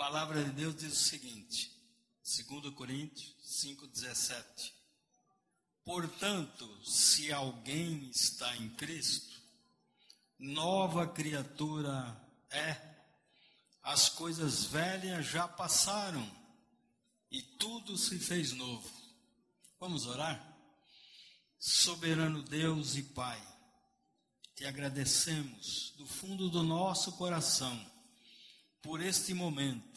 palavra 0.00 0.42
de 0.42 0.50
Deus 0.52 0.76
diz 0.76 0.94
o 0.94 0.96
seguinte, 0.96 1.78
2 2.24 2.72
Coríntios 2.74 3.36
5,17. 3.44 4.72
Portanto, 5.84 6.66
se 6.82 7.30
alguém 7.30 8.08
está 8.08 8.56
em 8.56 8.70
Cristo, 8.70 9.38
nova 10.38 11.06
criatura 11.06 12.18
é, 12.50 12.80
as 13.82 14.08
coisas 14.08 14.64
velhas 14.64 15.26
já 15.26 15.46
passaram 15.46 16.26
e 17.30 17.42
tudo 17.42 17.98
se 17.98 18.18
fez 18.18 18.52
novo. 18.52 18.90
Vamos 19.78 20.06
orar? 20.06 20.42
Soberano 21.58 22.42
Deus 22.42 22.96
e 22.96 23.02
Pai, 23.02 23.38
te 24.54 24.64
agradecemos 24.64 25.92
do 25.98 26.06
fundo 26.06 26.48
do 26.48 26.62
nosso 26.62 27.12
coração 27.18 27.78
por 28.80 29.02
este 29.02 29.34
momento 29.34 29.89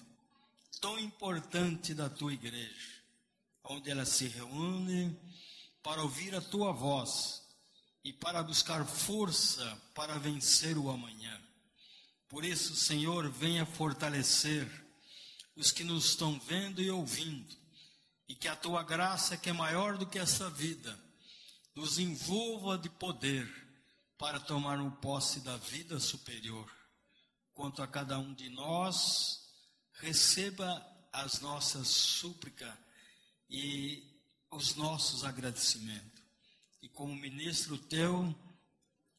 tão 0.83 0.99
importante 0.99 1.93
da 1.93 2.09
tua 2.09 2.33
igreja, 2.33 2.91
onde 3.63 3.89
ela 3.89 4.03
se 4.03 4.27
reúne 4.27 5.17
para 5.81 6.01
ouvir 6.01 6.35
a 6.35 6.41
tua 6.41 6.73
voz 6.73 7.41
e 8.03 8.11
para 8.11 8.43
buscar 8.43 8.85
força 8.85 9.81
para 9.95 10.19
vencer 10.19 10.77
o 10.77 10.89
amanhã. 10.89 11.41
Por 12.27 12.43
isso, 12.43 12.75
Senhor, 12.75 13.29
venha 13.31 13.65
fortalecer 13.65 14.67
os 15.55 15.71
que 15.71 15.85
nos 15.85 16.07
estão 16.07 16.37
vendo 16.37 16.81
e 16.81 16.91
ouvindo, 16.91 17.55
e 18.27 18.35
que 18.35 18.49
a 18.49 18.55
tua 18.55 18.83
graça, 18.83 19.37
que 19.37 19.49
é 19.49 19.53
maior 19.53 19.97
do 19.97 20.05
que 20.05 20.19
essa 20.19 20.49
vida, 20.49 20.99
nos 21.73 21.97
envolva 21.97 22.77
de 22.77 22.89
poder 22.89 23.49
para 24.17 24.37
tomar 24.37 24.81
um 24.81 24.91
posse 24.91 25.39
da 25.39 25.55
vida 25.55 25.97
superior. 25.97 26.69
Quanto 27.53 27.81
a 27.81 27.87
cada 27.87 28.19
um 28.19 28.33
de 28.33 28.49
nós, 28.49 29.42
receba 30.03 30.85
as 31.13 31.39
nossas 31.39 31.87
súplicas 31.87 32.73
e 33.49 34.03
os 34.51 34.75
nossos 34.75 35.23
agradecimentos. 35.23 36.21
E 36.81 36.89
como 36.89 37.15
ministro 37.15 37.77
teu, 37.77 38.35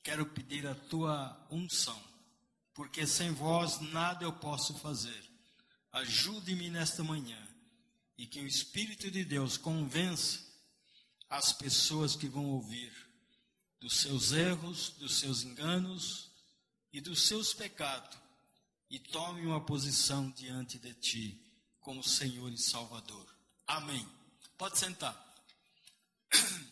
quero 0.03 0.27
pedir 0.27 0.67
a 0.67 0.75
tua 0.75 1.47
unção, 1.50 1.98
porque 2.75 3.06
sem 3.06 3.33
vós 3.33 3.81
nada 3.81 4.25
eu 4.25 4.33
posso 4.34 4.75
fazer. 4.75 5.25
Ajude-me 5.91 6.69
nesta 6.69 7.03
manhã 7.03 7.41
e 8.19 8.27
que 8.27 8.41
o 8.41 8.47
Espírito 8.47 9.11
de 9.11 9.25
Deus 9.25 9.56
convença 9.56 10.45
as 11.30 11.53
pessoas 11.53 12.14
que 12.14 12.28
vão 12.28 12.45
ouvir 12.45 12.92
dos 13.80 14.01
seus 14.01 14.33
erros, 14.33 14.91
dos 14.98 15.19
seus 15.19 15.45
enganos 15.45 16.30
e 16.92 17.01
dos 17.01 17.23
seus 17.27 17.55
pecados 17.55 18.23
e 18.95 18.98
tome 19.00 19.45
uma 19.45 19.61
posição 19.61 20.31
diante 20.31 20.78
de 20.78 20.95
ti 20.95 21.45
como 21.81 22.00
Senhor 22.00 22.48
e 22.53 22.56
Salvador. 22.56 23.27
Amém. 23.67 24.09
Pode 24.56 24.78
sentar. 24.78 25.20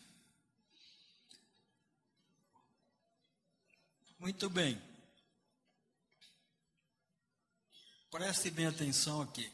Muito 4.17 4.49
bem. 4.49 4.81
Preste 8.09 8.49
bem 8.51 8.67
atenção 8.67 9.21
aqui. 9.21 9.51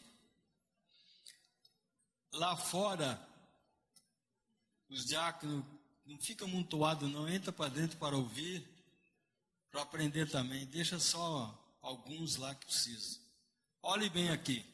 Lá 2.33 2.55
fora, 2.55 3.19
os 4.87 5.07
diáconos 5.07 5.65
não 6.05 6.19
ficam 6.19 6.47
amontoados, 6.47 7.11
não 7.11 7.27
entra 7.27 7.51
para 7.51 7.71
dentro 7.71 7.97
para 7.97 8.15
ouvir, 8.15 8.63
para 9.71 9.81
aprender 9.81 10.29
também. 10.29 10.67
Deixa 10.67 10.99
só 10.99 11.65
alguns 11.81 12.35
lá 12.35 12.53
que 12.55 12.65
precisam. 12.65 13.21
Olhe 13.81 14.09
bem 14.09 14.29
aqui. 14.29 14.65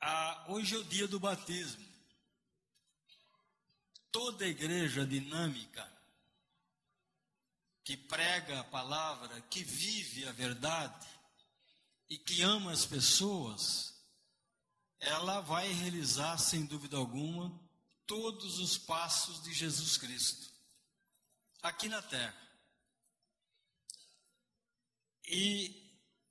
Ah, 0.00 0.46
hoje 0.48 0.74
é 0.74 0.78
o 0.78 0.84
dia 0.84 1.06
do 1.06 1.20
batismo. 1.20 1.86
Toda 4.10 4.46
igreja 4.46 5.06
dinâmica 5.06 5.90
que 7.84 7.96
prega 7.96 8.60
a 8.60 8.64
palavra, 8.64 9.40
que 9.42 9.64
vive 9.64 10.26
a 10.26 10.32
verdade 10.32 11.08
e 12.08 12.18
que 12.18 12.42
ama 12.42 12.72
as 12.72 12.84
pessoas, 12.84 13.94
ela 15.00 15.40
vai 15.40 15.72
realizar, 15.72 16.38
sem 16.38 16.64
dúvida 16.64 16.96
alguma, 16.96 17.52
todos 18.06 18.58
os 18.58 18.76
passos 18.76 19.42
de 19.42 19.52
Jesus 19.52 19.96
Cristo 19.96 20.52
aqui 21.62 21.88
na 21.88 22.02
terra. 22.02 22.41
E 25.26 25.82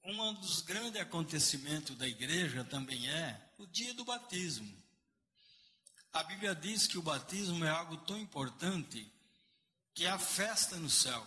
um 0.03 0.33
dos 0.33 0.61
grandes 0.61 0.99
acontecimentos 0.99 1.95
da 1.97 2.07
igreja 2.07 2.63
também 2.63 3.09
é 3.09 3.53
o 3.57 3.65
dia 3.67 3.93
do 3.93 4.03
batismo. 4.03 4.81
A 6.11 6.23
Bíblia 6.23 6.53
diz 6.53 6.87
que 6.87 6.97
o 6.97 7.01
batismo 7.01 7.63
é 7.63 7.69
algo 7.69 7.97
tão 7.97 8.17
importante 8.17 9.09
que 9.93 10.05
é 10.05 10.09
a 10.09 10.19
festa 10.19 10.75
no 10.77 10.89
céu, 10.89 11.25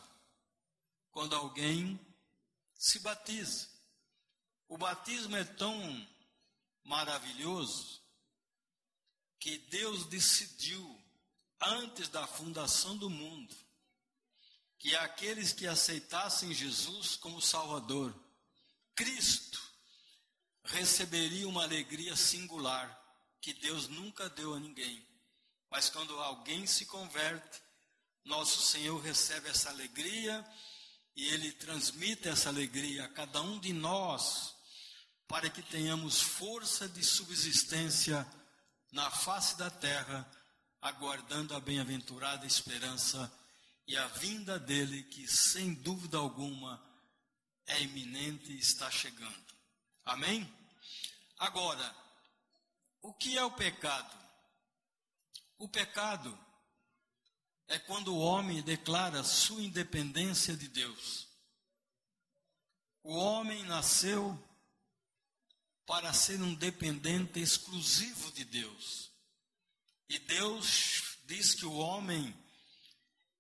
quando 1.11 1.35
alguém 1.35 1.99
se 2.75 2.99
batiza. 2.99 3.69
O 4.69 4.77
batismo 4.77 5.37
é 5.37 5.45
tão 5.45 6.09
maravilhoso 6.83 8.03
que 9.39 9.59
Deus 9.59 10.07
decidiu, 10.07 11.01
antes 11.61 12.09
da 12.09 12.27
fundação 12.27 12.97
do 12.97 13.09
mundo, 13.09 13.55
que 14.85 14.95
aqueles 14.97 15.51
que 15.51 15.67
aceitassem 15.67 16.53
Jesus 16.53 17.17
como 17.17 17.41
Salvador, 17.41 18.15
Cristo, 18.95 19.59
receberiam 20.63 21.49
uma 21.49 21.63
alegria 21.63 22.15
singular 22.15 22.95
que 23.41 23.55
Deus 23.55 23.89
nunca 23.89 24.29
deu 24.29 24.53
a 24.53 24.61
ninguém. 24.61 25.03
Mas 25.71 25.89
quando 25.89 26.21
alguém 26.21 26.67
se 26.67 26.85
converte, 26.85 27.63
nosso 28.27 28.61
Senhor 28.61 29.01
recebe 29.01 29.49
essa 29.49 29.71
alegria 29.71 30.47
e 31.17 31.29
ele 31.29 31.51
transmite 31.53 32.29
essa 32.29 32.51
alegria 32.51 33.07
a 33.07 33.09
cada 33.09 33.41
um 33.41 33.59
de 33.59 33.73
nós, 33.73 34.55
para 35.27 35.49
que 35.49 35.63
tenhamos 35.63 36.21
força 36.21 36.87
de 36.87 37.03
subsistência 37.03 38.31
na 38.93 39.11
face 39.11 39.57
da 39.57 39.71
terra, 39.71 40.31
aguardando 40.83 41.55
a 41.55 41.61
bem-aventurada 41.61 42.45
esperança 42.45 43.33
e 43.87 43.97
a 43.97 44.07
vinda 44.09 44.59
dele, 44.59 45.03
que 45.05 45.27
sem 45.29 45.75
dúvida 45.75 46.17
alguma 46.17 46.83
é 47.67 47.83
iminente 47.83 48.53
e 48.53 48.59
está 48.59 48.91
chegando. 48.91 49.55
Amém? 50.05 50.51
Agora, 51.39 51.95
o 53.03 53.13
que 53.13 53.37
é 53.37 53.45
o 53.45 53.51
pecado? 53.51 54.17
O 55.59 55.69
pecado 55.69 56.39
é 57.69 57.79
quando 57.79 58.15
o 58.15 58.19
homem 58.19 58.63
declara 58.63 59.23
sua 59.25 59.63
independência 59.63 60.57
de 60.57 60.69
Deus. 60.69 61.29
O 63.03 63.15
homem 63.15 63.63
nasceu 63.65 64.39
para 65.87 66.13
ser 66.13 66.41
um 66.41 66.55
dependente 66.55 67.39
exclusivo 67.41 68.33
de 68.33 68.45
Deus. 68.45 69.11
E 70.09 70.19
Deus 70.19 71.19
diz 71.27 71.55
que 71.55 71.67
o 71.67 71.75
homem 71.75 72.35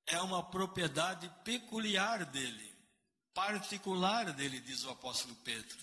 é 0.06 0.20
uma 0.20 0.42
propriedade 0.42 1.31
peculiar 1.44 2.25
dele, 2.26 2.75
particular 3.32 4.32
dele, 4.32 4.60
diz 4.60 4.84
o 4.84 4.91
apóstolo 4.91 5.34
Pedro. 5.37 5.78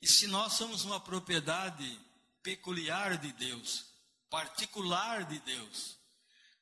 E 0.00 0.06
se 0.06 0.26
nós 0.26 0.52
somos 0.52 0.84
uma 0.84 1.00
propriedade 1.00 2.00
peculiar 2.42 3.18
de 3.18 3.32
Deus, 3.32 3.86
particular 4.30 5.24
de 5.24 5.38
Deus, 5.40 5.96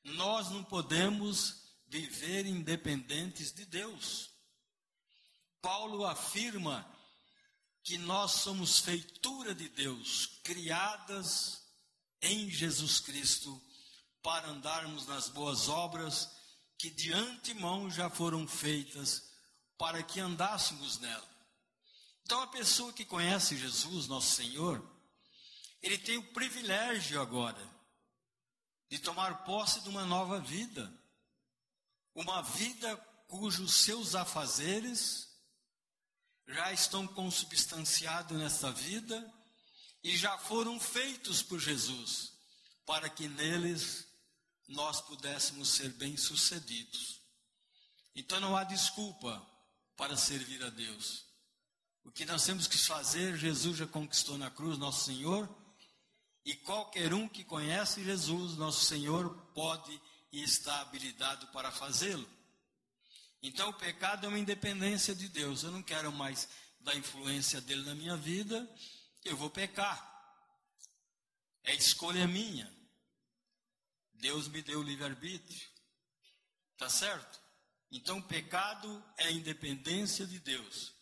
nós 0.03 0.49
não 0.49 0.63
podemos 0.63 1.67
viver 1.87 2.45
independentes 2.45 3.51
de 3.51 3.65
Deus. 3.65 4.29
Paulo 5.61 6.05
afirma 6.05 6.89
que 7.83 7.97
nós 7.97 8.31
somos 8.31 8.79
feitura 8.79 9.53
de 9.53 9.69
Deus, 9.69 10.39
criadas 10.43 11.61
em 12.21 12.49
Jesus 12.49 12.99
Cristo, 12.99 13.61
para 14.21 14.49
andarmos 14.49 15.05
nas 15.07 15.29
boas 15.29 15.69
obras 15.69 16.36
que 16.77 16.89
de 16.89 17.11
antemão 17.11 17.89
já 17.89 18.09
foram 18.09 18.47
feitas 18.47 19.31
para 19.77 20.03
que 20.03 20.19
andássemos 20.19 20.99
nela. 20.99 21.27
Então, 22.23 22.41
a 22.41 22.47
pessoa 22.47 22.91
que 22.91 23.05
conhece 23.05 23.57
Jesus, 23.57 24.07
nosso 24.07 24.35
Senhor, 24.35 24.85
ele 25.81 25.97
tem 25.97 26.17
o 26.17 26.33
privilégio 26.33 27.21
agora 27.21 27.77
de 28.89 28.99
tomar 28.99 29.43
posse 29.43 29.81
de 29.81 29.89
uma 29.89 30.05
nova 30.05 30.39
vida, 30.39 30.91
uma 32.13 32.41
vida 32.41 32.95
cujos 33.27 33.75
seus 33.75 34.15
afazeres 34.15 35.27
já 36.47 36.71
estão 36.71 37.05
consubstanciados 37.05 38.37
nessa 38.37 38.71
vida 38.71 39.33
e 40.03 40.15
já 40.15 40.37
foram 40.37 40.79
feitos 40.79 41.41
por 41.41 41.59
Jesus, 41.59 42.31
para 42.85 43.09
que 43.09 43.27
neles 43.27 44.07
nós 44.67 44.99
pudéssemos 45.01 45.69
ser 45.69 45.89
bem-sucedidos. 45.93 47.21
Então 48.15 48.39
não 48.39 48.57
há 48.57 48.63
desculpa 48.63 49.45
para 49.95 50.17
servir 50.17 50.63
a 50.63 50.69
Deus. 50.69 51.25
O 52.03 52.11
que 52.11 52.25
nós 52.25 52.45
temos 52.45 52.67
que 52.67 52.77
fazer, 52.77 53.37
Jesus 53.37 53.77
já 53.77 53.87
conquistou 53.87 54.37
na 54.37 54.49
cruz, 54.49 54.77
nosso 54.77 55.05
Senhor, 55.05 55.49
e 56.45 56.55
qualquer 56.55 57.13
um 57.13 57.27
que 57.27 57.43
conhece 57.43 58.03
Jesus, 58.03 58.55
nosso 58.55 58.85
Senhor, 58.85 59.35
pode 59.53 60.01
e 60.31 60.41
está 60.41 60.81
habilitado 60.81 61.47
para 61.47 61.71
fazê-lo. 61.71 62.27
Então, 63.41 63.69
o 63.69 63.73
pecado 63.73 64.25
é 64.25 64.29
uma 64.29 64.39
independência 64.39 65.13
de 65.13 65.27
Deus. 65.27 65.63
Eu 65.63 65.71
não 65.71 65.83
quero 65.83 66.11
mais 66.11 66.47
da 66.79 66.95
influência 66.95 67.59
dele 67.59 67.83
na 67.83 67.93
minha 67.93 68.15
vida, 68.15 68.67
eu 69.25 69.35
vou 69.35 69.49
pecar. 69.49 70.15
É 71.63 71.75
escolha 71.75 72.25
minha. 72.27 72.73
Deus 74.19 74.47
me 74.47 74.61
deu 74.61 74.81
livre-arbítrio. 74.81 75.67
Tá 76.77 76.89
certo? 76.89 77.39
Então, 77.91 78.21
pecado 78.21 79.03
é 79.17 79.31
independência 79.31 80.25
de 80.25 80.39
Deus. 80.39 80.93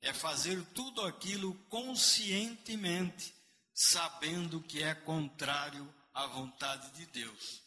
É 0.00 0.12
fazer 0.12 0.64
tudo 0.74 1.02
aquilo 1.02 1.54
conscientemente, 1.68 3.34
sabendo 3.74 4.62
que 4.62 4.82
é 4.82 4.94
contrário 4.94 5.92
à 6.14 6.26
vontade 6.26 6.90
de 6.92 7.06
Deus. 7.06 7.62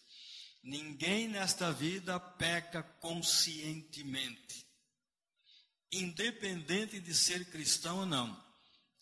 Ninguém 0.64 1.28
nesta 1.28 1.72
vida 1.72 2.20
peca 2.20 2.84
conscientemente. 2.84 4.68
Independente 5.92 7.00
de 7.00 7.16
ser 7.16 7.50
cristão 7.50 8.00
ou 8.00 8.06
não, 8.06 8.50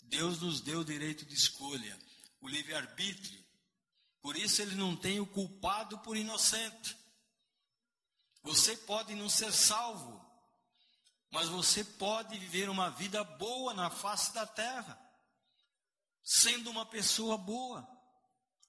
Deus 0.03 0.39
nos 0.39 0.61
deu 0.61 0.79
o 0.79 0.85
direito 0.85 1.25
de 1.25 1.33
escolha, 1.33 1.97
o 2.39 2.47
livre-arbítrio. 2.47 3.45
Por 4.21 4.35
isso 4.35 4.61
ele 4.61 4.75
não 4.75 4.95
tem 4.95 5.19
o 5.19 5.27
culpado 5.27 5.97
por 5.99 6.17
inocente. 6.17 6.97
Você 8.43 8.75
pode 8.77 9.13
não 9.15 9.29
ser 9.29 9.51
salvo, 9.51 10.25
mas 11.31 11.49
você 11.49 11.83
pode 11.83 12.37
viver 12.37 12.69
uma 12.69 12.89
vida 12.89 13.23
boa 13.23 13.73
na 13.73 13.89
face 13.89 14.33
da 14.33 14.45
terra, 14.45 14.99
sendo 16.23 16.69
uma 16.69 16.85
pessoa 16.85 17.37
boa. 17.37 17.87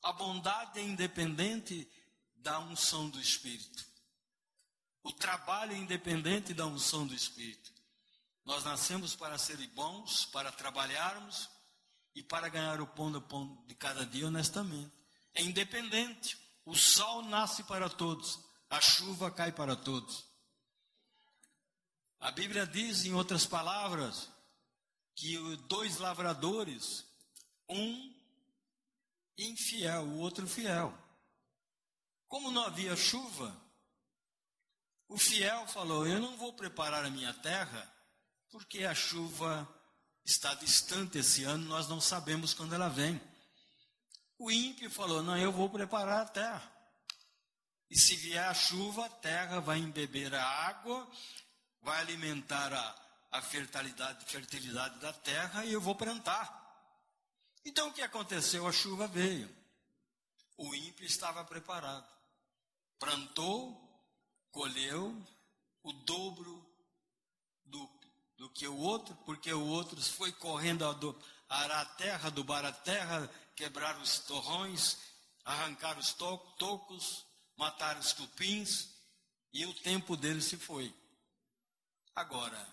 A 0.02 0.12
bondade 0.12 0.78
é 0.78 0.82
independente 0.82 1.90
da 2.36 2.58
unção 2.60 3.08
do 3.08 3.20
Espírito. 3.20 3.86
O 5.02 5.12
trabalho 5.12 5.72
é 5.72 5.78
independente 5.78 6.52
da 6.52 6.66
unção 6.66 7.06
do 7.06 7.14
Espírito. 7.14 7.72
Nós 8.44 8.64
nascemos 8.64 9.14
para 9.14 9.38
ser 9.38 9.56
bons, 9.68 10.26
para 10.26 10.50
trabalharmos 10.50 11.48
e 12.14 12.22
para 12.22 12.48
ganhar 12.48 12.80
o 12.80 12.86
pão 12.86 13.64
de 13.66 13.74
cada 13.74 14.04
dia 14.04 14.26
honestamente. 14.26 14.97
É 15.34 15.42
independente. 15.42 16.38
O 16.64 16.74
sol 16.74 17.22
nasce 17.22 17.62
para 17.64 17.88
todos, 17.88 18.38
a 18.68 18.80
chuva 18.80 19.30
cai 19.30 19.50
para 19.50 19.74
todos. 19.74 20.26
A 22.20 22.30
Bíblia 22.30 22.66
diz, 22.66 23.04
em 23.04 23.14
outras 23.14 23.46
palavras, 23.46 24.28
que 25.14 25.38
dois 25.68 25.96
lavradores, 25.98 27.06
um 27.68 28.14
infiel, 29.38 30.04
o 30.04 30.18
outro 30.18 30.46
fiel. 30.46 30.92
Como 32.26 32.50
não 32.50 32.64
havia 32.64 32.94
chuva, 32.94 33.56
o 35.08 35.16
fiel 35.16 35.66
falou: 35.68 36.06
Eu 36.06 36.20
não 36.20 36.36
vou 36.36 36.52
preparar 36.52 37.04
a 37.04 37.10
minha 37.10 37.32
terra, 37.32 37.90
porque 38.50 38.84
a 38.84 38.94
chuva 38.94 39.66
está 40.24 40.52
distante 40.54 41.18
esse 41.18 41.44
ano, 41.44 41.64
nós 41.64 41.88
não 41.88 42.00
sabemos 42.00 42.52
quando 42.52 42.74
ela 42.74 42.88
vem. 42.88 43.18
O 44.38 44.50
ímpio 44.50 44.90
falou: 44.90 45.22
Não, 45.22 45.36
eu 45.36 45.50
vou 45.50 45.68
preparar 45.68 46.22
a 46.22 46.28
terra. 46.28 46.72
E 47.90 47.98
se 47.98 48.14
vier 48.16 48.44
a 48.44 48.54
chuva, 48.54 49.06
a 49.06 49.08
terra 49.08 49.60
vai 49.60 49.78
embeber 49.78 50.34
a 50.34 50.44
água, 50.44 51.10
vai 51.80 52.00
alimentar 52.00 52.72
a, 52.72 52.94
a 53.32 53.42
fertilidade, 53.42 54.24
fertilidade 54.26 54.98
da 55.00 55.12
terra 55.12 55.64
e 55.64 55.72
eu 55.72 55.80
vou 55.80 55.94
plantar. 55.94 56.56
Então 57.64 57.88
o 57.88 57.92
que 57.92 58.02
aconteceu? 58.02 58.66
A 58.66 58.72
chuva 58.72 59.06
veio. 59.06 59.48
O 60.56 60.74
ímpio 60.74 61.06
estava 61.06 61.44
preparado. 61.44 62.06
Plantou, 62.98 63.80
colheu 64.50 65.16
o 65.82 65.92
dobro 65.92 66.66
do, 67.64 67.88
do 68.36 68.50
que 68.50 68.66
o 68.66 68.76
outro, 68.76 69.14
porque 69.24 69.52
o 69.52 69.66
outro 69.66 70.00
foi 70.02 70.32
correndo 70.32 70.84
a 70.84 71.58
arar 71.62 71.80
a 71.80 71.84
terra, 71.84 72.28
adubar 72.28 72.64
a 72.64 72.72
terra, 72.72 73.30
quebrar 73.58 74.00
os 74.00 74.20
torrões, 74.20 74.96
arrancar 75.44 75.98
os 75.98 76.12
to 76.12 76.38
tocos, 76.60 77.26
matar 77.56 77.98
os 77.98 78.12
cupins, 78.12 78.90
e 79.52 79.66
o 79.66 79.74
tempo 79.74 80.16
dele 80.16 80.40
se 80.40 80.56
foi. 80.56 80.94
Agora, 82.14 82.64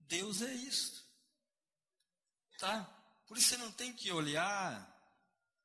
Deus 0.00 0.40
é 0.40 0.54
isso. 0.54 1.04
Tá? 2.58 2.82
Por 3.26 3.36
isso 3.36 3.48
você 3.48 3.56
não 3.58 3.70
tem 3.70 3.92
que 3.92 4.10
olhar 4.10 4.90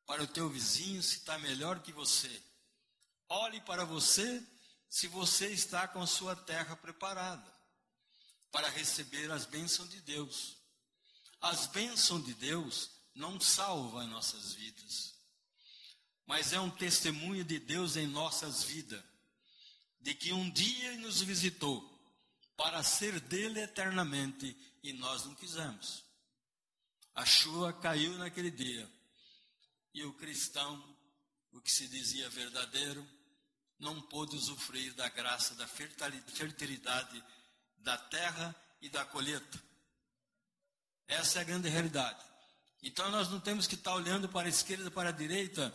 para 0.06 0.24
o 0.24 0.27
teu 0.27 0.50
vizinho 0.50 1.01
se 1.01 1.19
está 1.19 1.38
melhor 1.39 1.79
que 1.79 1.94
você. 1.94 2.44
Olhe 3.29 3.62
para 3.62 3.85
você 3.85 4.45
se 4.89 5.07
você 5.07 5.47
está 5.47 5.88
com 5.88 6.01
a 6.01 6.07
sua 6.07 6.35
terra 6.35 6.75
preparada 6.75 7.50
para 8.51 8.67
receber 8.67 9.31
as 9.31 9.45
bênçãos 9.45 9.89
de 9.89 10.01
Deus. 10.01 10.57
As 11.39 11.67
bênçãos 11.67 12.25
de 12.25 12.33
Deus 12.33 13.00
não 13.13 13.39
salvam 13.39 14.07
nossas 14.07 14.53
vidas, 14.53 15.13
mas 16.25 16.53
é 16.53 16.59
um 16.59 16.69
testemunho 16.69 17.43
de 17.43 17.59
Deus 17.59 17.95
em 17.95 18.07
nossas 18.07 18.63
vidas, 18.63 19.03
de 19.99 20.15
que 20.15 20.33
um 20.33 20.49
dia 20.49 20.97
nos 20.97 21.21
visitou 21.21 21.87
para 22.55 22.83
ser 22.83 23.19
dele 23.19 23.61
eternamente 23.61 24.55
e 24.83 24.93
nós 24.93 25.25
não 25.25 25.35
quisemos. 25.35 26.03
A 27.13 27.25
chuva 27.25 27.73
caiu 27.73 28.17
naquele 28.17 28.49
dia 28.49 28.89
e 29.93 30.03
o 30.03 30.13
cristão, 30.13 30.81
o 31.51 31.59
que 31.59 31.71
se 31.71 31.87
dizia 31.87 32.29
verdadeiro, 32.29 33.05
não 33.77 34.01
pôde 34.01 34.35
usufruir 34.35 34.93
da 34.93 35.09
graça 35.09 35.55
da 35.55 35.67
fertilidade 35.67 37.23
da 37.77 37.97
terra 37.97 38.55
e 38.81 38.89
da 38.89 39.03
colheita. 39.05 39.61
Essa 41.07 41.39
é 41.39 41.41
a 41.41 41.45
grande 41.45 41.67
realidade. 41.67 42.23
Então 42.81 43.09
nós 43.11 43.29
não 43.29 43.39
temos 43.39 43.67
que 43.67 43.75
estar 43.75 43.93
olhando 43.93 44.27
para 44.27 44.47
a 44.47 44.49
esquerda 44.49 44.89
para 44.89 45.09
a 45.09 45.13
direita, 45.13 45.73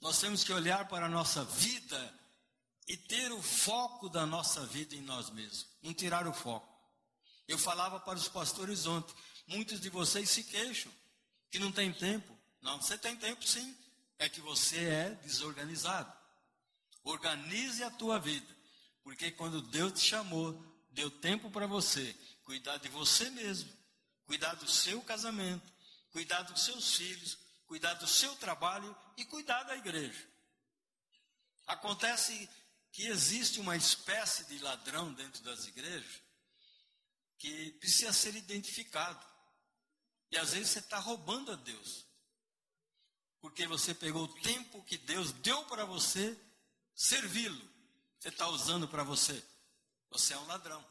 nós 0.00 0.18
temos 0.18 0.42
que 0.42 0.52
olhar 0.52 0.88
para 0.88 1.06
a 1.06 1.08
nossa 1.08 1.44
vida 1.44 2.20
e 2.86 2.96
ter 2.96 3.32
o 3.32 3.42
foco 3.42 4.08
da 4.08 4.26
nossa 4.26 4.66
vida 4.66 4.94
em 4.94 5.00
nós 5.02 5.30
mesmos, 5.30 5.66
não 5.82 5.94
tirar 5.94 6.26
o 6.26 6.32
foco. 6.32 6.68
Eu 7.46 7.58
falava 7.58 8.00
para 8.00 8.18
os 8.18 8.28
pastores 8.28 8.86
ontem, 8.86 9.14
muitos 9.46 9.80
de 9.80 9.88
vocês 9.88 10.28
se 10.28 10.44
queixam 10.44 10.92
que 11.50 11.58
não 11.58 11.70
tem 11.70 11.92
tempo. 11.92 12.36
Não, 12.60 12.80
você 12.80 12.98
tem 12.98 13.16
tempo 13.16 13.46
sim, 13.46 13.76
é 14.18 14.28
que 14.28 14.40
você 14.40 14.84
é 14.84 15.10
desorganizado. 15.22 16.12
Organize 17.02 17.82
a 17.82 17.90
tua 17.90 18.18
vida, 18.18 18.46
porque 19.02 19.30
quando 19.30 19.60
Deus 19.62 19.92
te 19.92 20.00
chamou, 20.00 20.58
deu 20.90 21.10
tempo 21.10 21.50
para 21.50 21.66
você 21.66 22.16
cuidar 22.44 22.78
de 22.78 22.88
você 22.88 23.30
mesmo, 23.30 23.70
cuidar 24.26 24.54
do 24.54 24.68
seu 24.68 25.02
casamento, 25.02 25.73
cuidar 26.14 26.42
dos 26.42 26.62
seus 26.62 26.94
filhos, 26.94 27.36
cuidar 27.66 27.94
do 27.94 28.06
seu 28.06 28.36
trabalho 28.36 28.96
e 29.16 29.24
cuidar 29.24 29.64
da 29.64 29.76
igreja. 29.76 30.30
Acontece 31.66 32.48
que 32.92 33.08
existe 33.08 33.58
uma 33.58 33.76
espécie 33.76 34.44
de 34.44 34.60
ladrão 34.60 35.12
dentro 35.12 35.42
das 35.42 35.66
igrejas 35.66 36.22
que 37.36 37.72
precisa 37.72 38.12
ser 38.12 38.36
identificado. 38.36 39.26
E 40.30 40.38
às 40.38 40.52
vezes 40.52 40.70
você 40.70 40.78
está 40.78 41.00
roubando 41.00 41.50
a 41.50 41.56
Deus. 41.56 42.06
Porque 43.40 43.66
você 43.66 43.92
pegou 43.92 44.22
o 44.22 44.40
tempo 44.40 44.84
que 44.84 44.96
Deus 44.96 45.32
deu 45.32 45.64
para 45.64 45.84
você 45.84 46.40
servi-lo, 46.94 47.68
você 48.20 48.28
está 48.28 48.46
usando 48.46 48.86
para 48.86 49.02
você. 49.02 49.44
Você 50.10 50.32
é 50.32 50.38
um 50.38 50.46
ladrão. 50.46 50.86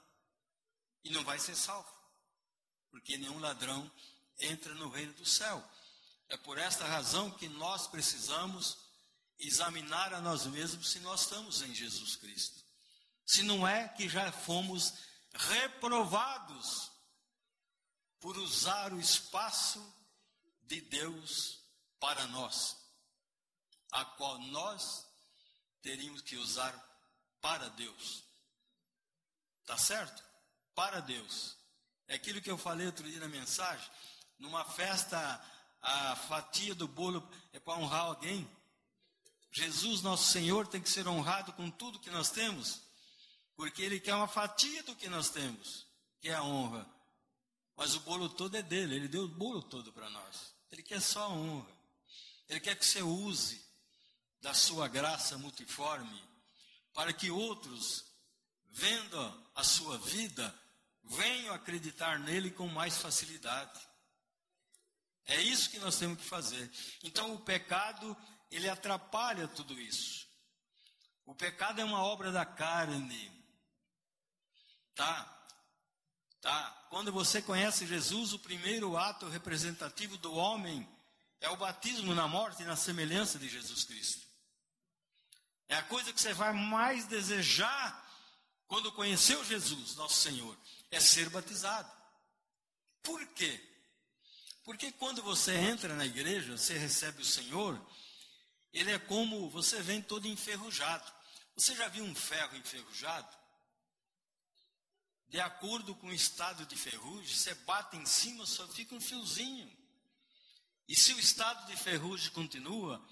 E 1.02 1.12
não 1.12 1.24
vai 1.24 1.40
ser 1.40 1.56
salvo. 1.56 1.90
Porque 2.92 3.18
nenhum 3.18 3.40
ladrão 3.40 3.90
entra 4.40 4.74
no 4.76 4.90
reino 4.90 5.14
do 5.14 5.26
céu. 5.26 5.64
É 6.30 6.38
por 6.38 6.58
esta 6.58 6.86
razão 6.86 7.32
que 7.32 7.48
nós 7.48 7.88
precisamos 7.88 8.78
examinar 9.40 10.14
a 10.14 10.22
nós 10.22 10.46
mesmos 10.46 10.90
se 10.90 11.00
nós 11.00 11.22
estamos 11.22 11.62
em 11.62 11.74
Jesus 11.74 12.16
Cristo. 12.16 12.64
Se 13.26 13.44
não 13.44 13.68
é 13.68 13.88
que 13.90 14.10
já 14.10 14.32
fomos 14.32 14.94
reprovados 15.34 16.92
por 18.20 18.38
usar 18.38 18.94
o 18.94 19.00
espaço 19.00 19.82
de 20.62 20.82
Deus 20.82 21.60
para 22.00 22.26
nós, 22.28 22.78
a 23.92 24.06
qual 24.06 24.40
nós 24.40 25.06
teríamos 25.82 26.22
que 26.22 26.38
usar 26.38 26.74
para 27.42 27.70
Deus. 27.70 28.24
Tá 29.66 29.78
certo? 29.78 30.24
Para 30.74 31.00
Deus. 31.02 31.56
É 32.08 32.16
aquilo 32.16 32.42
que 32.42 32.50
eu 32.50 32.58
falei 32.58 32.88
outro 32.88 33.08
dia 33.08 33.20
na 33.20 33.28
mensagem. 33.28 33.90
Numa 34.40 34.66
festa, 34.66 35.42
a 35.82 36.16
fatia 36.16 36.76
do 36.76 36.88
bolo 36.88 37.28
é 37.52 37.60
para 37.60 37.78
honrar 37.78 38.02
alguém. 38.02 38.50
Jesus, 39.52 40.02
nosso 40.02 40.32
Senhor, 40.32 40.68
tem 40.68 40.82
que 40.82 40.90
ser 40.90 41.08
honrado 41.08 41.54
com 41.54 41.70
tudo 41.70 42.00
que 42.00 42.10
nós 42.10 42.32
temos, 42.32 42.82
porque 43.56 43.82
Ele 43.82 44.00
quer 44.00 44.16
uma 44.16 44.28
fatia 44.28 44.82
do 44.84 44.96
que 44.96 45.08
nós 45.08 45.30
temos, 45.30 45.86
que 46.20 46.30
é 46.30 46.34
a 46.34 46.44
honra. 46.44 46.88
Mas 47.76 47.96
o 47.96 48.00
bolo 48.02 48.30
todo 48.30 48.56
é 48.56 48.62
dele, 48.62 48.96
ele 48.96 49.08
deu 49.08 49.24
o 49.24 49.28
bolo 49.28 49.62
todo 49.62 49.92
para 49.92 50.10
nós. 50.10 50.54
Ele 50.72 50.84
quer 50.84 51.02
só 51.02 51.24
a 51.24 51.30
honra. 51.30 51.72
Ele 52.48 52.60
quer 52.60 52.76
que 52.76 52.86
você 52.86 53.02
use 53.02 53.64
da 54.42 54.54
sua 54.54 54.88
graça 54.88 55.38
multiforme 55.38 56.24
para 56.94 57.12
que 57.12 57.32
outros, 57.32 58.06
vendo 58.70 59.48
a 59.56 59.64
sua 59.64 59.98
vida, 59.98 60.54
venham 61.04 61.54
acreditar 61.54 62.20
nele 62.20 62.52
com 62.52 62.68
mais 62.68 62.98
facilidade. 62.98 63.80
É 65.26 65.42
isso 65.42 65.70
que 65.70 65.80
nós 65.80 65.98
temos 65.98 66.20
que 66.20 66.26
fazer. 66.26 66.70
Então 67.04 67.34
o 67.34 67.40
pecado, 67.40 68.16
ele 68.52 68.70
atrapalha 68.70 69.48
tudo 69.48 69.80
isso. 69.80 70.28
O 71.26 71.34
pecado 71.34 71.80
é 71.80 71.84
uma 71.84 72.04
obra 72.04 72.32
da 72.32 72.46
carne. 72.46 73.32
Tá? 74.96 75.48
Tá? 76.42 76.86
Quando 76.90 77.12
você 77.12 77.42
conhece 77.42 77.88
Jesus, 77.88 78.34
o 78.34 78.40
primeiro 78.40 78.98
ato 78.98 79.30
representativo 79.30 80.18
do 80.18 80.34
homem 80.34 80.88
é 81.40 81.50
o 81.50 81.58
batismo 81.58 82.14
na 82.14 82.28
morte 82.28 82.64
e 82.64 82.66
na 82.66 82.76
semelhança 82.76 83.40
de 83.40 83.48
Jesus 83.48 83.86
Cristo. 83.86 84.28
É 85.70 85.76
a 85.76 85.84
coisa 85.84 86.12
que 86.12 86.22
você 86.22 86.34
vai 86.34 86.54
mais 86.54 87.06
desejar 87.08 88.04
quando 88.68 88.92
conheceu 88.92 89.44
Jesus, 89.46 89.96
nosso 89.96 90.16
Senhor, 90.16 90.58
é 90.92 91.00
ser 91.00 91.30
batizado. 91.30 91.92
Por 93.02 93.26
quê? 93.28 93.73
Porque 94.64 94.92
quando 94.94 95.22
você 95.22 95.54
entra 95.56 95.94
na 95.94 96.06
igreja, 96.06 96.58
você 96.58 96.78
recebe 96.78 97.22
o 97.22 97.26
Senhor, 97.26 97.80
ele 98.72 98.92
é 98.92 99.00
como 99.00 99.50
você 99.50 99.82
vem 99.82 100.02
todo 100.02 100.28
enferrujado. 100.28 101.12
Você 101.56 101.76
já 101.76 101.88
viu 101.90 102.04
um 102.04 102.16
ferro 102.16 102.56
enferrujado? 102.56 103.38
De 105.28 105.40
acordo 105.40 105.96
com 105.96 106.08
o 106.08 106.14
estado 106.14 106.66
de 106.66 106.76
ferrugem, 106.76 107.36
você 107.36 107.54
bate 107.56 107.98
em 107.98 108.06
cima, 108.06 108.46
só 108.46 108.68
fica 108.68 108.96
um 108.96 109.02
fiozinho. 109.02 109.70
E 110.88 110.96
se 110.96 111.14
o 111.14 111.20
estado 111.20 111.66
de 111.68 111.76
ferrugem 111.76 112.32
continua, 112.32 113.04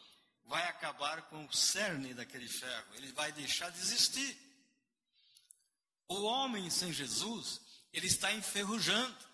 vai 0.45 0.67
acabar 0.67 1.23
com 1.23 1.45
o 1.45 1.53
cerne 1.53 2.13
daquele 2.13 2.47
ferro, 2.47 2.95
ele 2.95 3.11
vai 3.11 3.31
deixar 3.31 3.71
de 3.71 3.79
existir. 3.79 4.37
O 6.07 6.23
homem 6.23 6.69
sem 6.69 6.91
Jesus, 6.91 7.61
ele 7.91 8.07
está 8.07 8.31
enferrujando. 8.33 9.30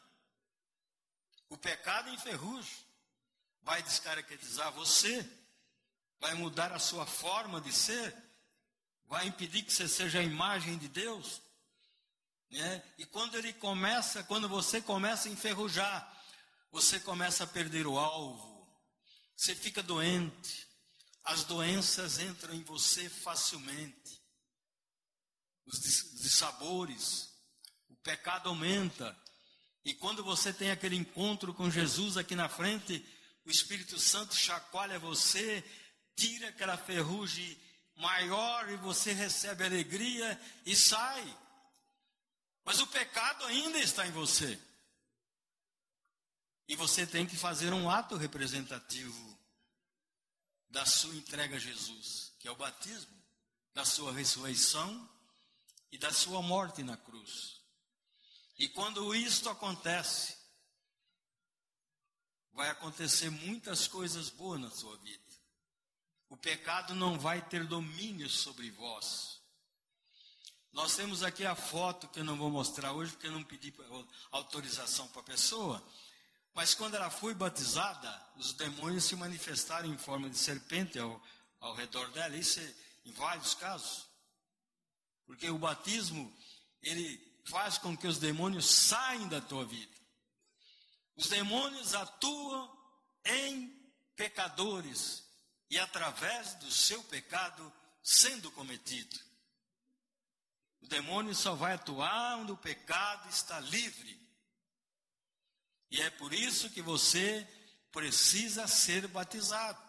O 1.57 1.59
pecado 1.59 2.07
enferruja. 2.11 2.69
Vai 3.63 3.81
descaracterizar 3.81 4.71
você, 4.73 5.27
vai 6.19 6.35
mudar 6.35 6.71
a 6.71 6.77
sua 6.77 7.05
forma 7.05 7.59
de 7.59 7.73
ser, 7.73 8.15
vai 9.07 9.25
impedir 9.25 9.63
que 9.63 9.73
você 9.73 9.87
seja 9.87 10.19
a 10.19 10.23
imagem 10.23 10.77
de 10.77 10.87
Deus. 10.87 11.41
Né? 12.51 12.83
E 12.99 13.07
quando 13.07 13.35
ele 13.35 13.51
começa, 13.53 14.23
quando 14.23 14.47
você 14.47 14.79
começa 14.79 15.27
a 15.27 15.31
enferrujar, 15.31 16.23
você 16.71 16.99
começa 16.99 17.43
a 17.43 17.47
perder 17.47 17.87
o 17.87 17.97
alvo, 17.97 18.71
você 19.35 19.55
fica 19.55 19.81
doente, 19.81 20.67
as 21.23 21.43
doenças 21.43 22.19
entram 22.19 22.53
em 22.53 22.63
você 22.63 23.09
facilmente. 23.09 24.21
Os 25.65 25.79
dissabores, 26.21 27.33
o 27.89 27.95
pecado 27.95 28.47
aumenta. 28.47 29.19
E 29.87 29.93
quando 29.93 30.21
você 30.21 30.51
tem 30.51 30.69
aquele 30.69 30.97
encontro 30.97 31.53
com 31.53 31.71
Jesus 31.71 32.17
aqui 32.17 32.35
na 32.35 32.49
frente, 32.49 33.05
o 33.45 33.49
Espírito 33.49 33.97
Santo 33.97 34.35
chacoalha 34.35 34.99
você, 34.99 35.63
tira 36.13 36.49
aquela 36.49 36.77
ferrugem 36.77 37.57
maior 37.95 38.69
e 38.69 38.75
você 38.75 39.13
recebe 39.13 39.63
alegria 39.63 40.37
e 40.65 40.75
sai. 40.75 41.23
Mas 42.65 42.81
o 42.81 42.87
pecado 42.87 43.45
ainda 43.45 43.79
está 43.79 44.05
em 44.05 44.11
você. 44.11 44.59
E 46.67 46.75
você 46.75 47.07
tem 47.07 47.25
que 47.25 47.37
fazer 47.37 47.71
um 47.71 47.89
ato 47.89 48.17
representativo 48.17 49.39
da 50.69 50.85
sua 50.85 51.15
entrega 51.15 51.55
a 51.55 51.59
Jesus, 51.59 52.33
que 52.41 52.47
é 52.49 52.51
o 52.51 52.57
batismo, 52.57 53.23
da 53.73 53.85
sua 53.85 54.11
ressurreição 54.11 55.09
e 55.93 55.97
da 55.97 56.11
sua 56.11 56.41
morte 56.41 56.83
na 56.83 56.97
cruz. 56.97 57.56
E 58.57 58.67
quando 58.67 59.13
isto 59.13 59.49
acontece, 59.49 60.35
vai 62.53 62.69
acontecer 62.69 63.29
muitas 63.29 63.87
coisas 63.87 64.29
boas 64.29 64.59
na 64.59 64.71
sua 64.71 64.97
vida. 64.97 65.23
O 66.27 66.35
pecado 66.35 66.95
não 66.95 67.19
vai 67.19 67.41
ter 67.47 67.65
domínio 67.65 68.29
sobre 68.29 68.71
vós. 68.71 69.39
Nós 70.71 70.95
temos 70.95 71.23
aqui 71.23 71.45
a 71.45 71.55
foto 71.55 72.07
que 72.07 72.19
eu 72.19 72.23
não 72.23 72.37
vou 72.37 72.49
mostrar 72.49 72.93
hoje, 72.93 73.11
porque 73.11 73.27
eu 73.27 73.31
não 73.31 73.43
pedi 73.43 73.73
autorização 74.31 75.07
para 75.09 75.21
a 75.21 75.25
pessoa, 75.25 75.83
mas 76.53 76.73
quando 76.73 76.95
ela 76.95 77.11
foi 77.11 77.35
batizada, 77.35 78.27
os 78.35 78.53
demônios 78.53 79.03
se 79.03 79.15
manifestaram 79.15 79.93
em 79.93 79.97
forma 79.97 80.27
de 80.29 80.37
serpente 80.37 80.97
ao, 80.97 81.21
ao 81.59 81.75
redor 81.75 82.11
dela. 82.11 82.35
Isso 82.35 82.59
é 82.59 82.75
em 83.05 83.11
vários 83.11 83.53
casos. 83.53 84.07
Porque 85.25 85.47
o 85.49 85.59
batismo, 85.59 86.35
ele 86.81 87.26
faz 87.49 87.77
com 87.77 87.95
que 87.95 88.07
os 88.07 88.17
demônios 88.17 88.65
saiam 88.65 89.27
da 89.27 89.41
tua 89.41 89.65
vida. 89.65 89.95
Os 91.15 91.27
demônios 91.27 91.93
atuam 91.93 92.77
em 93.25 93.73
pecadores 94.15 95.23
e 95.69 95.77
através 95.79 96.55
do 96.55 96.71
seu 96.71 97.03
pecado 97.05 97.73
sendo 98.03 98.51
cometido. 98.51 99.17
O 100.81 100.87
demônio 100.87 101.33
só 101.33 101.55
vai 101.55 101.73
atuar 101.73 102.37
onde 102.37 102.51
o 102.51 102.57
pecado 102.57 103.27
está 103.29 103.59
livre. 103.59 104.17
E 105.89 106.01
é 106.01 106.09
por 106.11 106.33
isso 106.33 106.69
que 106.69 106.81
você 106.81 107.47
precisa 107.91 108.67
ser 108.67 109.07
batizado. 109.07 109.81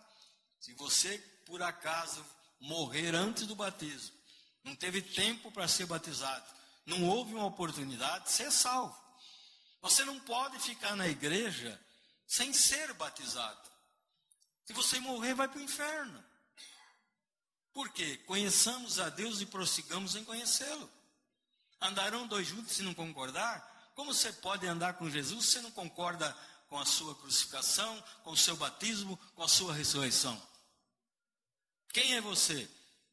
Se 0.59 0.73
você, 0.75 1.19
por 1.47 1.63
acaso, 1.63 2.25
morrer 2.61 3.15
antes 3.15 3.47
do 3.47 3.55
batismo, 3.55 4.17
não 4.65 4.75
teve 4.75 5.03
tempo 5.03 5.53
para 5.53 5.69
ser 5.69 5.87
batizado, 5.87 6.47
não 6.89 7.05
houve 7.05 7.35
uma 7.35 7.45
oportunidade, 7.45 8.33
você 8.33 8.45
é 8.45 8.51
salvo. 8.51 8.97
Você 9.83 10.05
não 10.05 10.19
pode 10.21 10.59
ficar 10.59 10.97
na 10.97 11.07
igreja 11.07 11.79
sem 12.27 12.53
ser 12.53 12.93
batizado. 12.95 13.69
Se 14.65 14.73
você 14.73 14.99
morrer, 14.99 15.35
vai 15.35 15.47
para 15.47 15.59
o 15.59 15.63
inferno. 15.63 16.25
Por 17.75 17.91
quê? 17.91 18.17
Conheçamos 18.27 18.99
a 18.99 19.11
Deus 19.11 19.41
e 19.41 19.47
prossigamos 19.47 20.17
em 20.17 20.25
conhecê-lo. 20.25 20.91
Andarão 21.81 22.27
dois 22.27 22.49
juntos 22.49 22.75
se 22.75 22.83
não 22.83 22.95
concordar? 22.95 23.93
Como 23.95 24.13
você 24.13 24.33
pode 24.33 24.67
andar 24.67 24.95
com 24.95 25.11
Jesus 25.11 25.47
se 25.47 25.61
não 25.61 25.71
concorda 25.71 26.37
com 26.69 26.79
a 26.79 26.87
sua 26.87 27.15
crucificação, 27.15 28.03
com 28.25 28.31
o 28.31 28.37
seu 28.37 28.57
batismo, 28.57 29.17
com 29.35 29.43
a 29.43 29.49
sua 29.49 29.75
ressurreição? 29.75 30.41
Quem 31.93 32.15
é 32.15 32.21
você 32.21 32.69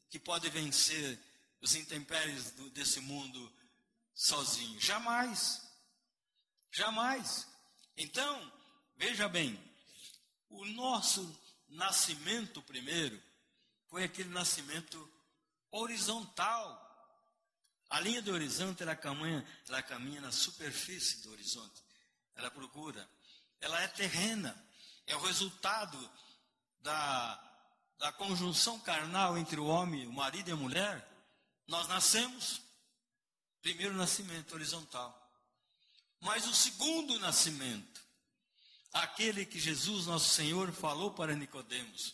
que 0.09 0.17
pode 0.17 0.49
vencer 0.49 1.19
os 1.61 1.75
intempéries 1.75 2.51
desse 2.71 3.01
mundo 3.01 3.53
sozinho? 4.15 4.79
Jamais. 4.79 5.61
Jamais. 6.71 7.47
Então, 7.97 8.51
veja 8.97 9.29
bem, 9.29 9.59
o 10.49 10.65
nosso 10.65 11.39
nascimento 11.67 12.61
primeiro 12.63 13.21
foi 13.89 14.03
aquele 14.03 14.29
nascimento 14.29 15.11
horizontal. 15.71 16.81
A 17.89 17.99
linha 17.99 18.21
do 18.21 18.33
horizonte, 18.33 18.81
ela 18.81 18.95
caminha, 18.95 19.45
ela 19.67 19.81
caminha 19.83 20.21
na 20.21 20.31
superfície 20.31 21.21
do 21.21 21.31
horizonte. 21.31 21.83
Ela 22.35 22.49
procura. 22.49 23.07
Ela 23.61 23.81
é 23.81 23.87
terrena. 23.87 24.55
É 25.05 25.15
o 25.15 25.21
resultado 25.21 25.97
da, 26.79 27.41
da 27.97 28.11
conjunção 28.11 28.79
carnal 28.79 29.37
entre 29.37 29.59
o 29.59 29.65
homem, 29.65 30.07
o 30.07 30.13
marido 30.13 30.49
e 30.49 30.53
a 30.53 30.57
mulher. 30.57 31.07
Nós 31.67 31.87
nascemos, 31.87 32.61
primeiro 33.65 33.95
nascimento 33.95 34.53
horizontal. 34.53 35.11
Mas 36.21 36.45
o 36.45 36.53
segundo 36.53 37.17
nascimento, 37.17 37.99
aquele 38.93 39.43
que 39.43 39.59
Jesus, 39.59 40.05
nosso 40.05 40.35
Senhor, 40.35 40.71
falou 40.71 41.15
para 41.15 41.35
Nicodemos, 41.35 42.13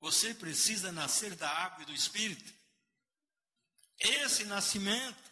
você 0.00 0.34
precisa 0.34 0.90
nascer 0.90 1.36
da 1.36 1.48
água 1.48 1.84
e 1.84 1.86
do 1.86 1.94
Espírito. 1.94 2.52
Esse 4.00 4.44
nascimento 4.46 5.30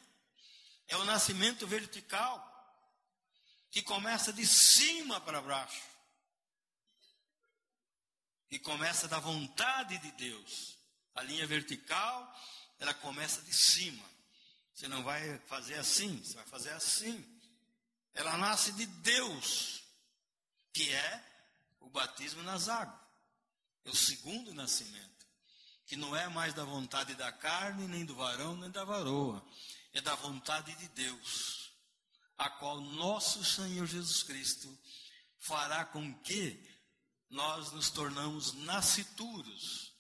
é 0.87 0.97
o 0.99 1.05
nascimento 1.05 1.67
vertical, 1.67 2.41
que 3.69 3.83
começa 3.83 4.33
de 4.33 4.47
cima 4.47 5.21
para 5.21 5.43
baixo, 5.43 5.83
que 8.49 8.61
começa 8.61 9.09
da 9.09 9.19
vontade 9.19 9.99
de 9.99 10.13
Deus. 10.13 10.79
A 11.17 11.23
linha 11.25 11.45
vertical, 11.45 12.41
ela 12.79 12.95
começa 12.95 13.43
de 13.43 13.53
cima. 13.53 14.16
Você 14.77 14.89
não 14.89 15.03
vai 15.03 15.39
fazer 15.47 15.77
assim, 15.77 16.23
você 16.23 16.35
vai 16.35 16.45
fazer 16.45 16.71
assim. 16.73 17.25
Ela 18.13 18.37
nasce 18.37 18.73
de 18.73 18.85
Deus, 18.85 19.83
que 20.71 20.93
é 20.93 21.25
o 21.81 21.89
batismo 21.89 22.43
nas 22.43 22.69
águas. 22.69 23.01
É 23.87 23.89
o 23.89 23.97
segundo 23.97 24.53
nascimento 24.53 25.17
que 25.87 25.97
não 25.97 26.15
é 26.15 26.29
mais 26.29 26.53
da 26.53 26.63
vontade 26.63 27.15
da 27.15 27.33
carne, 27.33 27.89
nem 27.89 28.05
do 28.05 28.15
varão, 28.17 28.55
nem 28.55 28.71
da 28.71 28.85
varoa, 28.85 29.43
é 29.95 30.01
da 30.03 30.15
vontade 30.17 30.75
de 30.75 30.89
Deus. 30.89 31.73
a 32.37 32.51
qual 32.51 32.83
nosso 32.83 33.43
Senhor 33.43 33.87
Jesus 33.87 34.23
Cristo 34.23 34.79
fará 35.39 35.87
com 35.87 36.13
que 36.21 36.63
nós 37.31 37.73
nos 37.73 37.89
tornamos 37.89 38.53
nascituros, 38.53 39.95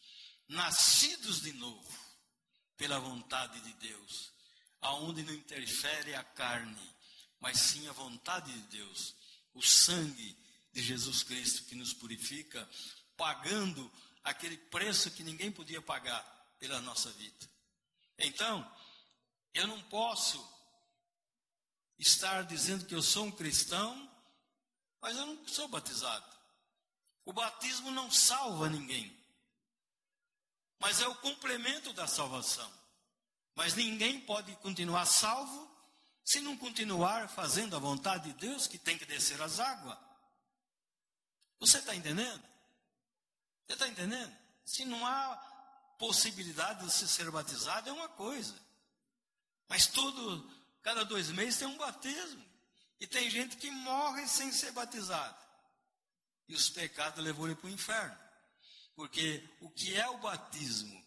nascidos 0.47 1.41
de 1.41 1.55
novo, 1.55 1.99
pela 2.77 2.99
vontade 2.99 3.59
de 3.63 3.73
Deus, 3.75 4.36
aonde 4.81 5.23
não 5.23 5.33
interfere 5.33 6.15
a 6.15 6.23
carne, 6.23 6.95
mas 7.41 7.59
sim 7.59 7.87
a 7.89 7.93
vontade 7.93 8.53
de 8.53 8.79
Deus, 8.79 9.15
o 9.55 9.63
sangue 9.63 10.37
de 10.73 10.83
Jesus 10.83 11.23
Cristo 11.23 11.65
que 11.65 11.75
nos 11.75 11.93
purifica, 11.93 12.69
pagando 13.17 13.91
aquele 14.23 14.57
preço 14.57 15.11
que 15.11 15.23
ninguém 15.23 15.51
podia 15.51 15.81
pagar 15.81 16.23
pela 16.59 16.81
nossa 16.81 17.11
vida. 17.13 17.51
Então, 18.19 18.71
eu 19.55 19.67
não 19.67 19.81
posso 19.85 20.39
estar 21.99 22.43
dizendo 22.43 22.85
que 22.85 22.95
eu 22.95 23.03
sou 23.03 23.25
um 23.25 23.31
cristão, 23.31 24.11
mas 25.01 25.17
eu 25.17 25.27
não 25.27 25.49
sou 25.49 25.69
batizado. 25.69 26.37
O 27.25 27.33
batismo 27.33 27.91
não 27.91 28.11
salva 28.11 28.69
ninguém, 28.69 29.17
mas 30.79 31.01
é 31.01 31.09
o 31.09 31.15
complemento 31.17 31.93
da 31.93 32.07
salvação. 32.07 32.71
Mas 33.57 33.75
ninguém 33.75 34.21
pode 34.21 34.55
continuar 34.57 35.07
salvo 35.07 35.67
se 36.23 36.41
não 36.41 36.57
continuar 36.57 37.29
fazendo 37.29 37.75
a 37.75 37.79
vontade 37.79 38.33
de 38.33 38.39
Deus 38.39 38.67
que 38.67 38.79
tem 38.79 38.99
que 38.99 39.07
descer 39.07 39.41
as 39.41 39.59
águas. 39.59 39.97
Você 41.59 41.79
está 41.79 41.97
entendendo? 41.97 42.43
Você 43.67 43.73
está 43.73 43.89
entendendo? 43.89 44.37
Se 44.65 44.85
não 44.85 45.07
há 45.07 45.37
possibilidade 45.99 46.81
de 46.81 46.93
você 46.93 47.09
ser 47.09 47.31
batizado, 47.31 47.89
é 47.89 47.93
uma 47.93 48.11
coisa. 48.11 48.55
Mas 49.69 49.87
todo, 49.87 50.53
cada 50.83 51.05
dois 51.05 51.31
meses 51.31 51.59
tem 51.59 51.67
um 51.67 51.79
batismo. 51.79 52.45
E 53.01 53.07
tem 53.07 53.31
gente 53.31 53.57
que 53.57 53.71
morre 53.71 54.27
sem 54.29 54.53
ser 54.53 54.73
batizado. 54.73 55.37
E 56.49 56.55
os 56.55 56.69
pecados 56.69 57.25
levou 57.25 57.47
ele 57.47 57.57
para 57.57 57.69
o 57.69 57.73
inferno. 57.73 58.19
Porque 58.95 59.49
o 59.61 59.71
que 59.71 59.97
é 59.97 60.09
o 60.09 60.19
batismo? 60.19 61.06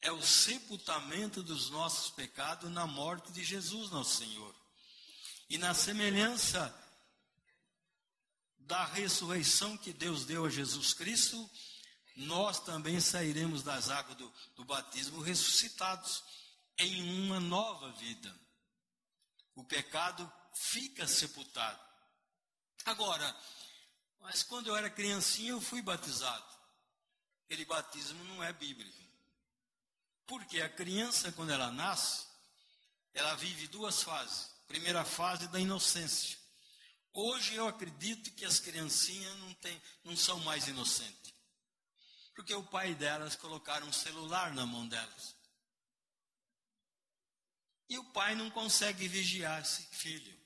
É 0.00 0.12
o 0.12 0.22
sepultamento 0.22 1.42
dos 1.42 1.70
nossos 1.70 2.10
pecados 2.10 2.70
na 2.70 2.86
morte 2.86 3.32
de 3.32 3.44
Jesus, 3.44 3.90
nosso 3.90 4.16
Senhor. 4.16 4.54
E 5.50 5.58
na 5.58 5.74
semelhança 5.74 6.74
da 8.58 8.84
ressurreição 8.84 9.76
que 9.76 9.92
Deus 9.92 10.24
deu 10.24 10.44
a 10.44 10.50
Jesus 10.50 10.92
Cristo, 10.92 11.50
nós 12.14 12.60
também 12.60 13.00
sairemos 13.00 13.62
das 13.62 13.88
águas 13.88 14.16
do, 14.16 14.32
do 14.56 14.64
batismo 14.64 15.20
ressuscitados 15.20 16.22
em 16.76 17.24
uma 17.24 17.40
nova 17.40 17.90
vida. 17.92 18.34
O 19.54 19.64
pecado 19.64 20.30
fica 20.52 21.06
sepultado. 21.08 21.80
Agora, 22.84 23.36
mas 24.20 24.42
quando 24.42 24.68
eu 24.68 24.76
era 24.76 24.90
criancinha 24.90 25.50
eu 25.50 25.60
fui 25.60 25.80
batizado. 25.80 26.46
Aquele 27.44 27.64
batismo 27.64 28.22
não 28.24 28.42
é 28.44 28.52
bíblico. 28.52 29.07
Porque 30.28 30.60
a 30.60 30.68
criança, 30.68 31.32
quando 31.32 31.50
ela 31.52 31.72
nasce, 31.72 32.26
ela 33.14 33.34
vive 33.34 33.66
duas 33.66 34.02
fases. 34.02 34.50
Primeira 34.68 35.02
fase 35.02 35.48
da 35.48 35.58
inocência. 35.58 36.38
Hoje 37.14 37.54
eu 37.54 37.66
acredito 37.66 38.30
que 38.32 38.44
as 38.44 38.60
criancinhas 38.60 39.34
não, 39.38 39.54
tem, 39.54 39.82
não 40.04 40.14
são 40.14 40.38
mais 40.40 40.68
inocentes. 40.68 41.32
Porque 42.34 42.54
o 42.54 42.62
pai 42.62 42.94
delas 42.94 43.36
colocaram 43.36 43.88
um 43.88 43.92
celular 43.92 44.52
na 44.52 44.66
mão 44.66 44.86
delas. 44.86 45.34
E 47.88 47.98
o 47.98 48.04
pai 48.12 48.34
não 48.34 48.50
consegue 48.50 49.08
vigiar 49.08 49.62
esse 49.62 49.82
filho. 49.84 50.38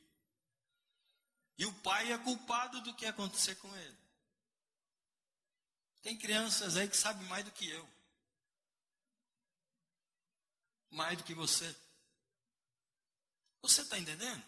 E 1.58 1.66
o 1.66 1.72
pai 1.80 2.12
é 2.12 2.18
culpado 2.18 2.80
do 2.82 2.94
que 2.94 3.04
acontecer 3.04 3.56
com 3.56 3.76
ele. 3.76 3.98
Tem 6.00 6.16
crianças 6.16 6.76
aí 6.76 6.88
que 6.88 6.96
sabem 6.96 7.26
mais 7.26 7.44
do 7.44 7.50
que 7.50 7.68
eu. 7.68 7.91
Mais 10.92 11.18
do 11.18 11.24
que 11.24 11.34
você. 11.34 11.74
Você 13.62 13.82
está 13.82 13.98
entendendo? 13.98 14.42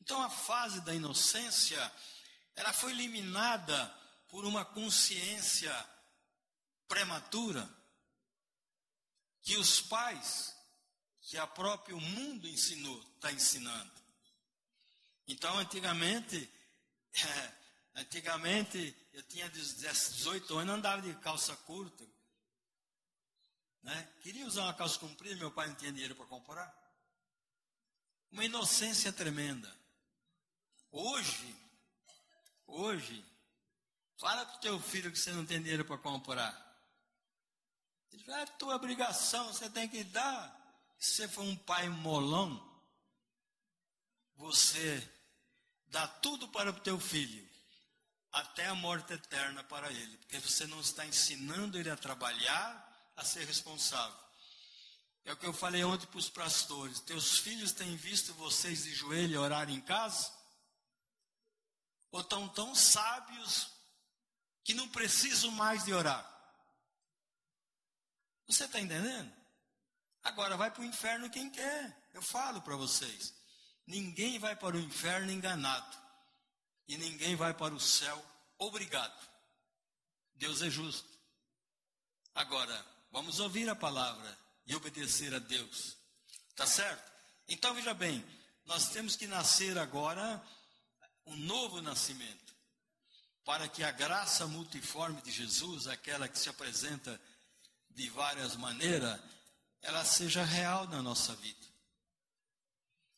Então 0.00 0.20
a 0.22 0.28
fase 0.28 0.80
da 0.82 0.94
inocência, 0.94 1.80
ela 2.54 2.72
foi 2.72 2.92
eliminada 2.92 3.86
por 4.28 4.44
uma 4.44 4.64
consciência 4.64 5.72
prematura 6.88 7.68
que 9.42 9.56
os 9.56 9.80
pais, 9.80 10.54
que 11.20 11.38
a 11.38 11.46
próprio 11.46 12.00
mundo 12.00 12.48
ensinou, 12.48 13.00
está 13.14 13.32
ensinando. 13.32 13.92
Então, 15.28 15.58
antigamente, 15.58 16.48
antigamente 17.94 18.94
eu 19.12 19.22
tinha 19.24 19.48
18 19.48 20.58
anos, 20.58 20.74
andava 20.74 21.02
de 21.02 21.14
calça 21.16 21.56
curta. 21.58 22.04
Né? 23.86 24.08
Queria 24.20 24.44
usar 24.44 24.64
uma 24.64 24.74
calça 24.74 24.98
comprida, 24.98 25.36
meu 25.36 25.52
pai 25.52 25.68
não 25.68 25.76
tinha 25.76 25.92
dinheiro 25.92 26.16
para 26.16 26.26
comprar. 26.26 26.74
Uma 28.32 28.44
inocência 28.44 29.12
tremenda. 29.12 29.72
Hoje, 30.90 31.56
hoje, 32.66 33.24
fala 34.18 34.44
para 34.44 34.56
o 34.56 34.60
teu 34.60 34.80
filho 34.80 35.12
que 35.12 35.18
você 35.18 35.30
não 35.30 35.46
tem 35.46 35.62
dinheiro 35.62 35.84
para 35.84 35.98
comprar. 35.98 36.66
Ele 38.10 38.28
é 38.28 38.46
tua 38.58 38.74
obrigação, 38.74 39.46
você 39.52 39.70
tem 39.70 39.88
que 39.88 40.02
dar. 40.02 40.52
Se 40.98 41.12
você 41.12 41.28
for 41.28 41.42
um 41.42 41.56
pai 41.56 41.88
molão, 41.88 42.60
você 44.34 45.08
dá 45.86 46.08
tudo 46.08 46.48
para 46.48 46.70
o 46.70 46.80
teu 46.80 46.98
filho, 46.98 47.48
até 48.32 48.66
a 48.66 48.74
morte 48.74 49.12
eterna 49.12 49.62
para 49.62 49.92
ele, 49.92 50.16
porque 50.18 50.40
você 50.40 50.66
não 50.66 50.80
está 50.80 51.06
ensinando 51.06 51.78
ele 51.78 51.88
a 51.88 51.96
trabalhar, 51.96 52.85
a 53.16 53.24
ser 53.24 53.44
responsável. 53.46 54.16
É 55.24 55.32
o 55.32 55.36
que 55.36 55.46
eu 55.46 55.52
falei 55.52 55.82
ontem 55.82 56.06
para 56.06 56.18
os 56.18 56.30
pastores. 56.30 57.00
Teus 57.00 57.38
filhos 57.38 57.72
têm 57.72 57.96
visto 57.96 58.32
vocês 58.34 58.84
de 58.84 58.94
joelho 58.94 59.40
orar 59.40 59.68
em 59.68 59.80
casa? 59.80 60.36
ou 62.16 62.22
estão 62.22 62.48
tão 62.48 62.74
sábios 62.74 63.70
que 64.64 64.72
não 64.72 64.88
precisam 64.88 65.50
mais 65.50 65.84
de 65.84 65.92
orar. 65.92 66.24
Você 68.46 68.64
está 68.64 68.80
entendendo? 68.80 69.32
Agora 70.22 70.56
vai 70.56 70.70
para 70.70 70.82
o 70.82 70.86
inferno 70.86 71.30
quem 71.30 71.50
quer. 71.50 72.08
Eu 72.14 72.22
falo 72.22 72.62
para 72.62 72.74
vocês. 72.74 73.34
Ninguém 73.86 74.38
vai 74.38 74.56
para 74.56 74.76
o 74.76 74.80
inferno 74.80 75.30
enganado. 75.30 75.96
E 76.88 76.96
ninguém 76.96 77.36
vai 77.36 77.52
para 77.52 77.74
o 77.74 77.80
céu 77.80 78.24
obrigado. 78.58 79.28
Deus 80.34 80.62
é 80.62 80.70
justo. 80.70 81.08
Agora, 82.34 82.86
vamos 83.16 83.40
ouvir 83.40 83.66
a 83.66 83.74
palavra 83.74 84.38
e 84.66 84.76
obedecer 84.76 85.34
a 85.34 85.38
Deus. 85.38 85.96
Tá 86.54 86.66
certo? 86.66 87.10
Então 87.48 87.72
veja 87.72 87.94
bem, 87.94 88.22
nós 88.66 88.90
temos 88.90 89.16
que 89.16 89.26
nascer 89.26 89.78
agora 89.78 90.46
um 91.24 91.34
novo 91.34 91.80
nascimento, 91.80 92.54
para 93.42 93.68
que 93.68 93.82
a 93.82 93.90
graça 93.90 94.46
multiforme 94.46 95.22
de 95.22 95.32
Jesus, 95.32 95.86
aquela 95.86 96.28
que 96.28 96.38
se 96.38 96.50
apresenta 96.50 97.18
de 97.88 98.10
várias 98.10 98.54
maneiras, 98.54 99.18
ela 99.80 100.04
seja 100.04 100.44
real 100.44 100.86
na 100.86 101.00
nossa 101.00 101.34
vida. 101.36 101.66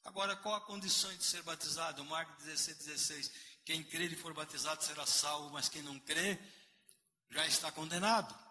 Agora, 0.05 0.37
qual 0.37 0.55
a 0.55 0.61
condição 0.61 1.13
de 1.17 1.25
ser 1.25 1.43
batizado? 1.43 2.05
Marcos 2.05 2.45
16, 2.45 2.79
16. 2.79 3.33
Quem 3.65 3.83
crer 3.83 4.13
e 4.13 4.17
for 4.17 4.33
batizado 4.33 4.85
será 4.85 5.05
salvo, 5.05 5.51
mas 5.51 5.69
quem 5.69 5.83
não 5.83 5.99
crê 5.99 6.39
já 7.31 7.45
está 7.49 7.73
condenado. 7.73 8.48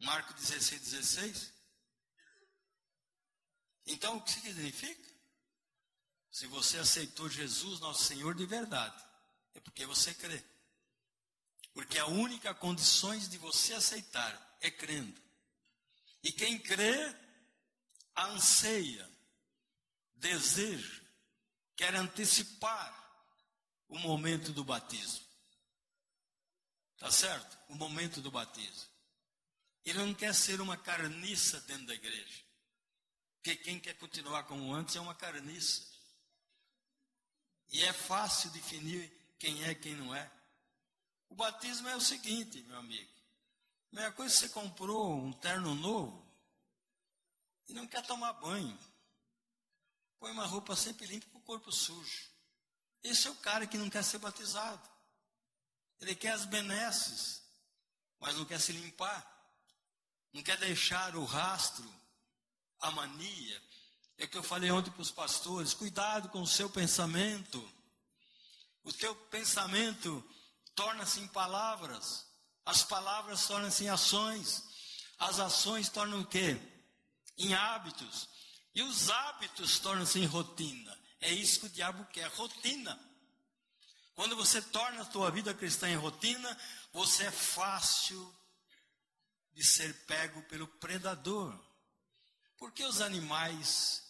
Marcos 0.00 0.34
16, 0.36 0.80
16. 0.82 1.52
Então, 3.86 4.16
o 4.16 4.22
que 4.22 4.32
significa? 4.32 5.16
Se 6.30 6.46
você 6.48 6.78
aceitou 6.78 7.30
Jesus, 7.30 7.80
nosso 7.80 8.04
Senhor, 8.04 8.34
de 8.34 8.44
verdade, 8.44 9.02
é 9.54 9.60
porque 9.60 9.86
você 9.86 10.12
crê. 10.12 10.42
Porque 11.72 11.98
a 11.98 12.06
única 12.06 12.54
condição 12.54 13.16
de 13.16 13.38
você 13.38 13.74
aceitar 13.74 14.56
é 14.60 14.70
crendo. 14.70 15.20
E 16.22 16.32
quem 16.32 16.58
crê, 16.58 17.14
anseia, 18.16 19.08
deseja, 20.14 21.02
quer 21.76 21.94
antecipar 21.94 22.94
o 23.88 23.98
momento 23.98 24.52
do 24.52 24.64
batismo. 24.64 25.24
Tá 26.98 27.10
certo? 27.10 27.58
O 27.68 27.74
momento 27.74 28.20
do 28.20 28.30
batismo. 28.30 28.95
Ele 29.86 30.00
não 30.00 30.12
quer 30.12 30.34
ser 30.34 30.60
uma 30.60 30.76
carniça 30.76 31.60
dentro 31.60 31.86
da 31.86 31.94
igreja. 31.94 32.44
Porque 33.36 33.54
quem 33.54 33.78
quer 33.78 33.94
continuar 33.94 34.42
como 34.42 34.74
antes 34.74 34.96
é 34.96 35.00
uma 35.00 35.14
carniça. 35.14 35.86
E 37.68 37.84
é 37.84 37.92
fácil 37.92 38.50
definir 38.50 39.08
quem 39.38 39.62
é 39.62 39.70
e 39.70 39.74
quem 39.76 39.94
não 39.94 40.12
é. 40.12 40.28
O 41.28 41.36
batismo 41.36 41.88
é 41.88 41.94
o 41.94 42.00
seguinte, 42.00 42.60
meu 42.64 42.78
amigo. 42.78 43.12
A 43.92 43.96
mesma 43.96 44.12
coisa 44.12 44.34
você 44.34 44.48
comprou 44.48 45.16
um 45.16 45.32
terno 45.32 45.72
novo 45.76 46.26
e 47.68 47.72
não 47.72 47.86
quer 47.86 48.04
tomar 48.04 48.32
banho. 48.32 48.76
Põe 50.18 50.32
uma 50.32 50.46
roupa 50.46 50.74
sempre 50.74 51.06
limpa 51.06 51.28
para 51.28 51.38
o 51.38 51.42
corpo 51.42 51.70
sujo. 51.70 52.30
Esse 53.04 53.28
é 53.28 53.30
o 53.30 53.36
cara 53.36 53.68
que 53.68 53.78
não 53.78 53.88
quer 53.88 54.02
ser 54.02 54.18
batizado. 54.18 54.90
Ele 56.00 56.16
quer 56.16 56.32
as 56.32 56.44
benesses, 56.44 57.40
mas 58.18 58.34
não 58.34 58.44
quer 58.44 58.60
se 58.60 58.72
limpar. 58.72 59.35
Não 60.36 60.42
quer 60.42 60.58
deixar 60.58 61.16
o 61.16 61.24
rastro, 61.24 61.90
a 62.80 62.90
mania. 62.90 63.62
É 64.18 64.26
o 64.26 64.28
que 64.28 64.36
eu 64.36 64.42
falei 64.42 64.70
ontem 64.70 64.90
para 64.90 65.00
os 65.00 65.10
pastores: 65.10 65.72
cuidado 65.72 66.28
com 66.28 66.42
o 66.42 66.46
seu 66.46 66.68
pensamento. 66.68 67.66
O 68.84 68.92
teu 68.92 69.16
pensamento 69.16 70.22
torna-se 70.74 71.20
em 71.20 71.28
palavras, 71.28 72.26
as 72.66 72.82
palavras 72.82 73.46
tornam-se 73.46 73.84
em 73.84 73.88
ações, 73.88 74.62
as 75.18 75.40
ações 75.40 75.88
tornam 75.88 76.20
o 76.20 76.26
quê? 76.26 76.60
Em 77.38 77.54
hábitos. 77.54 78.28
E 78.74 78.82
os 78.82 79.08
hábitos 79.08 79.78
tornam-se 79.78 80.20
em 80.20 80.26
rotina. 80.26 81.00
É 81.18 81.32
isso 81.32 81.60
que 81.60 81.66
o 81.66 81.70
diabo 81.70 82.04
quer, 82.12 82.28
rotina. 82.28 83.00
Quando 84.14 84.36
você 84.36 84.60
torna 84.60 85.00
a 85.00 85.06
tua 85.06 85.30
vida 85.30 85.54
cristã 85.54 85.88
em 85.88 85.96
rotina, 85.96 86.60
você 86.92 87.24
é 87.24 87.30
fácil 87.30 88.35
de 89.56 89.64
ser 89.64 89.94
pego 90.04 90.42
pelo 90.42 90.68
predador. 90.68 91.58
Por 92.58 92.72
que 92.72 92.84
os 92.84 93.00
animais, 93.00 94.06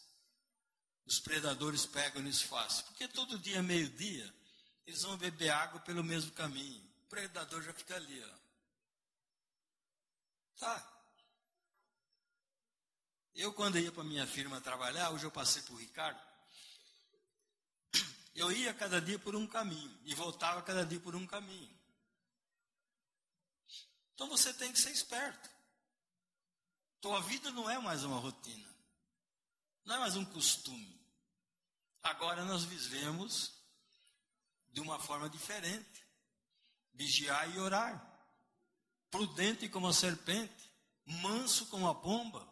os 1.07 1.21
predadores 1.21 1.87
pegam 1.87 2.21
eles 2.21 2.43
fácil? 2.43 2.85
Porque 2.87 3.07
todo 3.07 3.39
dia, 3.39 3.63
meio-dia, 3.63 4.35
eles 4.85 5.03
vão 5.03 5.17
beber 5.17 5.51
água 5.51 5.81
pelo 5.81 6.03
mesmo 6.03 6.33
caminho. 6.33 6.85
O 7.05 7.09
predador 7.09 7.63
já 7.63 7.73
fica 7.73 7.95
ali, 7.95 8.21
ó. 8.25 8.37
Tá. 10.59 10.93
Eu, 13.33 13.53
quando 13.53 13.79
ia 13.79 13.93
para 13.93 14.03
minha 14.03 14.27
firma 14.27 14.61
trabalhar, 14.61 15.11
hoje 15.11 15.25
eu 15.27 15.31
passei 15.31 15.63
por 15.63 15.77
Ricardo, 15.77 16.21
eu 18.35 18.51
ia 18.51 18.75
cada 18.75 19.01
dia 19.01 19.19
por 19.19 19.37
um 19.37 19.47
caminho 19.47 19.97
e 20.05 20.15
voltava 20.15 20.61
cada 20.63 20.85
dia 20.85 20.99
por 20.99 21.15
um 21.15 21.27
caminho. 21.27 21.77
Então 24.17 24.29
você 24.29 24.53
tem 24.55 24.73
que 24.73 24.81
ser 24.81 24.91
esperto. 24.91 25.51
Tua 27.03 27.21
vida 27.21 27.51
não 27.51 27.69
é 27.69 27.79
mais 27.79 28.03
uma 28.03 28.19
rotina, 28.19 28.75
não 29.85 29.97
é 29.97 29.99
mais 29.99 30.17
um 30.17 30.25
costume. 30.25 30.99
Agora 32.03 32.43
nós 32.47 32.65
vivemos 32.65 33.53
de 34.71 34.81
uma 34.81 34.99
forma 34.99 35.29
diferente. 35.29 36.03
Vigiar 36.95 37.55
e 37.55 37.59
orar. 37.59 38.03
Prudente 39.11 39.69
como 39.69 39.89
a 39.89 39.93
serpente, 39.93 40.73
manso 41.05 41.67
como 41.67 41.87
a 41.87 41.95
pomba. 41.95 42.49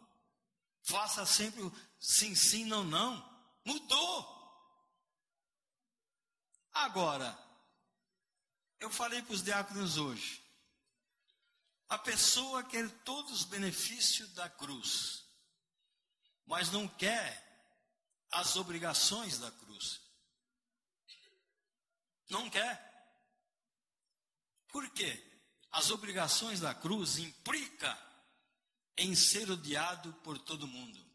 Faça 0.83 1.25
sempre 1.25 1.63
o 1.63 1.73
sim, 1.99 2.35
sim, 2.35 2.63
não, 2.65 2.83
não. 2.83 3.27
Mudou. 3.65 4.35
Agora, 6.71 7.35
eu 8.79 8.91
falei 8.91 9.23
para 9.23 9.33
os 9.33 9.41
diáconos 9.41 9.97
hoje. 9.97 10.44
A 11.87 11.97
pessoa 11.97 12.63
quer 12.63 12.89
todos 13.03 13.31
os 13.31 13.43
benefícios 13.43 14.33
da 14.33 14.49
cruz, 14.49 15.23
mas 16.45 16.71
não 16.71 16.87
quer 16.87 17.43
as 18.31 18.55
obrigações 18.55 19.37
da 19.37 19.51
cruz. 19.51 20.01
Não 22.29 22.49
quer. 22.49 22.93
Por 24.69 24.89
quê? 24.89 25.23
As 25.71 25.91
obrigações 25.91 26.59
da 26.59 26.73
cruz 26.73 27.17
implica 27.17 27.97
em 28.97 29.13
ser 29.15 29.49
odiado 29.51 30.11
por 30.23 30.39
todo 30.39 30.67
mundo. 30.67 31.05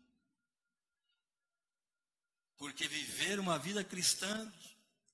Porque 2.56 2.87
viver 2.87 3.40
uma 3.40 3.59
vida 3.59 3.83
cristã, 3.83 4.52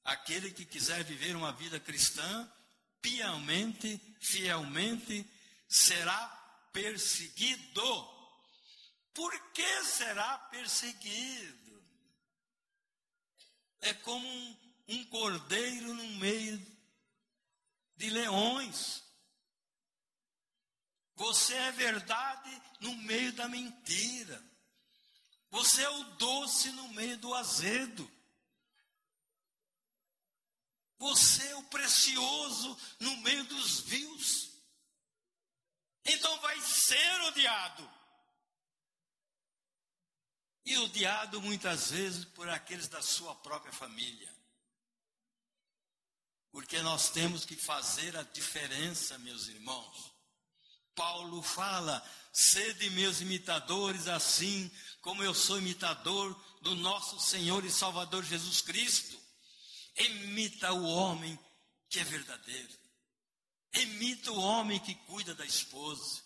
aquele 0.05 0.51
que 0.51 0.65
quiser 0.65 1.05
viver 1.05 1.35
uma 1.37 1.53
vida 1.53 1.79
cristã, 1.79 2.53
piamente, 3.01 3.99
fielmente, 4.21 5.25
será 5.69 6.29
perseguido. 6.73 8.17
Por 9.15 9.33
que 9.53 9.85
será 9.85 10.39
perseguido? 10.51 11.83
É 13.81 13.95
como 13.95 14.27
um, 14.27 14.75
um 14.89 15.05
cordeiro 15.07 15.95
no 15.95 16.09
meio 16.17 16.77
de 17.97 18.11
leões. 18.11 19.03
Você 21.15 21.55
é 21.55 21.73
verdade 21.73 22.63
no 22.81 22.95
meio 22.99 23.33
da 23.33 23.49
mentira. 23.49 24.43
Você 25.51 25.83
é 25.83 25.89
o 25.89 26.05
doce 26.17 26.71
no 26.73 26.89
meio 26.89 27.17
do 27.17 27.35
azedo. 27.35 28.11
Você 30.99 31.47
é 31.47 31.57
o 31.57 31.63
precioso 31.65 32.79
no 33.01 33.17
meio 33.19 33.45
dos 33.45 33.81
ser 36.87 37.21
odiado. 37.23 37.91
E 40.65 40.77
odiado 40.79 41.41
muitas 41.41 41.91
vezes 41.91 42.25
por 42.25 42.49
aqueles 42.49 42.89
da 42.89 43.03
sua 43.03 43.35
própria 43.37 43.73
família. 43.73 44.35
Porque 46.51 46.81
nós 46.83 47.11
temos 47.11 47.45
que 47.45 47.57
fazer 47.57 48.17
a 48.17 48.23
diferença, 48.23 49.19
meus 49.19 49.49
irmãos. 49.49 50.13
Paulo 50.95 51.43
fala: 51.43 52.03
sede 52.33 52.91
meus 52.91 53.21
imitadores, 53.21 54.09
assim 54.09 54.71
como 55.01 55.23
eu 55.23 55.35
sou 55.35 55.59
imitador 55.59 56.35
do 56.63 56.75
nosso 56.75 57.21
Senhor 57.21 57.65
e 57.65 57.71
Salvador 57.71 58.25
Jesus 58.25 58.61
Cristo. 58.61 59.21
Imita 59.99 60.73
o 60.73 60.85
homem 60.85 61.39
que 61.89 62.01
é 62.01 62.05
verdadeiro. 62.05 62.75
Imita 63.75 64.33
o 64.33 64.41
homem 64.41 64.81
que 64.81 64.95
cuida 64.95 65.35
da 65.35 65.45
esposa. 65.45 66.26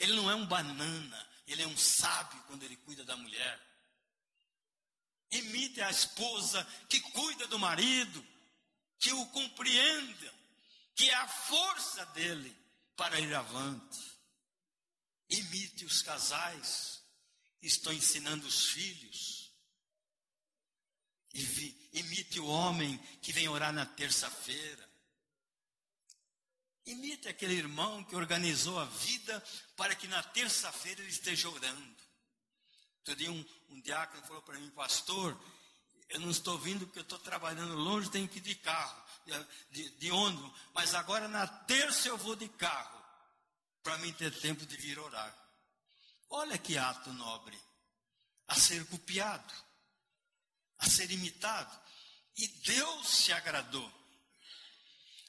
Ele 0.00 0.14
não 0.14 0.30
é 0.30 0.34
um 0.34 0.46
banana, 0.46 1.30
ele 1.46 1.62
é 1.62 1.66
um 1.66 1.76
sábio 1.76 2.42
quando 2.44 2.62
ele 2.62 2.76
cuida 2.76 3.04
da 3.04 3.16
mulher. 3.16 3.60
Imite 5.30 5.80
a 5.82 5.90
esposa 5.90 6.64
que 6.88 6.98
cuida 7.00 7.46
do 7.46 7.58
marido, 7.58 8.26
que 8.98 9.12
o 9.12 9.26
compreenda, 9.26 10.34
que 10.96 11.08
é 11.08 11.14
a 11.14 11.28
força 11.28 12.04
dele 12.06 12.56
para 12.96 13.20
ir 13.20 13.32
avante. 13.34 14.18
Imite 15.28 15.84
os 15.84 16.02
casais 16.02 17.02
que 17.60 17.66
estão 17.66 17.92
ensinando 17.92 18.46
os 18.46 18.70
filhos. 18.70 19.52
Imite 21.92 22.40
o 22.40 22.46
homem 22.46 22.98
que 23.22 23.32
vem 23.32 23.48
orar 23.48 23.72
na 23.72 23.84
terça-feira. 23.84 24.89
Imite 26.86 27.28
aquele 27.28 27.54
irmão 27.54 28.02
que 28.04 28.16
organizou 28.16 28.78
a 28.78 28.84
vida 28.84 29.42
para 29.76 29.94
que 29.94 30.08
na 30.08 30.22
terça-feira 30.22 31.00
ele 31.00 31.10
esteja 31.10 31.48
orando. 31.48 31.96
Outro 32.98 33.16
dia 33.16 33.30
um, 33.30 33.44
um 33.70 33.80
diácono 33.80 34.22
falou 34.22 34.42
para 34.42 34.58
mim, 34.58 34.70
pastor, 34.70 35.38
eu 36.08 36.20
não 36.20 36.30
estou 36.30 36.58
vindo 36.58 36.86
porque 36.86 36.98
eu 36.98 37.04
estou 37.04 37.18
trabalhando 37.18 37.74
longe, 37.74 38.10
tenho 38.10 38.28
que 38.28 38.38
ir 38.38 38.42
de 38.42 38.54
carro, 38.56 39.02
de, 39.70 39.90
de 39.90 40.10
ônibus, 40.10 40.52
mas 40.74 40.94
agora 40.94 41.28
na 41.28 41.46
terça 41.46 42.08
eu 42.08 42.18
vou 42.18 42.34
de 42.34 42.48
carro, 42.48 43.00
para 43.82 43.98
mim 43.98 44.12
ter 44.12 44.36
tempo 44.40 44.66
de 44.66 44.76
vir 44.76 44.98
orar. 44.98 45.36
Olha 46.28 46.58
que 46.58 46.76
ato 46.76 47.12
nobre, 47.12 47.58
a 48.48 48.54
ser 48.54 48.84
copiado, 48.86 49.54
a 50.78 50.88
ser 50.88 51.10
imitado. 51.10 51.80
E 52.36 52.46
Deus 52.48 53.08
se 53.08 53.32
agradou. 53.32 53.92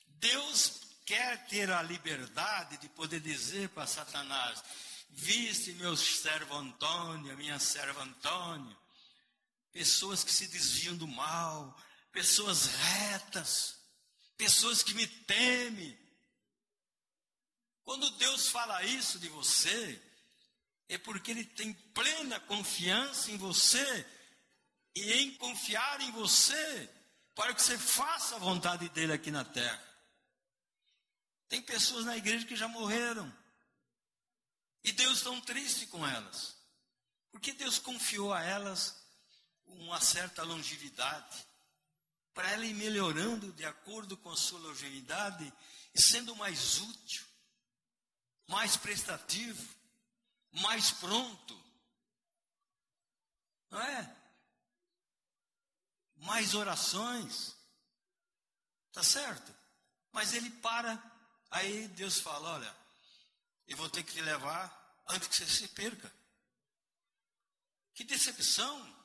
Deus 0.08 0.82
quer 1.12 1.46
ter 1.48 1.70
a 1.70 1.82
liberdade 1.82 2.78
de 2.78 2.88
poder 2.88 3.20
dizer 3.20 3.68
para 3.70 3.86
Satanás: 3.86 4.64
Viste 5.10 5.74
meu 5.74 5.98
servo 5.98 6.56
Antônio, 6.56 7.36
minha 7.36 7.60
serva 7.60 8.02
Antônio, 8.02 8.78
pessoas 9.74 10.24
que 10.24 10.32
se 10.32 10.48
desviam 10.48 10.96
do 10.96 11.06
mal, 11.06 11.78
pessoas 12.14 12.68
retas, 12.68 13.76
pessoas 14.38 14.82
que 14.82 14.94
me 14.94 15.06
temem. 15.06 16.00
Quando 17.84 18.10
Deus 18.12 18.48
fala 18.48 18.82
isso 18.86 19.20
de 19.20 19.28
você, 19.28 20.02
é 20.88 20.98
porque 20.98 21.32
Ele 21.32 21.44
tem 21.44 21.74
plena 21.74 22.40
confiança 22.40 23.32
em 23.32 23.38
você 23.38 24.08
e 24.96 25.12
em 25.12 25.34
confiar 25.34 26.00
em 26.00 26.12
você, 26.12 26.90
para 27.36 27.54
que 27.54 27.62
você 27.62 27.78
faça 27.78 28.38
a 28.38 28.40
vontade 28.40 28.88
dele 28.90 29.12
aqui 29.12 29.30
na 29.30 29.44
terra. 29.44 29.91
Tem 31.52 31.62
pessoas 31.62 32.06
na 32.06 32.16
igreja 32.16 32.48
que 32.48 32.56
já 32.56 32.70
morreram. 32.70 33.30
E 34.86 34.94
Deus 34.94 35.22
tão 35.22 35.42
triste 35.42 35.86
com 35.88 36.08
elas. 36.08 36.56
Porque 37.30 37.52
Deus 37.52 37.78
confiou 37.78 38.34
a 38.34 38.42
elas 38.42 38.96
uma 39.66 40.00
certa 40.00 40.44
longevidade. 40.44 41.46
Para 42.34 42.50
ela 42.52 42.66
ir 42.66 42.74
melhorando 42.74 43.52
de 43.52 43.66
acordo 43.66 44.16
com 44.16 44.32
a 44.32 44.38
sua 44.38 44.60
longevidade 44.60 45.52
e 45.94 46.02
sendo 46.02 46.34
mais 46.38 46.80
útil, 46.80 47.26
mais 48.48 48.78
prestativo, 48.78 49.76
mais 50.54 50.92
pronto. 50.92 51.62
Não 53.70 53.82
é? 53.82 54.16
Mais 56.16 56.54
orações 56.56 57.60
Tá 58.92 59.04
certo? 59.04 59.54
Mas 60.12 60.34
ele 60.34 60.50
para, 60.50 61.02
aí 61.52 61.88
Deus 61.90 62.20
fala: 62.20 62.56
olha, 62.56 62.76
eu 63.68 63.78
vou 63.78 63.90
ter 63.90 64.04
que 64.04 64.14
te 64.14 64.22
levar 64.22 65.04
antes 65.08 65.28
que 65.28 65.36
você 65.36 65.48
se 65.48 65.68
perca. 65.70 66.12
Que 67.94 68.04
decepção! 68.04 69.02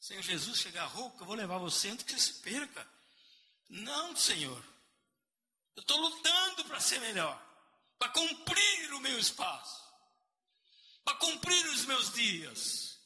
Senhor 0.00 0.22
Jesus 0.22 0.58
chegar 0.58 0.86
rouco, 0.86 1.22
eu 1.22 1.26
vou 1.26 1.36
levar 1.36 1.58
você 1.58 1.88
antes 1.88 2.04
que 2.04 2.12
você 2.12 2.32
se 2.32 2.40
perca. 2.40 2.84
Não, 3.68 4.16
Senhor. 4.16 4.64
Eu 5.76 5.80
estou 5.80 5.96
lutando 5.96 6.64
para 6.64 6.80
ser 6.80 7.00
melhor, 7.00 7.40
para 7.98 8.10
cumprir 8.10 8.92
o 8.94 9.00
meu 9.00 9.18
espaço, 9.18 9.82
para 11.04 11.16
cumprir 11.16 11.64
os 11.66 11.84
meus 11.86 12.12
dias 12.12 12.98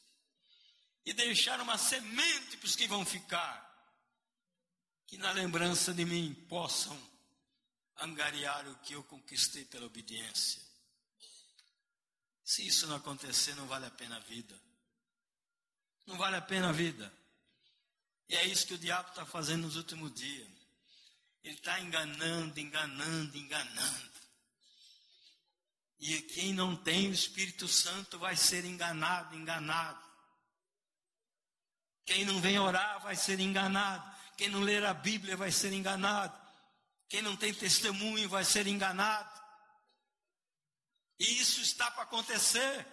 e 1.05 1.13
deixar 1.13 1.61
uma 1.61 1.77
semente 1.77 2.57
para 2.57 2.65
os 2.65 2.75
que 2.75 2.87
vão 2.87 3.05
ficar, 3.05 3.63
que 5.05 5.17
na 5.17 5.31
lembrança 5.31 5.93
de 5.93 6.03
mim 6.03 6.33
possam 6.49 6.99
angariar 7.99 8.67
o 8.67 8.75
que 8.79 8.93
eu 8.93 9.03
conquistei 9.03 9.65
pela 9.65 9.85
obediência. 9.85 10.61
Se 12.43 12.65
isso 12.65 12.87
não 12.87 12.95
acontecer, 12.95 13.55
não 13.55 13.67
vale 13.67 13.85
a 13.85 13.91
pena 13.91 14.17
a 14.17 14.19
vida. 14.19 14.57
Não 16.05 16.17
vale 16.17 16.37
a 16.37 16.41
pena 16.41 16.69
a 16.69 16.71
vida. 16.71 17.11
E 18.29 18.35
é 18.35 18.45
isso 18.45 18.67
que 18.67 18.73
o 18.73 18.77
diabo 18.77 19.09
está 19.09 19.25
fazendo 19.25 19.63
nos 19.63 19.75
últimos 19.75 20.13
dias. 20.13 20.47
Ele 21.43 21.55
está 21.55 21.79
enganando, 21.79 22.59
enganando, 22.59 23.37
enganando. 23.37 24.11
E 25.99 26.21
quem 26.21 26.53
não 26.53 26.75
tem 26.75 27.09
o 27.09 27.13
Espírito 27.13 27.67
Santo 27.67 28.19
vai 28.19 28.35
ser 28.35 28.63
enganado, 28.65 29.35
enganado. 29.35 30.01
Quem 32.05 32.23
não 32.23 32.39
vem 32.39 32.59
orar 32.59 33.01
vai 33.01 33.15
ser 33.15 33.39
enganado. 33.39 34.15
Quem 34.37 34.49
não 34.49 34.61
ler 34.61 34.85
a 34.85 34.93
Bíblia 34.93 35.35
vai 35.35 35.51
ser 35.51 35.73
enganado. 35.73 36.46
Quem 37.09 37.21
não 37.21 37.35
tem 37.37 37.53
testemunho 37.53 38.27
vai 38.27 38.43
ser 38.43 38.67
enganado. 38.67 39.41
E 41.19 41.39
isso 41.39 41.61
está 41.61 41.89
para 41.91 42.03
acontecer. 42.03 42.85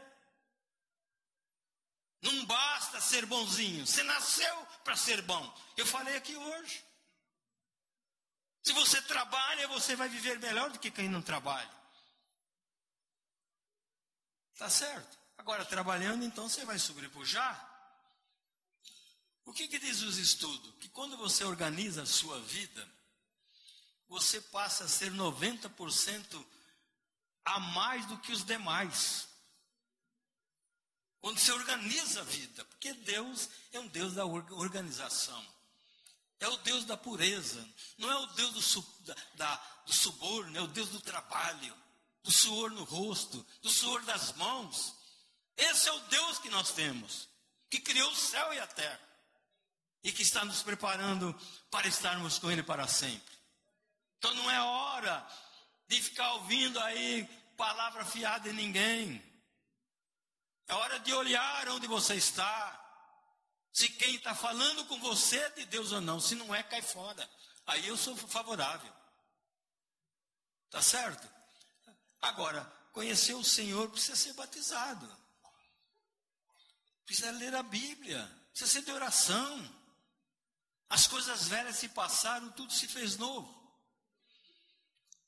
Não 2.22 2.46
basta 2.46 3.00
ser 3.00 3.26
bonzinho. 3.26 3.86
Você 3.86 4.02
nasceu 4.02 4.66
para 4.82 4.96
ser 4.96 5.20
bom. 5.22 5.54
Eu 5.76 5.84
falei 5.84 6.16
aqui 6.16 6.34
hoje. 6.34 6.84
Se 8.62 8.72
você 8.72 9.02
trabalha, 9.02 9.68
você 9.68 9.94
vai 9.94 10.08
viver 10.08 10.38
melhor 10.38 10.70
do 10.70 10.78
que 10.78 10.90
quem 10.90 11.08
não 11.08 11.20
trabalha. 11.20 11.70
Tá 14.56 14.70
certo? 14.70 15.18
Agora, 15.36 15.64
trabalhando, 15.66 16.24
então 16.24 16.48
você 16.48 16.64
vai 16.64 16.78
sobrepujar. 16.78 17.70
O 19.44 19.52
que, 19.52 19.68
que 19.68 19.78
diz 19.78 20.00
os 20.00 20.16
estudos? 20.16 20.74
Que 20.80 20.88
quando 20.88 21.18
você 21.18 21.44
organiza 21.44 22.04
a 22.04 22.06
sua 22.06 22.40
vida, 22.40 22.88
você 24.08 24.40
passa 24.40 24.84
a 24.84 24.88
ser 24.88 25.12
90% 25.12 26.44
a 27.44 27.60
mais 27.60 28.06
do 28.06 28.18
que 28.18 28.32
os 28.32 28.44
demais. 28.44 29.28
Quando 31.20 31.38
você 31.38 31.52
organiza 31.52 32.20
a 32.20 32.24
vida, 32.24 32.64
porque 32.66 32.92
Deus 32.92 33.48
é 33.72 33.80
um 33.80 33.88
Deus 33.88 34.14
da 34.14 34.24
organização. 34.24 35.54
É 36.40 36.48
o 36.48 36.56
Deus 36.58 36.84
da 36.84 36.96
pureza, 36.96 37.66
não 37.96 38.10
é 38.10 38.16
o 38.16 38.26
Deus 38.26 38.52
do, 38.52 38.82
da, 39.04 39.16
da, 39.34 39.56
do 39.86 39.92
suborno, 39.92 40.58
é 40.58 40.60
o 40.60 40.66
Deus 40.66 40.90
do 40.90 41.00
trabalho, 41.00 41.74
do 42.22 42.30
suor 42.30 42.70
no 42.70 42.84
rosto, 42.84 43.46
do 43.62 43.70
suor 43.70 44.02
das 44.02 44.32
mãos. 44.34 44.94
Esse 45.56 45.88
é 45.88 45.92
o 45.92 46.00
Deus 46.00 46.38
que 46.38 46.50
nós 46.50 46.72
temos, 46.72 47.28
que 47.70 47.80
criou 47.80 48.10
o 48.10 48.16
céu 48.16 48.52
e 48.52 48.58
a 48.58 48.66
terra 48.66 49.00
e 50.04 50.12
que 50.12 50.22
está 50.22 50.44
nos 50.44 50.62
preparando 50.62 51.34
para 51.70 51.88
estarmos 51.88 52.38
com 52.38 52.50
Ele 52.50 52.62
para 52.62 52.86
sempre. 52.86 53.34
Então 54.24 54.34
não 54.36 54.50
é 54.50 54.58
hora 54.58 55.28
de 55.86 56.00
ficar 56.00 56.32
ouvindo 56.32 56.80
aí 56.80 57.28
palavra 57.58 58.06
fiada 58.06 58.48
em 58.48 58.54
ninguém. 58.54 59.22
É 60.66 60.72
hora 60.72 60.98
de 61.00 61.12
olhar 61.12 61.68
onde 61.68 61.86
você 61.86 62.14
está. 62.14 62.80
Se 63.70 63.86
quem 63.86 64.14
está 64.14 64.34
falando 64.34 64.86
com 64.86 64.98
você 64.98 65.36
é 65.36 65.50
de 65.50 65.66
Deus 65.66 65.92
ou 65.92 66.00
não. 66.00 66.18
Se 66.20 66.34
não 66.36 66.54
é, 66.54 66.62
cai 66.62 66.80
fora. 66.80 67.28
Aí 67.66 67.86
eu 67.86 67.98
sou 67.98 68.16
favorável. 68.16 68.90
Tá 70.70 70.80
certo? 70.80 71.30
Agora, 72.22 72.64
conhecer 72.94 73.34
o 73.34 73.44
Senhor 73.44 73.90
precisa 73.90 74.16
ser 74.16 74.32
batizado. 74.32 75.06
Precisa 77.04 77.30
ler 77.32 77.54
a 77.54 77.62
Bíblia. 77.62 78.26
Precisa 78.52 78.70
ser 78.70 78.86
de 78.86 78.90
oração. 78.90 79.84
As 80.88 81.06
coisas 81.06 81.46
velhas 81.46 81.76
se 81.76 81.90
passaram, 81.90 82.50
tudo 82.52 82.72
se 82.72 82.88
fez 82.88 83.18
novo. 83.18 83.63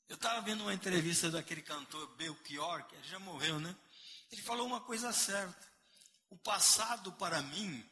Eu 0.09 0.15
estava 0.15 0.41
vendo 0.41 0.61
uma 0.61 0.73
entrevista 0.73 1.29
daquele 1.29 1.61
cantor 1.61 2.07
Belchior, 2.15 2.83
que 2.85 3.01
já 3.03 3.19
morreu, 3.19 3.59
né? 3.59 3.75
Ele 4.31 4.41
falou 4.41 4.65
uma 4.65 4.81
coisa 4.81 5.11
certa. 5.11 5.67
O 6.29 6.37
passado 6.37 7.11
para 7.13 7.41
mim 7.41 7.83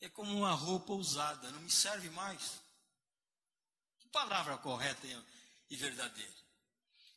é 0.00 0.08
como 0.08 0.36
uma 0.36 0.52
roupa 0.52 0.92
usada, 0.92 1.50
não 1.50 1.60
me 1.60 1.70
serve 1.70 2.10
mais. 2.10 2.60
Que 4.00 4.08
palavra 4.08 4.58
correta 4.58 5.06
e 5.70 5.76
verdadeira. 5.76 6.34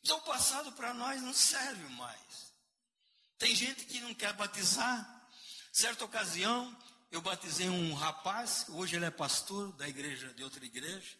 Então 0.02 0.18
o 0.18 0.22
passado 0.22 0.72
para 0.72 0.94
nós 0.94 1.20
não 1.20 1.34
serve 1.34 1.84
mais. 1.94 2.52
Tem 3.38 3.54
gente 3.54 3.84
que 3.84 4.00
não 4.00 4.14
quer 4.14 4.32
batizar. 4.32 5.28
Certa 5.72 6.04
ocasião, 6.04 6.76
eu 7.10 7.20
batizei 7.20 7.68
um 7.68 7.94
rapaz, 7.94 8.66
hoje 8.70 8.96
ele 8.96 9.04
é 9.04 9.10
pastor 9.10 9.72
da 9.72 9.88
igreja, 9.88 10.32
de 10.34 10.42
outra 10.42 10.64
igreja, 10.64 11.16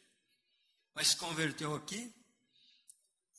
mas 0.95 1.09
se 1.09 1.17
converteu 1.17 1.75
aqui. 1.75 2.13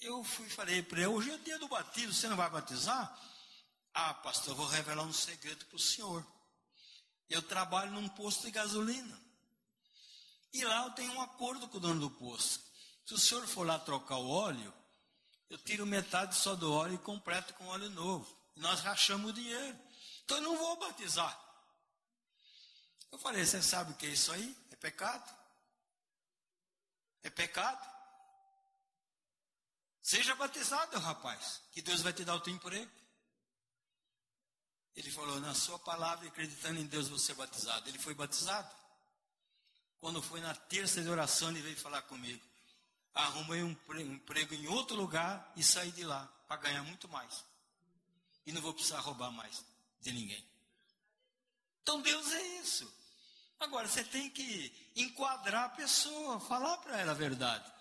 Eu 0.01 0.23
fui 0.23 0.49
falei 0.49 0.81
para 0.81 0.99
ele, 0.99 1.07
hoje 1.07 1.29
é 1.29 1.37
dia 1.39 1.59
do 1.59 1.67
batismo, 1.67 2.13
você 2.13 2.27
não 2.29 2.37
vai 2.37 2.49
batizar? 2.49 3.19
Ah, 3.93 4.13
pastor, 4.13 4.53
eu 4.53 4.55
vou 4.55 4.67
revelar 4.67 5.03
um 5.03 5.11
segredo 5.11 5.65
para 5.65 5.75
o 5.75 5.79
senhor. 5.79 6.25
Eu 7.29 7.41
trabalho 7.41 7.91
num 7.91 8.07
posto 8.07 8.43
de 8.43 8.51
gasolina. 8.51 9.19
E 10.53 10.63
lá 10.63 10.85
eu 10.85 10.91
tenho 10.91 11.11
um 11.13 11.21
acordo 11.21 11.67
com 11.67 11.77
o 11.77 11.79
dono 11.79 11.99
do 11.99 12.11
posto. 12.11 12.63
Se 13.05 13.13
o 13.13 13.17
senhor 13.17 13.45
for 13.45 13.65
lá 13.65 13.77
trocar 13.77 14.17
o 14.17 14.29
óleo, 14.29 14.73
eu 15.49 15.57
tiro 15.57 15.85
metade 15.85 16.35
só 16.35 16.55
do 16.55 16.71
óleo 16.71 16.95
e 16.95 16.99
completo 16.99 17.53
com 17.55 17.67
óleo 17.67 17.89
novo. 17.89 18.33
Nós 18.55 18.79
rachamos 18.79 19.31
o 19.31 19.33
dinheiro. 19.33 19.77
Então 20.23 20.37
eu 20.37 20.43
não 20.43 20.57
vou 20.57 20.77
batizar. 20.77 21.37
Eu 23.11 23.17
falei, 23.17 23.45
você 23.45 23.61
sabe 23.61 23.91
o 23.91 23.95
que 23.95 24.05
é 24.05 24.09
isso 24.09 24.31
aí? 24.31 24.55
É 24.71 24.75
pecado. 24.75 25.35
É 27.23 27.29
pecado. 27.29 27.98
Seja 30.01 30.35
batizado, 30.35 30.97
rapaz, 30.99 31.61
que 31.71 31.81
Deus 31.81 32.01
vai 32.01 32.13
te 32.13 32.23
dar 32.23 32.35
o 32.35 32.39
teu 32.39 32.53
emprego. 32.53 32.91
Ele 34.95 35.11
falou, 35.11 35.39
na 35.39 35.53
sua 35.53 35.79
palavra, 35.79 36.27
acreditando 36.27 36.79
em 36.79 36.85
Deus, 36.85 37.07
você 37.07 37.31
é 37.31 37.35
batizado. 37.35 37.87
Ele 37.87 37.99
foi 37.99 38.13
batizado. 38.13 38.69
Quando 39.99 40.21
foi 40.21 40.41
na 40.41 40.53
terça 40.55 41.01
de 41.01 41.09
oração, 41.09 41.49
ele 41.49 41.61
veio 41.61 41.77
falar 41.77 42.01
comigo. 42.03 42.43
Arrumei 43.13 43.63
um 43.63 43.77
emprego 43.99 44.53
em 44.53 44.67
outro 44.67 44.95
lugar 44.95 45.51
e 45.55 45.63
saí 45.63 45.91
de 45.91 46.03
lá 46.03 46.25
para 46.47 46.57
ganhar 46.57 46.83
muito 46.83 47.07
mais. 47.07 47.43
E 48.45 48.51
não 48.51 48.61
vou 48.61 48.73
precisar 48.73 48.99
roubar 48.99 49.31
mais 49.31 49.63
de 50.01 50.11
ninguém. 50.11 50.43
Então 51.81 52.01
Deus 52.01 52.31
é 52.31 52.43
isso. 52.59 52.91
Agora 53.59 53.87
você 53.87 54.03
tem 54.03 54.29
que 54.29 54.91
enquadrar 54.95 55.65
a 55.65 55.69
pessoa, 55.69 56.39
falar 56.39 56.77
para 56.77 56.97
ela 56.97 57.11
a 57.11 57.15
verdade. 57.15 57.78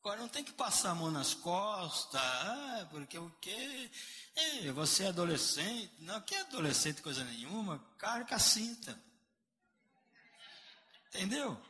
Agora 0.00 0.20
não 0.20 0.28
tem 0.28 0.44
que 0.44 0.52
passar 0.52 0.90
a 0.90 0.94
mão 0.94 1.10
nas 1.10 1.34
costas, 1.34 2.20
ah, 2.20 2.88
porque 2.90 3.18
o 3.18 3.30
quê? 3.40 3.90
É, 4.34 4.72
você 4.72 5.04
é 5.04 5.08
adolescente. 5.08 5.92
Não, 5.98 6.20
que 6.20 6.34
é 6.34 6.40
adolescente 6.40 7.02
coisa 7.02 7.24
nenhuma, 7.24 7.78
carga 7.98 8.36
a 8.36 8.38
cinta. 8.38 8.98
Entendeu? 11.08 11.60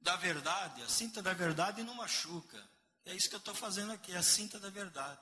Da 0.00 0.16
verdade, 0.16 0.82
a 0.82 0.88
cinta 0.88 1.22
da 1.22 1.32
verdade 1.32 1.82
não 1.82 1.94
machuca. 1.94 2.68
É 3.04 3.14
isso 3.14 3.28
que 3.28 3.34
eu 3.34 3.40
estou 3.40 3.54
fazendo 3.54 3.92
aqui, 3.92 4.14
a 4.14 4.22
cinta 4.22 4.58
da 4.58 4.70
verdade. 4.70 5.20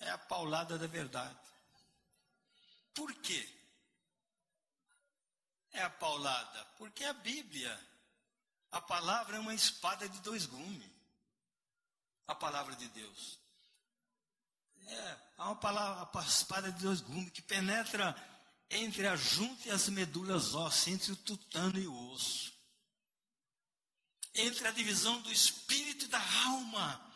É 0.00 0.10
a 0.10 0.18
paulada 0.18 0.78
da 0.78 0.86
verdade. 0.86 1.38
Por 2.92 3.12
quê? 3.14 3.48
É 5.72 5.82
a 5.82 5.90
paulada? 5.90 6.64
Porque 6.78 7.04
a 7.04 7.12
Bíblia, 7.12 7.76
a 8.74 8.80
palavra 8.80 9.36
é 9.36 9.40
uma 9.40 9.54
espada 9.54 10.08
de 10.08 10.18
dois 10.18 10.46
gumes. 10.46 10.90
A 12.26 12.34
palavra 12.34 12.74
de 12.74 12.88
Deus. 12.88 13.38
É, 14.84 15.16
uma 15.38 15.54
palavra, 15.54 16.10
uma 16.12 16.26
espada 16.26 16.72
de 16.72 16.82
dois 16.82 17.00
gumes 17.00 17.30
que 17.30 17.40
penetra 17.40 18.16
entre 18.68 19.06
a 19.06 19.14
junta 19.14 19.68
e 19.68 19.70
as 19.70 19.88
medulas 19.88 20.56
ósseas, 20.56 20.88
entre 20.88 21.12
o 21.12 21.16
tutano 21.16 21.78
e 21.78 21.86
o 21.86 22.10
osso. 22.10 22.52
Entre 24.34 24.66
a 24.66 24.72
divisão 24.72 25.20
do 25.20 25.30
espírito 25.30 26.06
e 26.06 26.08
da 26.08 26.44
alma. 26.46 27.14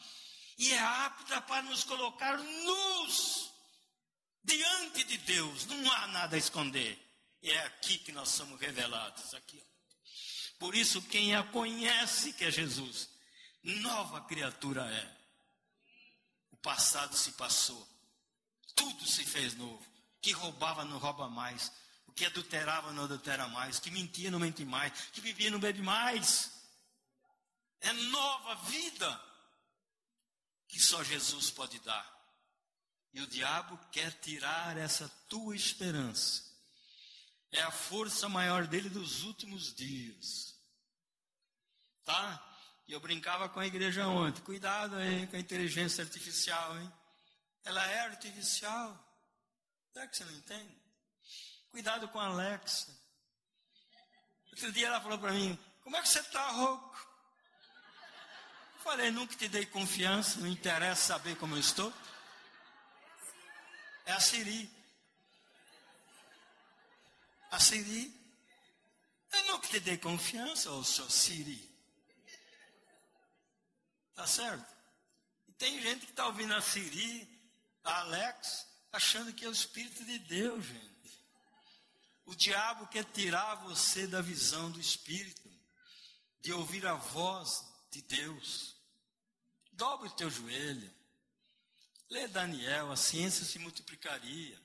E 0.58 0.72
é 0.72 0.78
apta 0.78 1.40
para 1.42 1.62
nos 1.62 1.82
colocar 1.82 2.38
nus 2.38 3.50
diante 4.44 5.02
de 5.02 5.18
Deus. 5.18 5.66
Não 5.66 5.92
há 5.92 6.06
nada 6.06 6.36
a 6.36 6.38
esconder. 6.38 6.96
E 7.42 7.50
é 7.50 7.64
aqui 7.64 7.98
que 7.98 8.12
nós 8.12 8.28
somos 8.28 8.60
revelados. 8.60 9.34
Aqui, 9.34 9.60
ó. 9.60 9.77
Por 10.58 10.74
isso, 10.74 11.00
quem 11.02 11.34
a 11.34 11.42
conhece, 11.42 12.32
que 12.32 12.44
é 12.44 12.50
Jesus, 12.50 13.08
nova 13.62 14.20
criatura 14.22 14.84
é. 14.92 15.18
O 16.50 16.56
passado 16.56 17.16
se 17.16 17.32
passou, 17.32 17.86
tudo 18.74 19.06
se 19.06 19.24
fez 19.24 19.54
novo. 19.54 19.86
Que 20.20 20.32
roubava, 20.32 20.84
não 20.84 20.98
rouba 20.98 21.28
mais. 21.28 21.72
O 22.06 22.12
que 22.12 22.26
adulterava, 22.26 22.92
não 22.92 23.04
adultera 23.04 23.46
mais. 23.48 23.78
Que 23.78 23.90
mentia, 23.90 24.30
não 24.30 24.38
mente 24.38 24.64
mais. 24.64 24.92
Que 25.12 25.20
vivia, 25.20 25.50
não 25.50 25.60
bebe 25.60 25.80
mais. 25.80 26.50
É 27.80 27.92
nova 27.92 28.54
vida 28.66 29.24
que 30.66 30.80
só 30.80 31.02
Jesus 31.04 31.50
pode 31.50 31.78
dar. 31.80 32.18
E 33.12 33.20
o 33.20 33.26
diabo 33.26 33.78
quer 33.90 34.12
tirar 34.20 34.76
essa 34.76 35.08
tua 35.28 35.56
esperança. 35.56 36.44
É 37.50 37.62
a 37.62 37.70
força 37.70 38.28
maior 38.28 38.66
dele 38.66 38.90
dos 38.90 39.22
últimos 39.22 39.74
dias. 39.74 40.47
Tá? 42.08 42.42
E 42.86 42.94
eu 42.94 43.00
brincava 43.00 43.50
com 43.50 43.60
a 43.60 43.66
igreja 43.66 44.08
ontem. 44.08 44.40
Cuidado 44.40 44.96
aí 44.96 45.26
com 45.26 45.36
a 45.36 45.38
inteligência 45.38 46.02
artificial, 46.02 46.78
hein? 46.78 46.90
Ela 47.66 47.86
é 47.86 48.00
artificial. 48.00 48.98
Será 49.92 50.06
que 50.06 50.16
você 50.16 50.24
não 50.24 50.32
entende? 50.32 50.74
Cuidado 51.70 52.08
com 52.08 52.18
a 52.18 52.28
Alexa. 52.28 52.98
Outro 54.52 54.72
dia 54.72 54.86
ela 54.86 55.02
falou 55.02 55.18
para 55.18 55.32
mim: 55.32 55.58
Como 55.82 55.98
é 55.98 56.00
que 56.00 56.08
você 56.08 56.20
está, 56.20 56.48
rouco? 56.48 56.96
Eu 58.76 58.82
falei: 58.84 59.10
Nunca 59.10 59.36
te 59.36 59.46
dei 59.46 59.66
confiança, 59.66 60.40
não 60.40 60.46
interessa 60.46 61.08
saber 61.08 61.36
como 61.36 61.56
eu 61.56 61.60
estou. 61.60 61.92
É 64.06 64.12
a 64.12 64.20
Siri. 64.20 64.74
A 67.50 67.60
Siri. 67.60 68.18
Eu 69.30 69.44
nunca 69.48 69.68
te 69.68 69.78
dei 69.80 69.98
confiança, 69.98 70.70
ô 70.70 70.82
seu 70.82 71.10
Siri. 71.10 71.67
Tá 74.18 74.26
certo? 74.26 74.66
E 75.46 75.52
tem 75.52 75.80
gente 75.80 76.04
que 76.04 76.10
está 76.10 76.26
ouvindo 76.26 76.52
a 76.52 76.60
Siri, 76.60 77.40
a 77.84 78.00
Alex, 78.00 78.66
achando 78.90 79.32
que 79.32 79.44
é 79.44 79.48
o 79.48 79.52
Espírito 79.52 80.04
de 80.04 80.18
Deus, 80.18 80.64
gente. 80.64 81.24
O 82.24 82.34
diabo 82.34 82.88
quer 82.88 83.04
tirar 83.04 83.54
você 83.66 84.08
da 84.08 84.20
visão 84.20 84.72
do 84.72 84.80
Espírito, 84.80 85.48
de 86.40 86.52
ouvir 86.52 86.84
a 86.84 86.94
voz 86.94 87.64
de 87.92 88.02
Deus. 88.02 88.74
Dobre 89.70 90.08
o 90.08 90.16
teu 90.16 90.28
joelho. 90.28 90.92
Lê 92.10 92.26
Daniel, 92.26 92.90
a 92.90 92.96
ciência 92.96 93.44
se 93.44 93.60
multiplicaria. 93.60 94.60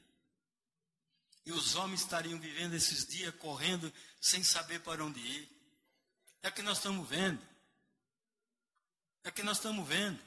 E 1.46 1.52
os 1.52 1.76
homens 1.76 2.02
estariam 2.02 2.40
vivendo 2.40 2.74
esses 2.74 3.06
dias 3.06 3.36
correndo 3.36 3.94
sem 4.20 4.44
saber 4.44 4.80
para 4.80 5.06
onde 5.06 5.20
ir. 5.20 5.48
É 6.42 6.50
o 6.50 6.52
que 6.52 6.64
nós 6.64 6.80
estamos 6.80 7.08
vendo. 7.08 7.53
É 9.24 9.32
que 9.32 9.44
nós 9.44 9.58
estamos 9.58 9.88
vendo. 9.88 10.22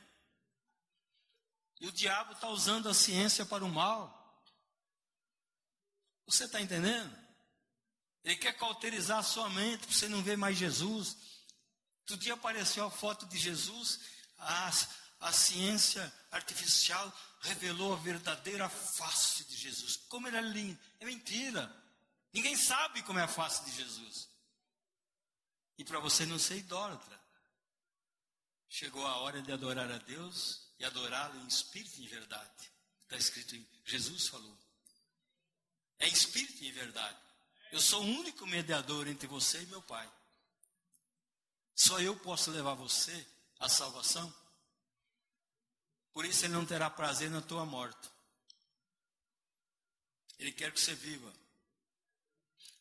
E 1.80 1.86
o 1.86 1.92
diabo 1.92 2.32
está 2.32 2.48
usando 2.48 2.88
a 2.88 2.94
ciência 2.94 3.44
para 3.44 3.64
o 3.64 3.68
mal. 3.68 4.14
Você 6.26 6.44
está 6.44 6.60
entendendo? 6.60 7.14
Ele 8.24 8.36
quer 8.36 8.56
cauterizar 8.56 9.18
a 9.18 9.22
sua 9.22 9.48
mente 9.50 9.86
para 9.86 9.94
você 9.94 10.08
não 10.08 10.22
ver 10.22 10.36
mais 10.36 10.56
Jesus. 10.56 11.16
Outro 12.00 12.16
dia 12.16 12.34
apareceu 12.34 12.84
a 12.84 12.90
foto 12.90 13.26
de 13.26 13.38
Jesus, 13.38 14.00
a, 14.38 14.70
a 15.20 15.32
ciência 15.32 16.12
artificial 16.30 17.12
revelou 17.40 17.92
a 17.92 17.96
verdadeira 17.96 18.68
face 18.68 19.44
de 19.44 19.56
Jesus. 19.56 19.96
Como 20.08 20.26
ele 20.26 20.36
é 20.36 20.40
lindo. 20.40 20.80
É 20.98 21.04
mentira. 21.04 21.72
Ninguém 22.32 22.56
sabe 22.56 23.02
como 23.02 23.18
é 23.18 23.22
a 23.22 23.28
face 23.28 23.64
de 23.64 23.72
Jesus. 23.76 24.28
E 25.78 25.84
para 25.84 26.00
você 26.00 26.26
não 26.26 26.38
ser 26.38 26.56
idólatra, 26.56 27.20
chegou 28.68 29.06
a 29.06 29.16
hora 29.18 29.40
de 29.42 29.52
adorar 29.52 29.90
a 29.90 29.98
Deus 29.98 30.66
e 30.78 30.84
adorá-lo 30.84 31.38
em 31.40 31.46
espírito 31.46 32.00
e 32.00 32.04
em 32.04 32.08
verdade. 32.08 32.72
Está 33.04 33.16
escrito 33.16 33.54
em 33.54 33.66
Jesus 33.84 34.28
falou. 34.28 34.58
É 35.98 36.08
em 36.08 36.12
espírito 36.12 36.62
e 36.62 36.68
em 36.68 36.72
verdade. 36.72 37.18
Eu 37.72 37.80
sou 37.80 38.02
o 38.02 38.06
único 38.06 38.46
mediador 38.46 39.08
entre 39.08 39.26
você 39.26 39.62
e 39.62 39.66
meu 39.66 39.82
Pai. 39.82 40.10
Só 41.74 42.00
eu 42.00 42.18
posso 42.18 42.50
levar 42.50 42.74
você 42.74 43.26
à 43.58 43.68
salvação. 43.68 44.32
Por 46.12 46.24
isso 46.24 46.44
ele 46.44 46.54
não 46.54 46.64
terá 46.64 46.88
prazer 46.88 47.30
na 47.30 47.42
tua 47.42 47.66
morte. 47.66 48.10
Ele 50.38 50.52
quer 50.52 50.72
que 50.72 50.80
você 50.80 50.94
viva. 50.94 51.32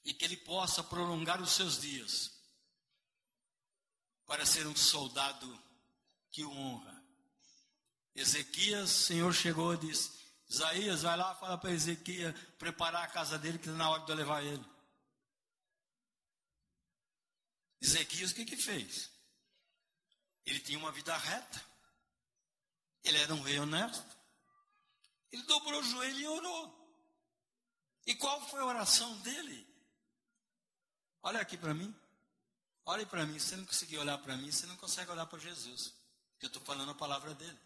E 0.04 0.14
que 0.14 0.24
ele 0.24 0.38
possa 0.38 0.84
prolongar 0.84 1.42
os 1.42 1.52
seus 1.52 1.82
dias 1.82 2.32
para 4.26 4.46
ser 4.46 4.66
um 4.68 4.76
soldado 4.76 5.65
que 6.36 6.44
honra. 6.44 7.02
Ezequias, 8.14 8.92
o 8.92 9.04
Senhor 9.04 9.34
chegou 9.34 9.74
e 9.74 9.78
disse: 9.78 10.12
Isaías, 10.50 11.04
vai 11.04 11.16
lá, 11.16 11.34
fala 11.36 11.58
para 11.58 11.72
Ezequias 11.72 12.38
preparar 12.60 13.04
a 13.04 13.08
casa 13.08 13.40
dele, 13.40 13.58
que 13.58 13.70
está 13.70 13.78
na 13.78 13.90
hora 13.90 14.04
de 14.04 14.12
eu 14.12 14.16
levar 14.18 14.44
ele. 14.44 14.66
Ezequias, 17.82 18.32
o 18.32 18.36
que 18.36 18.44
que 18.44 18.58
fez? 18.58 19.10
Ele 20.46 20.60
tinha 20.60 20.78
uma 20.78 20.92
vida 20.92 21.16
reta. 21.16 21.66
Ele 23.02 23.18
era 23.18 23.34
um 23.34 23.42
rei 23.42 23.58
honesto. 23.58 24.18
Ele 25.32 25.44
dobrou 25.44 25.80
o 25.80 25.84
joelho 25.84 26.20
e 26.20 26.28
orou. 26.28 26.86
E 28.08 28.16
qual 28.16 28.46
foi 28.50 28.60
a 28.60 28.66
oração 28.66 29.18
dele? 29.20 29.66
Olha 31.24 31.40
aqui 31.40 31.58
para 31.58 31.74
mim. 31.74 31.96
Olhe 32.86 33.06
para 33.06 33.26
mim. 33.26 33.40
Se 33.40 33.50
você 33.50 33.56
não 33.56 33.66
conseguir 33.66 33.98
olhar 34.00 34.18
para 34.18 34.36
mim, 34.36 34.52
você 34.52 34.66
não 34.66 34.76
consegue 34.78 35.12
olhar 35.12 35.26
para 35.28 35.40
Jesus. 35.40 36.05
Eu 36.42 36.48
estou 36.48 36.62
falando 36.64 36.92
a 36.92 36.96
palavra 36.96 37.34
dele. 37.34 37.60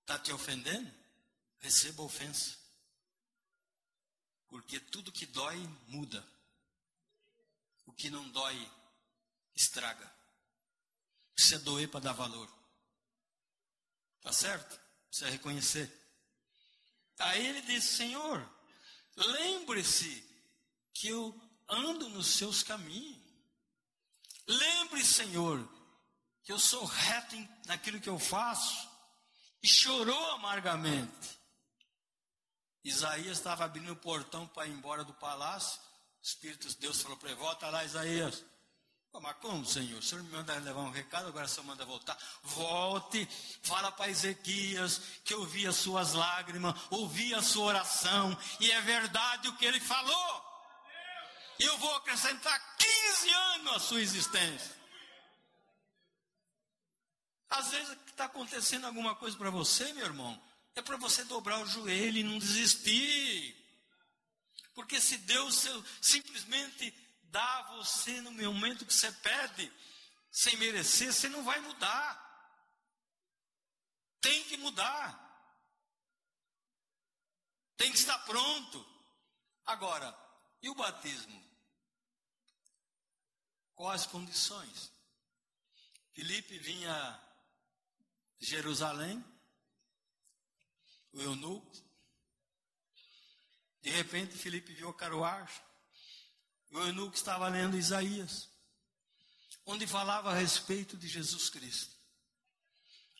Está 0.00 0.18
te 0.18 0.32
ofendendo? 0.32 0.90
Receba 1.58 2.02
ofensa. 2.02 2.56
Porque 4.48 4.80
tudo 4.80 5.12
que 5.12 5.26
dói 5.26 5.56
muda. 5.86 6.26
O 7.86 7.92
que 7.92 8.10
não 8.10 8.28
dói 8.30 8.70
estraga. 9.54 10.10
Precisa 11.34 11.58
doer 11.60 11.88
para 11.90 12.00
dar 12.00 12.12
valor. 12.12 12.50
Tá 14.20 14.32
certo? 14.32 14.80
Precisa 15.08 15.30
reconhecer. 15.30 15.92
Aí 17.18 17.46
ele 17.46 17.60
disse: 17.62 17.96
Senhor, 17.96 18.48
lembre-se 19.16 20.24
que 20.92 21.08
eu 21.08 21.38
ando 21.68 22.08
nos 22.08 22.28
seus 22.28 22.62
caminhos. 22.62 23.18
Lembre, 24.46 25.04
Senhor, 25.04 25.77
que 26.48 26.52
eu 26.52 26.58
sou 26.58 26.82
reto 26.82 27.36
naquilo 27.66 28.00
que 28.00 28.08
eu 28.08 28.18
faço. 28.18 28.88
E 29.62 29.68
chorou 29.68 30.30
amargamente. 30.30 31.38
Isaías 32.82 33.36
estava 33.36 33.66
abrindo 33.66 33.92
o 33.92 33.96
portão 33.96 34.46
para 34.46 34.66
ir 34.66 34.70
embora 34.70 35.04
do 35.04 35.12
palácio. 35.12 35.78
O 35.78 36.22
Espírito 36.22 36.66
de 36.66 36.76
Deus 36.76 37.02
falou 37.02 37.18
para 37.18 37.28
ele: 37.28 37.38
Volta 37.38 37.68
lá, 37.68 37.84
Isaías. 37.84 38.42
Mas 39.12 39.36
como, 39.42 39.66
Senhor? 39.66 39.98
O 39.98 40.02
Senhor 40.02 40.24
me 40.24 40.30
manda 40.30 40.54
levar 40.54 40.80
um 40.80 40.90
recado, 40.90 41.28
agora 41.28 41.44
o 41.44 41.48
Senhor 41.50 41.66
manda 41.66 41.84
voltar. 41.84 42.16
Volte, 42.42 43.28
fala 43.62 43.92
para 43.92 44.10
Ezequias 44.10 45.02
que 45.26 45.34
eu 45.34 45.44
vi 45.44 45.66
as 45.66 45.76
suas 45.76 46.14
lágrimas, 46.14 46.74
ouvi 46.88 47.34
a 47.34 47.42
sua 47.42 47.66
oração, 47.66 48.34
e 48.58 48.70
é 48.70 48.80
verdade 48.80 49.48
o 49.48 49.56
que 49.58 49.66
ele 49.66 49.80
falou. 49.80 50.44
Eu 51.58 51.76
vou 51.76 51.94
acrescentar 51.96 52.58
15 52.78 53.30
anos 53.30 53.74
à 53.74 53.80
sua 53.80 54.00
existência. 54.00 54.77
Às 57.50 57.70
vezes 57.70 57.96
está 58.06 58.26
acontecendo 58.26 58.86
alguma 58.86 59.14
coisa 59.14 59.36
para 59.36 59.50
você, 59.50 59.92
meu 59.94 60.06
irmão, 60.06 60.42
é 60.74 60.82
para 60.82 60.96
você 60.96 61.24
dobrar 61.24 61.60
o 61.60 61.66
joelho 61.66 62.18
e 62.18 62.22
não 62.22 62.38
desistir. 62.38 63.56
Porque 64.74 65.00
se 65.00 65.16
Deus 65.18 65.66
simplesmente 66.00 66.92
dá 67.24 67.58
a 67.58 67.76
você 67.76 68.20
no 68.20 68.30
momento 68.30 68.86
que 68.86 68.94
você 68.94 69.10
pede, 69.10 69.72
sem 70.30 70.56
merecer, 70.56 71.12
você 71.12 71.28
não 71.28 71.42
vai 71.42 71.58
mudar. 71.60 72.26
Tem 74.20 74.44
que 74.44 74.56
mudar. 74.56 75.26
Tem 77.76 77.90
que 77.90 77.98
estar 77.98 78.18
pronto. 78.20 78.86
Agora, 79.64 80.16
e 80.62 80.68
o 80.68 80.74
batismo? 80.74 81.44
Quais 83.74 84.06
condições? 84.06 84.92
Filipe 86.12 86.58
vinha 86.58 87.27
Jerusalém, 88.40 89.24
o 91.12 91.20
eunuco. 91.20 91.72
De 93.80 93.90
repente, 93.90 94.36
Filipe 94.36 94.72
viu 94.72 94.88
a 94.88 94.94
carruagem. 94.94 95.60
O 96.70 96.78
eunuco 96.80 97.16
estava 97.16 97.48
lendo 97.48 97.76
Isaías, 97.76 98.48
onde 99.64 99.86
falava 99.86 100.30
a 100.30 100.34
respeito 100.34 100.96
de 100.96 101.08
Jesus 101.08 101.48
Cristo. 101.48 101.96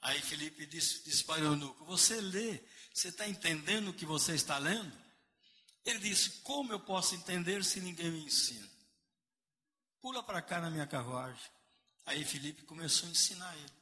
Aí 0.00 0.20
Felipe 0.20 0.66
disse, 0.66 1.02
disse 1.02 1.24
para 1.24 1.42
o 1.42 1.46
eunuco: 1.46 1.84
Você 1.86 2.20
lê, 2.20 2.62
você 2.92 3.08
está 3.08 3.26
entendendo 3.28 3.88
o 3.88 3.94
que 3.94 4.06
você 4.06 4.34
está 4.34 4.58
lendo? 4.58 4.96
Ele 5.84 5.98
disse: 5.98 6.40
Como 6.42 6.72
eu 6.72 6.80
posso 6.80 7.14
entender 7.14 7.64
se 7.64 7.80
ninguém 7.80 8.10
me 8.10 8.24
ensina? 8.24 8.68
Pula 10.00 10.22
para 10.22 10.42
cá 10.42 10.60
na 10.60 10.70
minha 10.70 10.86
carruagem. 10.86 11.50
Aí 12.06 12.24
Felipe 12.24 12.62
começou 12.62 13.08
a 13.08 13.12
ensinar 13.12 13.56
ele. 13.56 13.77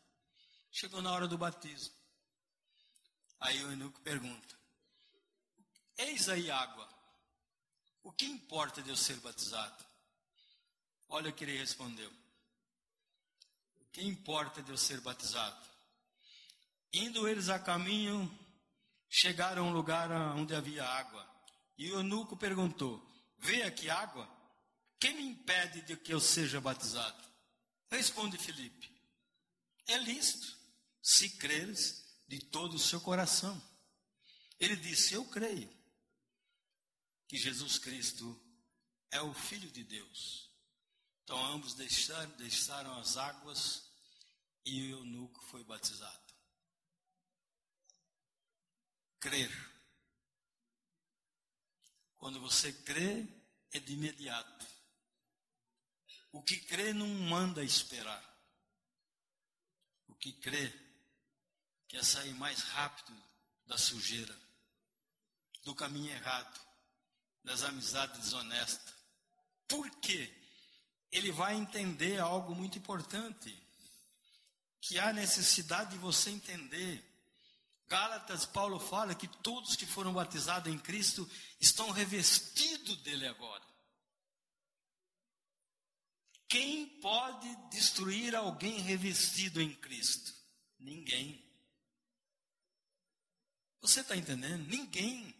Chegou 0.79 1.01
na 1.01 1.11
hora 1.11 1.27
do 1.27 1.39
batismo. 1.39 1.95
Aí 3.41 3.65
o 3.65 3.71
eunuco 3.71 3.99
pergunta: 4.03 4.55
Eis 5.97 6.29
aí 6.29 6.51
água. 6.51 6.87
O 8.03 8.13
que 8.13 8.27
importa 8.27 8.83
de 8.83 8.91
eu 8.91 8.97
ser 8.97 9.17
batizado? 9.21 9.83
Olha 11.09 11.31
o 11.31 11.33
que 11.33 11.45
ele 11.45 11.57
respondeu. 11.57 12.13
O 13.81 13.87
que 13.87 14.03
importa 14.03 14.63
de 14.63 14.71
eu 14.71 14.77
ser 14.77 15.01
batizado? 15.01 15.67
Indo 16.93 17.27
eles 17.27 17.49
a 17.49 17.59
caminho, 17.59 18.31
chegaram 19.09 19.65
a 19.65 19.71
um 19.71 19.73
lugar 19.73 20.13
onde 20.37 20.55
havia 20.55 20.85
água. 20.85 21.27
E 21.79 21.91
o 21.91 22.01
eunuco 22.01 22.37
perguntou: 22.37 23.03
Vê 23.39 23.63
aqui 23.63 23.89
água? 23.89 24.29
Quem 25.01 25.15
me 25.15 25.23
impede 25.23 25.81
de 25.81 25.97
que 25.97 26.13
eu 26.13 26.21
seja 26.21 26.61
batizado? 26.61 27.25
Responde 27.91 28.37
Filipe: 28.37 28.95
É 29.87 29.97
lícito, 29.97 30.56
se 31.07 31.31
creres 31.39 32.05
de 32.27 32.41
todo 32.41 32.75
o 32.75 32.81
seu 32.81 33.01
coração. 33.01 33.57
Ele 34.59 34.75
disse: 34.75 35.15
Eu 35.15 35.25
creio 35.27 35.73
que 37.29 37.39
Jesus 37.39 37.79
Cristo 37.79 38.37
é 39.13 39.23
o 39.23 39.33
Filho 39.33 39.71
de 39.71 39.85
Deus. 39.85 40.51
Então 41.23 41.39
ambos 41.47 41.75
deixaram, 41.75 42.37
deixaram 42.39 42.99
as 42.99 43.17
águas 43.17 43.89
e 44.65 44.83
o 44.83 44.99
eunuco 44.99 45.41
foi 45.45 45.63
batizado. 45.63 46.35
Crer. 49.21 49.53
Quando 52.17 52.41
você 52.41 52.73
crê, 52.73 53.29
é 53.71 53.79
de 53.79 53.93
imediato. 53.93 54.67
O 56.33 56.43
que 56.43 56.59
crê 56.63 56.93
não 56.93 57.07
manda 57.07 57.63
esperar. 57.63 58.25
O 60.09 60.15
que 60.17 60.33
crê 60.33 60.86
quer 61.97 62.05
sair 62.05 62.35
mais 62.35 62.61
rápido 62.61 63.17
da 63.67 63.79
sujeira, 63.79 64.37
do 65.65 65.75
caminho 65.75 66.13
errado, 66.13 66.61
das 67.43 67.63
amizades 67.63 68.21
desonestas. 68.21 68.95
Por 69.67 69.89
quê? 70.01 70.31
Ele 71.11 71.33
vai 71.33 71.55
entender 71.55 72.21
algo 72.21 72.55
muito 72.55 72.77
importante, 72.77 73.59
que 74.79 74.99
há 74.99 75.11
necessidade 75.11 75.93
de 75.93 75.97
você 75.97 76.29
entender. 76.29 77.03
Gálatas, 77.89 78.45
Paulo 78.45 78.79
fala 78.79 79.15
que 79.15 79.27
todos 79.27 79.75
que 79.75 79.87
foram 79.87 80.13
batizados 80.13 80.71
em 80.71 80.79
Cristo 80.79 81.27
estão 81.59 81.91
revestidos 81.93 82.99
dele 82.99 83.27
agora. 83.27 83.65
Quem 86.47 86.87
pode 87.01 87.57
destruir 87.71 88.37
alguém 88.37 88.81
revestido 88.81 89.63
em 89.63 89.75
Cristo? 89.75 90.35
Ninguém. 90.79 91.46
Você 93.87 94.01
está 94.01 94.17
entendendo? 94.17 94.67
Ninguém. 94.67 95.33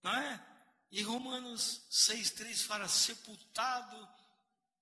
Não 0.00 0.14
é? 0.14 0.46
E 0.92 1.02
Romanos 1.02 1.82
6,3 1.90 2.64
fala: 2.64 2.88
sepultado 2.88 4.08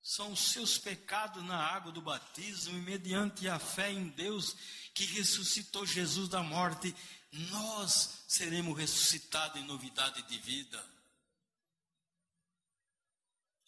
são 0.02 0.32
os 0.32 0.52
seus 0.52 0.76
pecados 0.76 1.42
na 1.42 1.56
água 1.56 1.90
do 1.90 2.02
batismo, 2.02 2.76
e 2.76 2.82
mediante 2.82 3.48
a 3.48 3.58
fé 3.58 3.90
em 3.90 4.08
Deus 4.08 4.54
que 4.92 5.06
ressuscitou 5.06 5.86
Jesus 5.86 6.28
da 6.28 6.42
morte, 6.42 6.94
nós 7.32 8.24
seremos 8.28 8.78
ressuscitados 8.78 9.58
em 9.58 9.64
novidade 9.64 10.22
de 10.24 10.36
vida. 10.38 10.84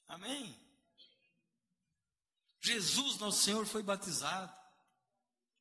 Amém? 0.07 0.55
Jesus, 2.61 3.16
nosso 3.16 3.42
Senhor, 3.42 3.64
foi 3.64 3.82
batizado. 3.82 4.55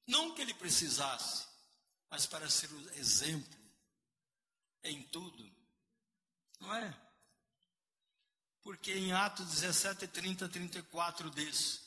Não 0.05 0.35
que 0.35 0.41
ele 0.41 0.53
precisasse, 0.53 1.54
mas 2.09 2.25
para 2.25 2.49
ser 2.49 2.71
o 2.71 2.89
exemplo 2.97 3.59
em 4.83 5.01
tudo. 5.03 5.51
Não 6.59 6.73
é? 6.73 7.05
Porque 8.61 8.93
em 8.93 9.11
Atos 9.11 9.47
17, 9.47 10.07
30, 10.07 10.49
34 10.49 11.29
diz: 11.29 11.81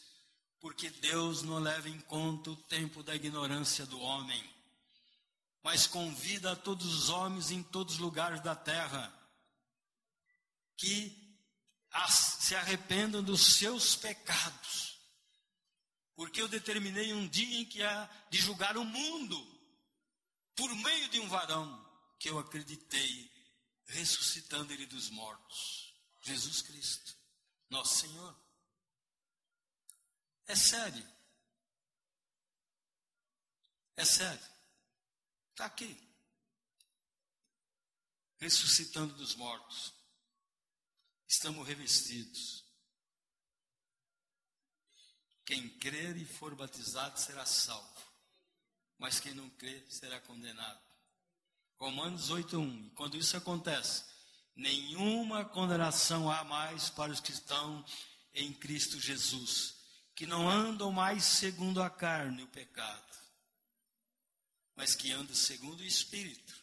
Porque 0.60 0.90
Deus 0.90 1.42
não 1.42 1.58
leva 1.58 1.88
em 1.88 2.00
conta 2.00 2.50
o 2.50 2.56
tempo 2.56 3.02
da 3.02 3.14
ignorância 3.14 3.86
do 3.86 3.98
homem, 4.00 4.54
mas 5.62 5.86
convida 5.86 6.52
a 6.52 6.56
todos 6.56 6.86
os 6.86 7.08
homens 7.08 7.50
em 7.50 7.62
todos 7.62 7.94
os 7.94 8.00
lugares 8.00 8.40
da 8.42 8.54
terra 8.54 9.12
que 10.76 11.26
se 12.08 12.54
arrependam 12.54 13.22
dos 13.22 13.56
seus 13.56 13.96
pecados. 13.96 14.98
Porque 16.14 16.40
eu 16.40 16.48
determinei 16.48 17.12
um 17.12 17.26
dia 17.26 17.60
em 17.60 17.64
que 17.64 17.82
há 17.82 18.08
de 18.30 18.38
julgar 18.38 18.76
o 18.76 18.84
mundo 18.84 19.57
por 20.58 20.74
meio 20.74 21.08
de 21.08 21.20
um 21.20 21.28
varão 21.28 21.88
que 22.18 22.28
eu 22.28 22.36
acreditei 22.36 23.30
ressuscitando 23.86 24.72
ele 24.72 24.86
dos 24.86 25.08
mortos, 25.08 25.94
Jesus 26.20 26.62
Cristo, 26.62 27.16
nosso 27.70 28.00
Senhor. 28.00 28.36
É 30.48 30.56
sério. 30.56 31.08
É 33.94 34.04
sério. 34.04 34.48
Está 35.50 35.66
aqui. 35.66 35.96
Ressuscitando 38.38 39.14
dos 39.14 39.36
mortos. 39.36 39.94
Estamos 41.28 41.64
revestidos. 41.68 42.64
Quem 45.44 45.68
crer 45.78 46.16
e 46.16 46.24
for 46.24 46.56
batizado 46.56 47.18
será 47.20 47.46
salvo, 47.46 48.07
mas 48.98 49.20
quem 49.20 49.32
não 49.34 49.48
crer 49.50 49.86
será 49.88 50.20
condenado. 50.20 50.80
Romanos 51.78 52.30
8:1. 52.30 52.90
Quando 52.94 53.16
isso 53.16 53.36
acontece, 53.36 54.04
nenhuma 54.56 55.44
condenação 55.44 56.30
há 56.30 56.42
mais 56.44 56.90
para 56.90 57.12
os 57.12 57.20
que 57.20 57.30
estão 57.30 57.84
em 58.34 58.52
Cristo 58.52 59.00
Jesus, 59.00 59.76
que 60.14 60.26
não 60.26 60.48
andam 60.48 60.90
mais 60.90 61.24
segundo 61.24 61.80
a 61.80 61.88
carne, 61.88 62.42
o 62.42 62.48
pecado, 62.48 63.16
mas 64.74 64.94
que 64.94 65.12
andam 65.12 65.34
segundo 65.34 65.80
o 65.80 65.84
Espírito. 65.84 66.54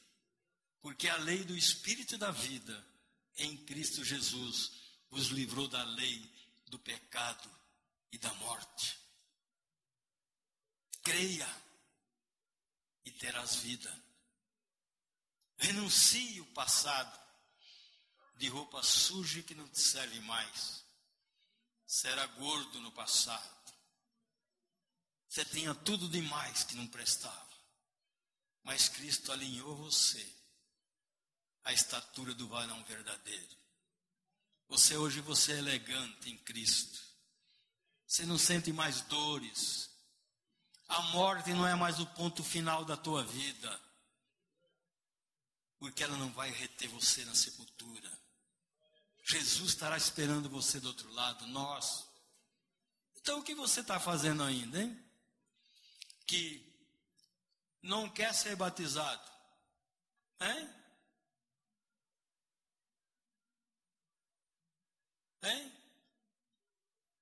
Porque 0.81 1.07
a 1.07 1.17
lei 1.17 1.43
do 1.43 1.57
Espírito 1.57 2.17
da 2.17 2.31
vida 2.31 2.86
em 3.38 3.57
Cristo 3.65 4.03
Jesus 4.03 4.71
os 5.09 5.27
livrou 5.27 5.67
da 5.67 5.83
lei 5.83 6.31
do 6.67 6.77
pecado 6.77 7.49
e 8.11 8.17
da 8.17 8.33
morte. 8.36 8.97
Creia 11.01 11.47
e 11.47 11.64
terás 13.16 13.55
vida. 13.55 14.03
Renuncie 15.57 16.41
o 16.41 16.45
passado 16.47 17.20
de 18.38 18.47
roupa 18.49 18.84
suja 18.84 19.41
que 19.43 19.55
não 19.55 19.68
te 19.70 19.80
serve 19.80 20.20
mais. 20.22 20.84
Era 22.03 22.26
gordo 22.28 22.80
no 22.82 22.91
passado. 22.91 23.74
Você 25.28 25.45
tinha 25.45 25.74
tudo 25.74 26.07
demais 26.09 26.63
que 26.63 26.76
não 26.76 26.88
prestava. 26.88 27.55
Mas 28.63 28.89
Cristo 28.89 29.32
alinhou 29.32 29.76
você 29.76 30.26
à 31.63 31.74
estatura 31.74 32.34
do 32.34 32.47
varão 32.47 32.84
verdadeiro. 32.84 33.57
Você 34.68 34.97
hoje 34.97 35.22
você 35.22 35.53
é 35.53 35.57
elegante 35.57 36.30
em 36.30 36.38
Cristo. 36.38 36.99
Você 38.07 38.26
não 38.26 38.38
sente 38.38 38.72
mais 38.74 39.01
dores. 39.01 39.89
A 40.88 41.01
morte 41.13 41.51
não 41.53 41.67
é 41.67 41.75
mais 41.75 41.99
o 41.99 42.05
ponto 42.07 42.43
final 42.43 42.86
da 42.86 42.95
tua 42.95 43.23
vida 43.23 43.86
porque 45.86 46.03
ela 46.03 46.17
não 46.17 46.31
vai 46.31 46.49
reter 46.49 46.88
você 46.89 47.23
na 47.25 47.36
sepultura. 47.36 48.11
Jesus 49.23 49.69
estará 49.69 49.95
esperando 49.95 50.49
você 50.49 50.79
do 50.79 50.88
outro 50.88 51.11
lado, 51.13 51.45
nós. 51.47 52.07
Então 53.17 53.39
o 53.39 53.43
que 53.43 53.53
você 53.53 53.81
está 53.81 53.99
fazendo 53.99 54.41
ainda, 54.41 54.81
hein? 54.81 54.99
Que 56.25 56.73
não 57.83 58.09
quer 58.09 58.33
ser 58.33 58.55
batizado, 58.55 59.31
hein? 60.41 60.69
Hein? 65.43 65.71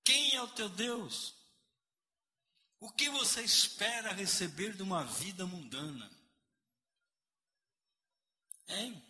Quem 0.06 0.36
é 0.36 0.42
o 0.42 0.48
teu 0.48 0.70
Deus? 0.70 1.36
O 2.84 2.92
que 2.92 3.10
você 3.10 3.42
espera 3.42 4.12
receber 4.12 4.76
de 4.76 4.84
uma 4.84 5.06
vida 5.06 5.48
mundana? 5.48 6.12
Hein? 8.68 9.02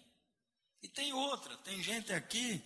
E 0.83 0.87
tem 0.87 1.11
outra, 1.11 1.57
tem 1.57 1.81
gente 1.81 2.13
aqui 2.13 2.61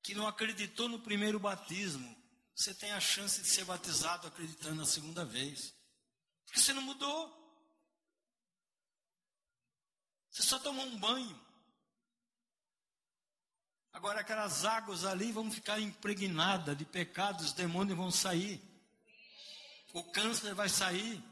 que 0.00 0.14
não 0.14 0.28
acreditou 0.28 0.88
no 0.88 1.00
primeiro 1.00 1.40
batismo. 1.40 2.16
Você 2.54 2.72
tem 2.72 2.92
a 2.92 3.00
chance 3.00 3.42
de 3.42 3.48
ser 3.48 3.64
batizado 3.64 4.28
acreditando 4.28 4.76
na 4.76 4.86
segunda 4.86 5.24
vez. 5.24 5.74
Porque 6.44 6.60
você 6.60 6.72
não 6.72 6.82
mudou. 6.82 7.36
Você 10.30 10.44
só 10.44 10.60
tomou 10.60 10.86
um 10.86 10.96
banho. 10.96 11.44
Agora 13.92 14.20
aquelas 14.20 14.64
águas 14.64 15.04
ali 15.04 15.32
vão 15.32 15.50
ficar 15.50 15.80
impregnadas 15.80 16.78
de 16.78 16.84
pecados, 16.84 17.46
os 17.46 17.52
demônios 17.52 17.98
vão 17.98 18.12
sair. 18.12 18.67
O 19.92 20.04
câncer 20.04 20.54
vai 20.54 20.68
sair, 20.68 21.22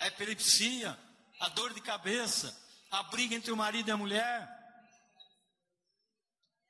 a 0.00 0.06
epilepsia, 0.06 0.98
a 1.40 1.48
dor 1.48 1.72
de 1.72 1.80
cabeça, 1.80 2.56
a 2.90 3.02
briga 3.04 3.34
entre 3.34 3.50
o 3.50 3.56
marido 3.56 3.88
e 3.88 3.92
a 3.92 3.96
mulher, 3.96 4.62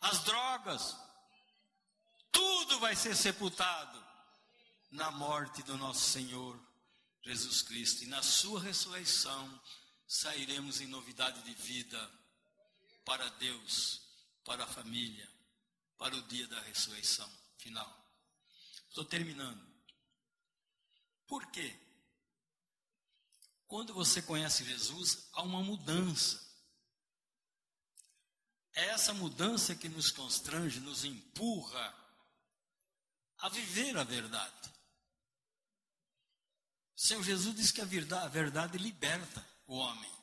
as 0.00 0.24
drogas, 0.24 0.96
tudo 2.30 2.80
vai 2.80 2.96
ser 2.96 3.14
sepultado 3.14 4.02
na 4.90 5.10
morte 5.10 5.62
do 5.62 5.76
nosso 5.78 6.10
Senhor 6.10 6.58
Jesus 7.22 7.62
Cristo. 7.62 8.02
E 8.02 8.08
na 8.08 8.22
sua 8.22 8.60
ressurreição 8.60 9.60
sairemos 10.06 10.80
em 10.80 10.86
novidade 10.86 11.40
de 11.42 11.54
vida 11.54 12.10
para 13.04 13.28
Deus, 13.30 14.02
para 14.44 14.64
a 14.64 14.66
família, 14.66 15.28
para 15.96 16.16
o 16.16 16.22
dia 16.22 16.46
da 16.48 16.60
ressurreição 16.62 17.30
final. 17.58 18.04
Estou 18.88 19.04
terminando. 19.04 19.71
Por 21.32 21.46
quê? 21.46 21.74
Quando 23.66 23.94
você 23.94 24.20
conhece 24.20 24.66
Jesus, 24.66 25.30
há 25.32 25.40
uma 25.40 25.62
mudança. 25.62 26.46
É 28.74 28.88
essa 28.88 29.14
mudança 29.14 29.74
que 29.74 29.88
nos 29.88 30.10
constrange, 30.10 30.78
nos 30.80 31.06
empurra 31.06 31.94
a 33.38 33.48
viver 33.48 33.96
a 33.96 34.04
verdade. 34.04 34.70
O 36.94 37.00
Senhor 37.00 37.22
Jesus 37.22 37.56
diz 37.56 37.72
que 37.72 37.80
a 37.80 37.86
verdade, 37.86 38.26
a 38.26 38.28
verdade 38.28 38.76
liberta 38.76 39.42
o 39.66 39.76
homem. 39.76 40.14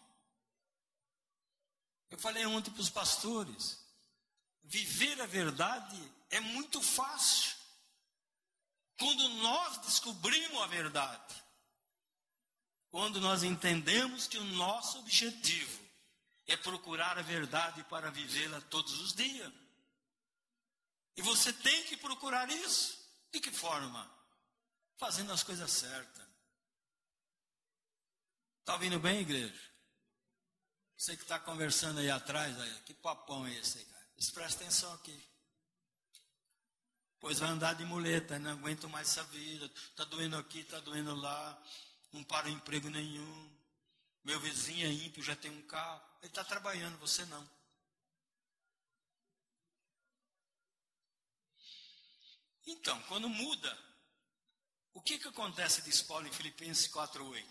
Eu 2.11 2.19
falei 2.19 2.45
ontem 2.45 2.69
para 2.69 2.81
os 2.81 2.89
pastores: 2.91 3.83
viver 4.61 5.19
a 5.19 5.25
verdade 5.25 5.99
é 6.29 6.39
muito 6.39 6.79
fácil. 6.83 7.58
Quando 8.99 9.29
nós 9.29 9.77
descobrimos 9.77 10.61
a 10.61 10.67
verdade, 10.67 11.43
quando 12.89 13.21
nós 13.21 13.43
entendemos 13.43 14.27
que 14.27 14.37
o 14.37 14.43
nosso 14.43 14.99
objetivo 14.99 15.81
é 16.45 16.57
procurar 16.57 17.17
a 17.17 17.21
verdade 17.21 17.81
para 17.85 18.11
vivê-la 18.11 18.59
todos 18.61 18.99
os 18.99 19.13
dias. 19.13 19.51
E 21.15 21.21
você 21.21 21.53
tem 21.53 21.85
que 21.85 21.95
procurar 21.95 22.49
isso. 22.49 22.99
De 23.31 23.39
que 23.39 23.51
forma? 23.51 24.09
Fazendo 24.97 25.31
as 25.31 25.43
coisas 25.43 25.71
certas. 25.71 26.27
Está 28.59 28.73
ouvindo 28.73 28.99
bem, 28.99 29.21
igreja? 29.21 29.69
Você 30.97 31.15
que 31.15 31.23
está 31.23 31.39
conversando 31.39 31.99
aí 31.99 32.09
atrás, 32.11 32.59
aí, 32.59 32.81
que 32.81 32.93
papão 32.93 33.47
é 33.47 33.53
esse 33.55 33.77
aí, 33.77 33.85
cara? 33.85 34.07
Presta 34.33 34.63
atenção 34.63 34.93
aqui. 34.93 35.29
Pois 37.19 37.39
vai 37.39 37.49
andar 37.49 37.73
de 37.73 37.83
muleta, 37.83 38.39
não 38.39 38.51
aguento 38.51 38.87
mais 38.87 39.09
essa 39.09 39.23
vida. 39.25 39.65
Está 39.65 40.05
doendo 40.05 40.37
aqui, 40.37 40.59
está 40.59 40.79
doendo 40.79 41.13
lá. 41.15 41.61
Não 42.13 42.23
para 42.23 42.49
emprego 42.49 42.89
nenhum. 42.89 43.59
Meu 44.23 44.39
vizinho 44.39 44.87
é 44.87 44.91
ímpio, 44.91 45.23
já 45.23 45.35
tem 45.35 45.51
um 45.51 45.61
carro. 45.63 46.01
Ele 46.21 46.27
está 46.27 46.43
trabalhando, 46.43 46.97
você 46.97 47.25
não. 47.25 47.49
Então, 52.65 53.01
quando 53.03 53.27
muda, 53.27 53.77
o 54.93 55.01
que, 55.01 55.17
que 55.17 55.27
acontece, 55.27 55.81
diz 55.81 56.01
Paulo 56.01 56.27
em 56.27 56.31
Filipenses 56.31 56.87
4,8? 56.87 57.43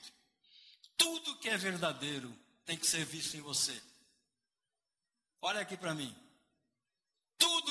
Tudo 0.97 1.39
que 1.39 1.49
é 1.49 1.57
verdadeiro 1.57 2.33
tem 2.65 2.77
que 2.77 2.87
ser 2.87 3.05
visto 3.05 3.37
em 3.37 3.41
você. 3.41 3.83
Olha 5.41 5.61
aqui 5.61 5.77
para 5.77 5.95
mim. 5.95 6.15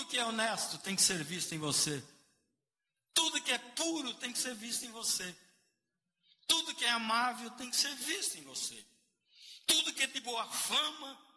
Que 0.09 0.17
é 0.17 0.25
honesto 0.25 0.77
tem 0.79 0.95
que 0.95 1.01
ser 1.01 1.23
visto 1.23 1.53
em 1.53 1.59
você. 1.59 2.03
Tudo 3.13 3.41
que 3.41 3.51
é 3.51 3.57
puro 3.57 4.13
tem 4.15 4.31
que 4.31 4.39
ser 4.39 4.55
visto 4.55 4.85
em 4.85 4.91
você. 4.91 5.35
Tudo 6.47 6.73
que 6.75 6.85
é 6.85 6.91
amável 6.91 7.49
tem 7.51 7.69
que 7.69 7.75
ser 7.75 7.93
visto 7.95 8.37
em 8.37 8.43
você. 8.43 8.85
Tudo 9.65 9.93
que 9.93 10.03
é 10.03 10.07
de 10.07 10.21
boa 10.21 10.45
fama, 10.45 11.27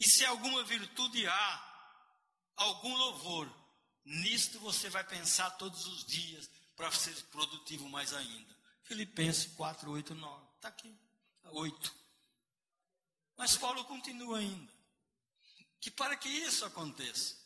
e 0.00 0.08
se 0.08 0.24
alguma 0.24 0.64
virtude 0.64 1.26
há, 1.26 1.74
algum 2.56 2.94
louvor, 2.96 3.48
nisto 4.04 4.58
você 4.58 4.88
vai 4.90 5.04
pensar 5.04 5.50
todos 5.52 5.86
os 5.86 6.04
dias 6.04 6.50
para 6.74 6.90
ser 6.90 7.14
produtivo 7.26 7.88
mais 7.88 8.12
ainda. 8.12 8.56
Filipenses 8.82 9.52
4, 9.54 9.90
8, 9.90 10.14
9. 10.14 10.46
Está 10.56 10.68
aqui. 10.68 10.98
8. 11.44 11.94
Mas 13.36 13.56
Paulo 13.56 13.84
continua 13.84 14.38
ainda. 14.38 14.72
Que 15.80 15.90
para 15.90 16.16
que 16.16 16.28
isso 16.28 16.64
aconteça, 16.64 17.36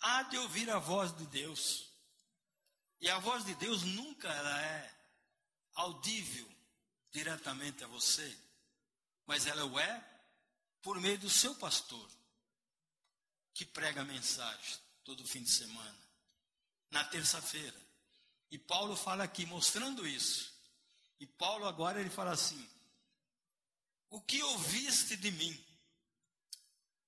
há 0.00 0.22
de 0.24 0.38
ouvir 0.38 0.70
a 0.70 0.78
voz 0.78 1.16
de 1.16 1.26
Deus. 1.26 1.88
E 3.00 3.08
a 3.08 3.18
voz 3.18 3.44
de 3.44 3.54
Deus 3.54 3.82
nunca 3.82 4.28
ela 4.28 4.62
é 4.62 4.98
audível 5.74 6.48
diretamente 7.10 7.84
a 7.84 7.86
você, 7.86 8.36
mas 9.26 9.46
ela 9.46 9.64
o 9.64 9.78
é 9.78 10.04
por 10.82 11.00
meio 11.00 11.18
do 11.18 11.30
seu 11.30 11.54
pastor, 11.54 12.08
que 13.54 13.64
prega 13.64 14.02
a 14.02 14.04
mensagem 14.04 14.78
todo 15.04 15.26
fim 15.26 15.42
de 15.42 15.50
semana, 15.50 15.98
na 16.90 17.04
terça-feira. 17.04 17.80
E 18.50 18.58
Paulo 18.58 18.96
fala 18.96 19.24
aqui, 19.24 19.44
mostrando 19.46 20.06
isso. 20.06 20.52
E 21.20 21.26
Paulo 21.26 21.66
agora 21.66 22.00
ele 22.00 22.10
fala 22.10 22.32
assim: 22.32 22.68
O 24.10 24.20
que 24.20 24.42
ouviste 24.42 25.16
de 25.16 25.30
mim? 25.30 25.64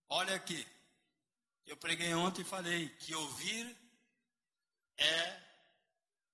Olha 0.08 0.34
aqui. 0.34 0.66
Eu 1.70 1.76
preguei 1.76 2.12
ontem 2.14 2.42
e 2.42 2.44
falei 2.44 2.88
que 2.96 3.14
ouvir 3.14 3.76
é 4.98 5.40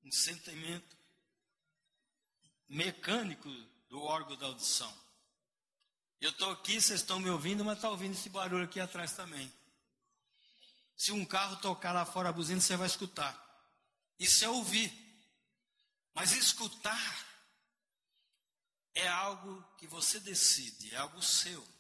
um 0.03 0.11
sentimento 0.11 0.97
mecânico 2.67 3.51
do 3.91 4.01
órgão 4.01 4.35
da 4.39 4.47
audição. 4.47 4.91
Eu 6.23 6.31
estou 6.31 6.51
aqui, 6.53 6.81
vocês 6.81 7.03
estão 7.03 7.21
me 7.21 7.29
ouvindo, 7.29 7.63
mas 7.63 7.77
está 7.77 7.91
ouvindo 7.91 8.15
esse 8.15 8.31
barulho 8.31 8.65
aqui 8.65 8.81
atrás 8.81 9.13
também. 9.13 9.53
Se 10.97 11.13
um 11.13 11.23
carro 11.23 11.57
tocar 11.57 11.93
lá 11.93 12.07
fora 12.07 12.31
a 12.31 12.33
buzina, 12.33 12.59
você 12.59 12.75
vai 12.75 12.87
escutar. 12.87 13.39
Isso 14.19 14.43
é 14.43 14.49
ouvir. 14.49 14.91
Mas 16.15 16.33
escutar 16.33 17.27
é 18.95 19.07
algo 19.07 19.63
que 19.77 19.87
você 19.87 20.19
decide, 20.19 20.95
é 20.95 20.97
algo 20.97 21.21
seu. 21.21 21.76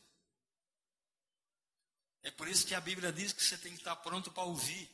É 2.27 2.31
por 2.33 2.49
isso 2.49 2.66
que 2.66 2.74
a 2.74 2.81
Bíblia 2.81 3.12
diz 3.12 3.33
que 3.33 3.41
você 3.41 3.57
tem 3.57 3.70
que 3.70 3.79
estar 3.79 3.95
pronto 3.95 4.33
para 4.33 4.43
ouvir. 4.43 4.91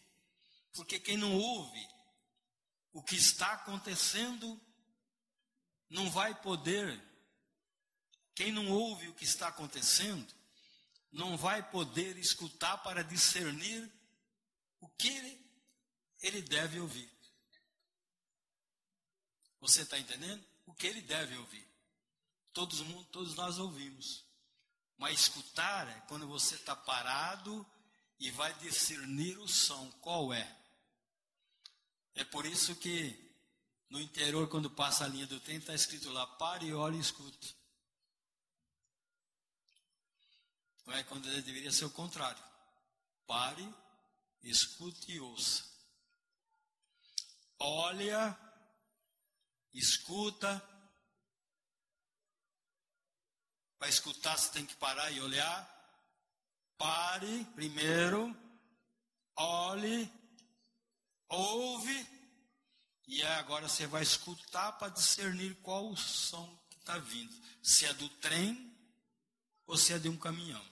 Porque 0.75 1.01
quem 1.01 1.17
não 1.17 1.35
ouve 1.35 1.89
o 2.93 3.03
que 3.03 3.17
está 3.17 3.55
acontecendo 3.55 4.61
não 5.89 6.11
vai 6.11 6.39
poder, 6.43 7.03
quem 8.35 8.53
não 8.53 8.69
ouve 8.69 9.09
o 9.09 9.15
que 9.15 9.25
está 9.25 9.49
acontecendo, 9.49 10.31
não 11.11 11.35
vai 11.35 11.67
poder 11.71 12.19
escutar 12.19 12.77
para 12.83 13.03
discernir 13.03 13.91
o 14.79 14.87
que 14.91 15.09
ele, 15.09 15.47
ele 16.21 16.43
deve 16.43 16.81
ouvir. 16.81 17.11
Você 19.59 19.81
está 19.83 19.99
entendendo? 19.99 20.45
O 20.67 20.75
que 20.75 20.87
ele 20.87 21.01
deve 21.01 21.35
ouvir. 21.39 21.67
Todos, 22.53 22.83
todos 23.11 23.35
nós 23.37 23.59
ouvimos. 23.59 24.23
Mas 25.03 25.23
escutar 25.23 25.89
é 25.89 26.01
quando 26.07 26.29
você 26.29 26.55
está 26.55 26.77
parado 26.77 27.67
e 28.21 28.31
vai 28.31 28.55
discernir 28.61 29.37
o 29.39 29.49
som. 29.49 29.91
Qual 30.01 30.33
é? 30.33 30.57
É 32.15 32.23
por 32.23 32.47
isso 32.47 32.77
que 32.77 33.19
no 33.91 34.01
interior, 34.01 34.49
quando 34.49 34.71
passa 34.71 35.05
a 35.05 35.09
linha 35.09 35.27
do 35.27 35.41
trem, 35.41 35.57
está 35.57 35.75
escrito 35.75 36.09
lá: 36.13 36.25
pare, 36.25 36.73
olhe 36.73 36.99
e 36.99 37.01
escute. 37.01 37.57
Não 40.87 40.95
é 40.95 41.03
quando 41.03 41.25
deveria 41.43 41.73
ser 41.73 41.87
o 41.87 41.91
contrário. 41.91 42.45
Pare, 43.27 43.69
escute 44.45 45.11
e 45.11 45.19
ouça. 45.19 45.65
Olha, 47.59 48.39
escuta. 49.75 50.63
Para 53.83 53.89
escutar, 53.89 54.39
você 54.39 54.49
tem 54.53 54.65
que 54.65 54.77
parar 54.77 55.11
e 55.11 55.21
olhar. 55.21 55.69
Pare 56.79 57.45
primeiro, 57.47 58.33
olhe, 59.35 60.09
ouve 61.29 62.07
e 63.09 63.21
agora 63.25 63.69
você 63.69 63.85
vai 63.89 64.05
escutar 64.05 64.71
para 64.79 64.93
discernir 64.93 65.57
qual 65.63 65.91
o 65.91 65.97
som 65.97 66.47
que 66.71 66.79
está 66.79 66.97
vindo. 66.99 67.35
Se 67.61 67.85
é 67.85 67.93
do 67.95 68.09
trem 68.21 68.73
ou 69.67 69.77
se 69.77 69.93
é 69.93 69.99
de 69.99 70.09
um 70.09 70.17
caminhão. 70.17 70.65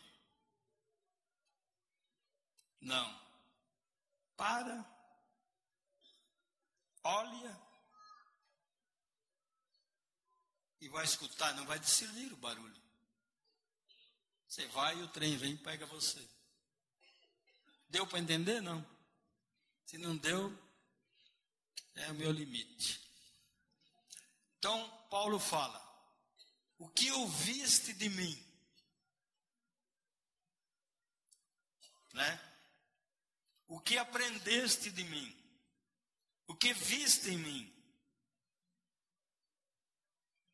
Não. 2.80 3.20
Para. 4.36 4.88
Olha. 7.02 7.60
E 10.80 10.88
vai 10.88 11.04
escutar, 11.04 11.52
não 11.56 11.66
vai 11.66 11.80
discernir 11.80 12.32
o 12.32 12.36
barulho. 12.36 12.79
Você 14.50 14.66
vai 14.66 14.98
e 14.98 15.02
o 15.04 15.08
trem 15.08 15.36
vem 15.36 15.52
e 15.52 15.58
pega 15.58 15.86
você. 15.86 16.28
Deu 17.88 18.04
para 18.04 18.18
entender? 18.18 18.60
Não. 18.60 18.84
Se 19.86 19.96
não 19.96 20.16
deu, 20.16 20.52
é 21.94 22.10
o 22.10 22.14
meu 22.16 22.32
limite. 22.32 23.00
Então, 24.58 24.90
Paulo 25.08 25.38
fala: 25.38 25.80
O 26.78 26.88
que 26.88 27.12
ouviste 27.12 27.92
de 27.92 28.08
mim? 28.08 28.44
Né? 32.12 32.54
O 33.68 33.80
que 33.80 33.98
aprendeste 33.98 34.90
de 34.90 35.04
mim? 35.04 35.32
O 36.48 36.56
que 36.56 36.74
viste 36.74 37.30
em 37.30 37.38
mim? 37.38 37.72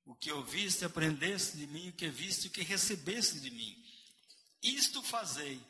O 0.04 0.14
que 0.14 0.30
ouviste, 0.30 0.84
aprendeste 0.84 1.56
de 1.56 1.66
mim, 1.66 1.88
o 1.88 1.92
que 1.94 2.10
viste, 2.10 2.48
o 2.48 2.50
que 2.50 2.62
recebeste 2.62 3.40
de 3.40 3.50
mim. 3.50 3.85
Isto 4.62 5.02
fazei, 5.02 5.64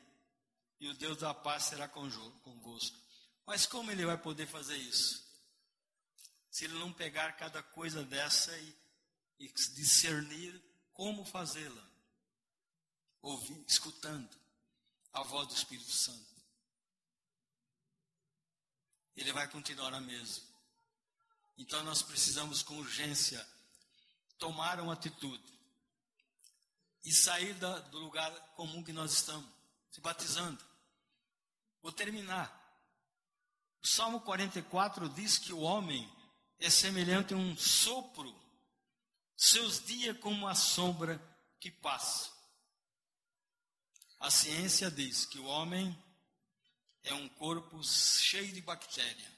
e 0.80 0.89
o 0.89 0.95
Deus 0.95 1.18
da 1.18 1.34
paz 1.34 1.64
será 1.64 1.89
convosco. 1.89 2.99
Mas 3.47 3.66
como 3.66 3.91
ele 3.91 4.05
vai 4.05 4.18
poder 4.18 4.47
fazer 4.47 4.76
isso? 4.76 5.24
Se 6.51 6.64
ele 6.64 6.74
não 6.74 6.93
pegar 6.93 7.37
cada 7.37 7.62
coisa 7.62 8.03
dessa 8.03 8.57
e, 8.59 8.76
e 9.39 9.49
discernir 9.49 10.61
como 10.93 11.24
fazê-la, 11.24 11.87
ouvindo, 13.20 13.64
escutando 13.68 14.30
a 15.12 15.22
voz 15.22 15.49
do 15.49 15.55
Espírito 15.55 15.91
Santo. 15.91 16.34
Ele 19.14 19.32
vai 19.32 19.49
continuar 19.49 19.93
a 19.95 20.01
mesma. 20.01 20.45
Então 21.59 21.82
nós 21.84 22.03
precisamos 22.03 22.62
com 22.62 22.76
urgência 22.78 23.47
tomar 24.39 24.78
uma 24.80 24.93
atitude 24.93 25.55
e 27.07 27.12
sair 27.12 27.54
da, 27.54 27.78
do 27.78 28.00
lugar 28.00 28.32
comum 28.57 28.82
que 28.82 28.92
nós 28.92 29.12
estamos, 29.12 29.48
se 29.92 30.00
batizando. 30.00 30.62
Vou 31.80 31.92
terminar. 31.92 32.52
O 33.80 33.86
Salmo 33.86 34.20
44 34.20 35.09
diz 35.11 35.38
que 35.38 35.52
o 35.52 35.61
homem 35.61 36.12
é 36.59 36.68
semelhante 36.68 37.32
a 37.32 37.36
um 37.36 37.57
sopro, 37.57 38.34
seus 39.36 39.84
dias 39.84 40.18
como 40.18 40.48
a 40.48 40.54
sombra 40.57 41.22
que 41.61 41.70
passa. 41.70 42.28
A 44.18 44.28
ciência 44.28 44.90
diz 44.90 45.24
que 45.24 45.38
o 45.38 45.44
homem 45.44 45.96
é 47.04 47.14
um 47.14 47.28
corpo 47.28 47.84
cheio 47.84 48.52
de 48.52 48.61
bactéria. 48.61 49.32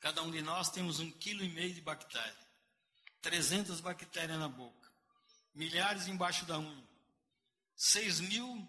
Cada 0.00 0.20
um 0.20 0.32
de 0.32 0.42
nós 0.42 0.68
temos 0.68 0.98
um 0.98 1.12
quilo 1.12 1.44
e 1.44 1.48
meio 1.48 1.72
de 1.72 1.80
bactéria. 1.80 2.46
300 3.22 3.80
bactérias 3.80 4.38
na 4.38 4.48
boca. 4.48 4.85
Milhares 5.56 6.06
embaixo 6.06 6.44
da 6.44 6.58
unha. 6.58 6.86
6 7.74 8.20
mil 8.20 8.68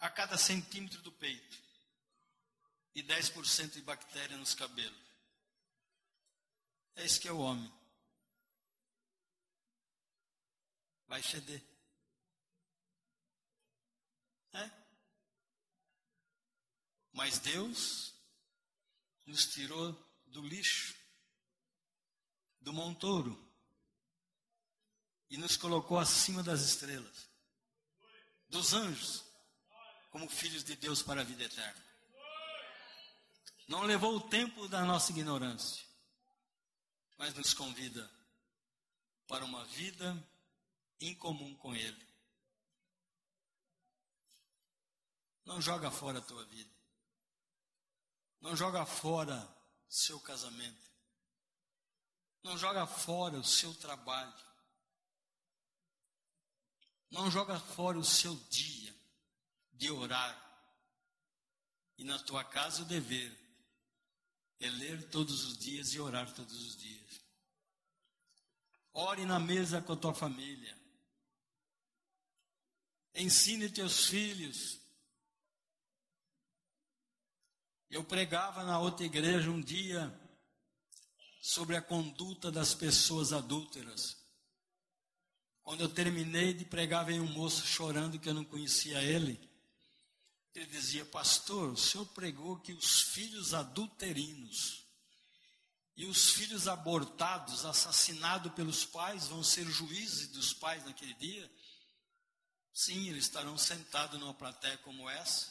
a 0.00 0.08
cada 0.08 0.38
centímetro 0.38 1.02
do 1.02 1.12
peito 1.12 1.62
e 2.94 3.02
10% 3.02 3.72
de 3.72 3.82
bactéria 3.82 4.38
nos 4.38 4.54
cabelos. 4.54 5.04
É 6.96 7.04
isso 7.04 7.20
que 7.20 7.28
é 7.28 7.32
o 7.32 7.40
homem. 7.40 7.70
Vai 11.06 11.22
ceder. 11.22 11.62
É? 14.54 14.70
Mas 17.12 17.38
Deus 17.38 18.14
nos 19.26 19.46
tirou 19.48 19.92
do 20.24 20.40
lixo, 20.40 20.96
do 22.62 22.72
montouro, 22.72 23.43
e 25.34 25.36
nos 25.36 25.56
colocou 25.56 25.98
acima 25.98 26.44
das 26.44 26.60
estrelas, 26.60 27.28
dos 28.48 28.72
anjos, 28.72 29.24
como 30.12 30.30
filhos 30.30 30.62
de 30.62 30.76
Deus 30.76 31.02
para 31.02 31.22
a 31.22 31.24
vida 31.24 31.42
eterna. 31.42 31.84
Não 33.66 33.82
levou 33.82 34.14
o 34.14 34.28
tempo 34.28 34.68
da 34.68 34.84
nossa 34.84 35.10
ignorância, 35.10 35.84
mas 37.18 37.34
nos 37.34 37.52
convida 37.52 38.08
para 39.26 39.44
uma 39.44 39.64
vida 39.64 40.16
em 41.00 41.12
comum 41.16 41.52
com 41.56 41.74
Ele. 41.74 42.06
Não 45.44 45.60
joga 45.60 45.90
fora 45.90 46.20
a 46.20 46.22
tua 46.22 46.44
vida. 46.44 46.70
Não 48.40 48.54
joga 48.54 48.86
fora 48.86 49.52
seu 49.88 50.20
casamento. 50.20 50.92
Não 52.40 52.56
joga 52.56 52.86
fora 52.86 53.36
o 53.36 53.44
seu 53.44 53.74
trabalho. 53.74 54.53
Não 57.14 57.30
joga 57.30 57.60
fora 57.60 57.96
o 57.96 58.04
seu 58.04 58.34
dia 58.50 58.92
de 59.72 59.88
orar. 59.88 60.36
E 61.96 62.02
na 62.02 62.18
tua 62.18 62.42
casa 62.42 62.82
o 62.82 62.86
dever 62.86 63.32
é 64.58 64.68
ler 64.68 65.08
todos 65.10 65.44
os 65.44 65.56
dias 65.56 65.94
e 65.94 66.00
orar 66.00 66.34
todos 66.34 66.60
os 66.60 66.76
dias. 66.76 67.20
Ore 68.92 69.24
na 69.24 69.38
mesa 69.38 69.80
com 69.80 69.92
a 69.92 69.96
tua 69.96 70.12
família. 70.12 70.76
Ensine 73.14 73.70
teus 73.70 74.06
filhos. 74.06 74.80
Eu 77.88 78.02
pregava 78.02 78.64
na 78.64 78.80
outra 78.80 79.06
igreja 79.06 79.52
um 79.52 79.60
dia 79.60 80.12
sobre 81.40 81.76
a 81.76 81.82
conduta 81.82 82.50
das 82.50 82.74
pessoas 82.74 83.32
adúlteras. 83.32 84.23
Quando 85.64 85.80
eu 85.80 85.88
terminei 85.88 86.52
de 86.52 86.66
pregar, 86.66 87.06
veio 87.06 87.22
um 87.22 87.32
moço 87.32 87.66
chorando 87.66 88.18
que 88.18 88.28
eu 88.28 88.34
não 88.34 88.44
conhecia 88.44 89.02
ele. 89.02 89.40
Ele 90.54 90.66
dizia, 90.66 91.04
pastor, 91.06 91.70
o 91.70 91.76
senhor 91.76 92.06
pregou 92.08 92.60
que 92.60 92.72
os 92.72 93.00
filhos 93.00 93.54
adulterinos 93.54 94.84
e 95.96 96.04
os 96.04 96.30
filhos 96.30 96.68
abortados, 96.68 97.64
assassinados 97.64 98.52
pelos 98.52 98.84
pais, 98.84 99.26
vão 99.26 99.42
ser 99.42 99.64
juízes 99.64 100.28
dos 100.28 100.52
pais 100.52 100.84
naquele 100.84 101.14
dia? 101.14 101.50
Sim, 102.72 103.08
eles 103.08 103.24
estarão 103.24 103.56
sentados 103.56 104.20
numa 104.20 104.34
plateia 104.34 104.76
como 104.78 105.08
essa, 105.08 105.50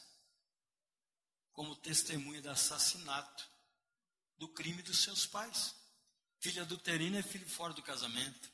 como 1.53 1.76
testemunha 1.76 2.41
do 2.41 2.51
assassinato, 2.51 3.49
do 4.38 4.47
crime 4.47 4.84
dos 4.84 5.01
seus 5.01 5.26
pais. 5.26 5.74
Filho 6.39 6.61
adulterino 6.61 7.18
é 7.18 7.24
filho 7.24 7.49
fora 7.49 7.74
do 7.74 7.82
casamento. 7.82 8.53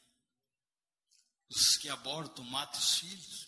Os 1.50 1.78
que 1.78 1.90
abortam 1.90 2.44
matam 2.46 2.80
os 2.80 3.00
filhos. 3.00 3.48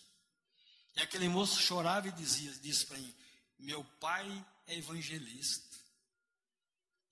E 0.96 1.02
aquele 1.02 1.28
moço 1.28 1.60
chorava 1.60 2.08
e 2.08 2.12
dizia, 2.12 2.52
disse 2.58 2.86
para 2.86 2.98
mim, 2.98 3.14
meu 3.58 3.84
pai 4.00 4.46
é 4.66 4.76
evangelista. 4.76 5.76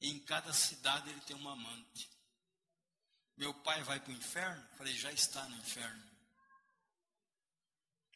E 0.00 0.10
em 0.10 0.18
cada 0.18 0.52
cidade 0.52 1.08
ele 1.10 1.20
tem 1.20 1.36
uma 1.36 1.52
amante. 1.52 2.10
Meu 3.36 3.54
pai 3.54 3.82
vai 3.82 4.00
para 4.00 4.12
o 4.12 4.16
inferno? 4.16 4.66
Falei, 4.76 4.94
já 4.94 5.12
está 5.12 5.48
no 5.48 5.56
inferno. 5.56 6.10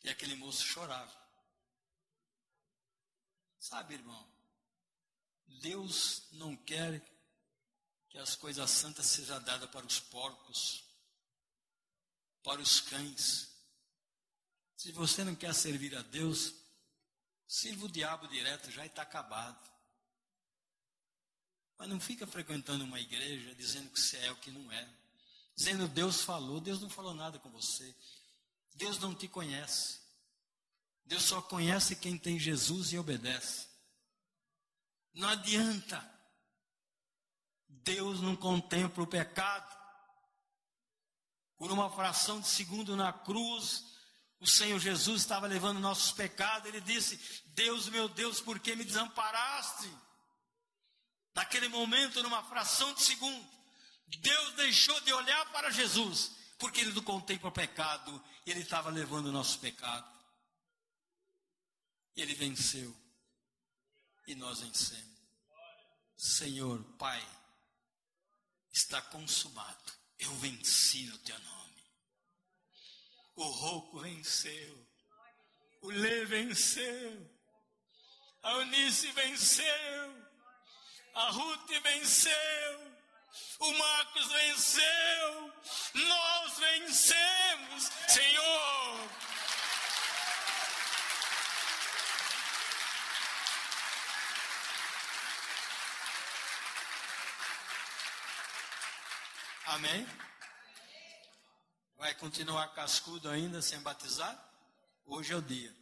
E 0.03 0.11
aquele 0.11 0.35
moço 0.35 0.64
chorava. 0.64 1.25
Sabe, 3.59 3.95
irmão, 3.95 4.29
Deus 5.47 6.25
não 6.33 6.55
quer 6.55 7.03
que 8.11 8.18
as 8.18 8.37
coisas 8.37 8.70
santas 8.70 9.07
sejam 9.07 9.43
dadas 9.43 9.70
para 9.70 9.87
os 9.87 9.99
porcos, 9.99 10.84
para 12.45 12.61
os 12.61 12.81
cães, 12.81 13.49
se 14.77 14.93
você 14.93 15.25
não 15.25 15.35
quer 15.35 15.55
servir 15.55 15.97
a 15.97 16.03
Deus, 16.03 16.55
sirva 17.49 17.87
o 17.87 17.91
diabo 17.91 18.29
direto, 18.29 18.71
já 18.71 18.85
está 18.85 19.03
acabado. 19.03 19.59
Mas 21.79 21.89
não 21.89 21.99
fica 21.99 22.27
frequentando 22.27 22.85
uma 22.85 23.01
igreja 23.01 23.55
dizendo 23.55 23.91
que 23.91 23.99
você 23.99 24.19
é 24.19 24.31
o 24.31 24.37
que 24.37 24.51
não 24.51 24.71
é. 24.71 24.89
Dizendo 25.57 25.89
Deus 25.89 26.23
falou, 26.23 26.61
Deus 26.61 26.81
não 26.81 26.91
falou 26.91 27.15
nada 27.15 27.39
com 27.39 27.51
você. 27.51 27.95
Deus 28.75 28.99
não 28.99 29.15
te 29.15 29.27
conhece. 29.27 30.01
Deus 31.07 31.23
só 31.23 31.41
conhece 31.41 31.97
quem 31.97 32.19
tem 32.19 32.39
Jesus 32.39 32.93
e 32.93 32.99
obedece. 32.99 33.69
Não 35.15 35.29
adianta. 35.29 36.13
Deus 37.69 38.21
não 38.21 38.37
contempla 38.37 39.03
o 39.03 39.07
pecado. 39.07 39.84
Por 41.57 41.71
uma 41.71 41.91
fração 41.91 42.41
de 42.41 42.49
segundo 42.49 42.97
na 42.97 43.13
cruz, 43.13 43.85
o 44.41 44.47
Senhor 44.47 44.79
Jesus 44.79 45.23
estava 45.23 45.47
levando 45.47 45.81
nossos 45.81 46.13
pecados, 46.13 46.69
ele 46.69 46.81
disse: 46.81 47.19
Deus, 47.47 47.89
meu 47.89 48.09
Deus, 48.09 48.41
por 48.41 48.59
que 48.59 48.75
me 48.75 48.85
desamparaste? 48.85 49.91
Naquele 51.35 51.69
momento, 51.69 52.23
numa 52.23 52.43
fração 52.45 52.93
de 52.95 53.03
segundo, 53.03 53.49
Deus 54.21 54.55
deixou 54.55 55.01
de 55.01 55.13
olhar 55.13 55.51
para 55.53 55.71
Jesus, 55.71 56.33
porque 56.59 56.81
ele 56.81 56.93
não 56.93 57.03
contempla 57.03 57.49
o 57.49 57.53
pecado, 57.53 58.23
e 58.47 58.51
ele 58.51 58.61
estava 58.61 58.91
levando 58.91 59.27
o 59.27 59.33
nosso 59.33 59.59
pecado. 59.59 60.13
Ele 62.15 62.35
venceu, 62.35 62.95
e 64.27 64.35
nós 64.35 64.61
vencemos. 64.61 65.15
Senhor, 66.17 66.83
Pai, 66.97 67.27
está 68.73 69.03
consumado, 69.03 69.93
eu 70.25 70.35
venci 70.37 71.07
no 71.07 71.18
teu 71.18 71.39
nome. 71.39 71.85
O 73.37 73.45
rouco 73.45 74.01
venceu. 74.01 74.87
O 75.83 75.91
lê 75.91 76.25
venceu. 76.25 77.31
A 78.43 78.53
Eunice 78.53 79.11
venceu. 79.12 80.27
A 81.14 81.31
Ruth 81.31 81.70
venceu. 81.83 82.95
O 83.61 83.72
Marcos 83.72 84.27
venceu. 84.33 85.53
Nós 85.95 86.59
vencemos, 86.59 87.91
Senhor. 88.09 89.11
Amém? 99.75 100.07
Vai 101.97 102.14
continuar 102.14 102.68
cascudo 102.75 103.29
ainda 103.29 103.61
sem 103.61 103.81
batizar? 103.81 104.33
Hoje 105.05 105.33
é 105.33 105.37
o 105.37 105.43
dia. 105.43 105.77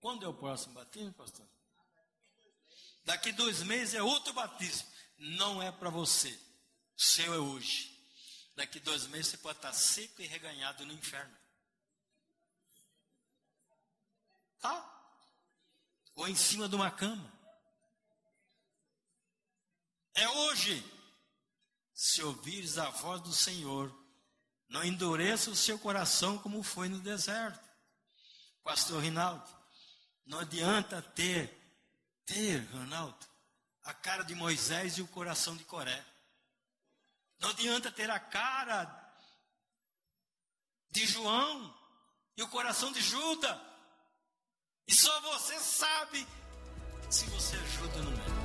Quando 0.00 0.26
é 0.26 0.28
o 0.28 0.34
próximo 0.34 0.74
batismo, 0.74 1.12
pastor? 1.12 1.48
Daqui 3.04 3.30
dois 3.30 3.62
meses 3.62 3.94
é 3.94 4.02
outro 4.02 4.32
batismo. 4.32 4.88
Não 5.16 5.62
é 5.62 5.70
para 5.70 5.90
você. 5.90 6.36
O 6.96 7.00
seu 7.00 7.32
é 7.32 7.38
hoje. 7.38 7.96
Daqui 8.56 8.80
dois 8.80 9.06
meses 9.06 9.28
você 9.28 9.36
pode 9.36 9.58
estar 9.58 9.72
seco 9.72 10.20
e 10.20 10.26
reganhado 10.26 10.84
no 10.84 10.92
inferno. 10.92 11.38
Tá? 14.58 15.14
Ou 16.16 16.26
em 16.26 16.34
cima 16.34 16.68
de 16.68 16.74
uma 16.74 16.90
cama. 16.90 17.32
É 20.14 20.28
hoje. 20.28 20.97
Se 22.00 22.22
ouvires 22.22 22.78
a 22.78 22.90
voz 22.90 23.20
do 23.22 23.32
Senhor, 23.32 23.92
não 24.68 24.84
endureça 24.84 25.50
o 25.50 25.56
seu 25.56 25.76
coração 25.76 26.38
como 26.38 26.62
foi 26.62 26.88
no 26.88 27.00
deserto. 27.00 27.68
Pastor 28.62 29.02
Rinaldo, 29.02 29.50
não 30.24 30.38
adianta 30.38 31.02
ter, 31.02 31.52
ter, 32.24 32.60
Ronaldo, 32.70 33.26
a 33.82 33.92
cara 33.92 34.22
de 34.22 34.32
Moisés 34.36 34.96
e 34.96 35.02
o 35.02 35.08
coração 35.08 35.56
de 35.56 35.64
Coré. 35.64 36.06
Não 37.40 37.48
adianta 37.48 37.90
ter 37.90 38.08
a 38.08 38.20
cara 38.20 38.86
de 40.92 41.04
João 41.04 41.76
e 42.36 42.44
o 42.44 42.48
coração 42.48 42.92
de 42.92 43.00
Judas. 43.00 43.60
E 44.86 44.94
só 44.94 45.20
você 45.20 45.58
sabe 45.58 46.24
se 47.10 47.24
você 47.24 47.56
ajuda 47.56 48.02
no 48.02 48.10
meio. 48.12 48.37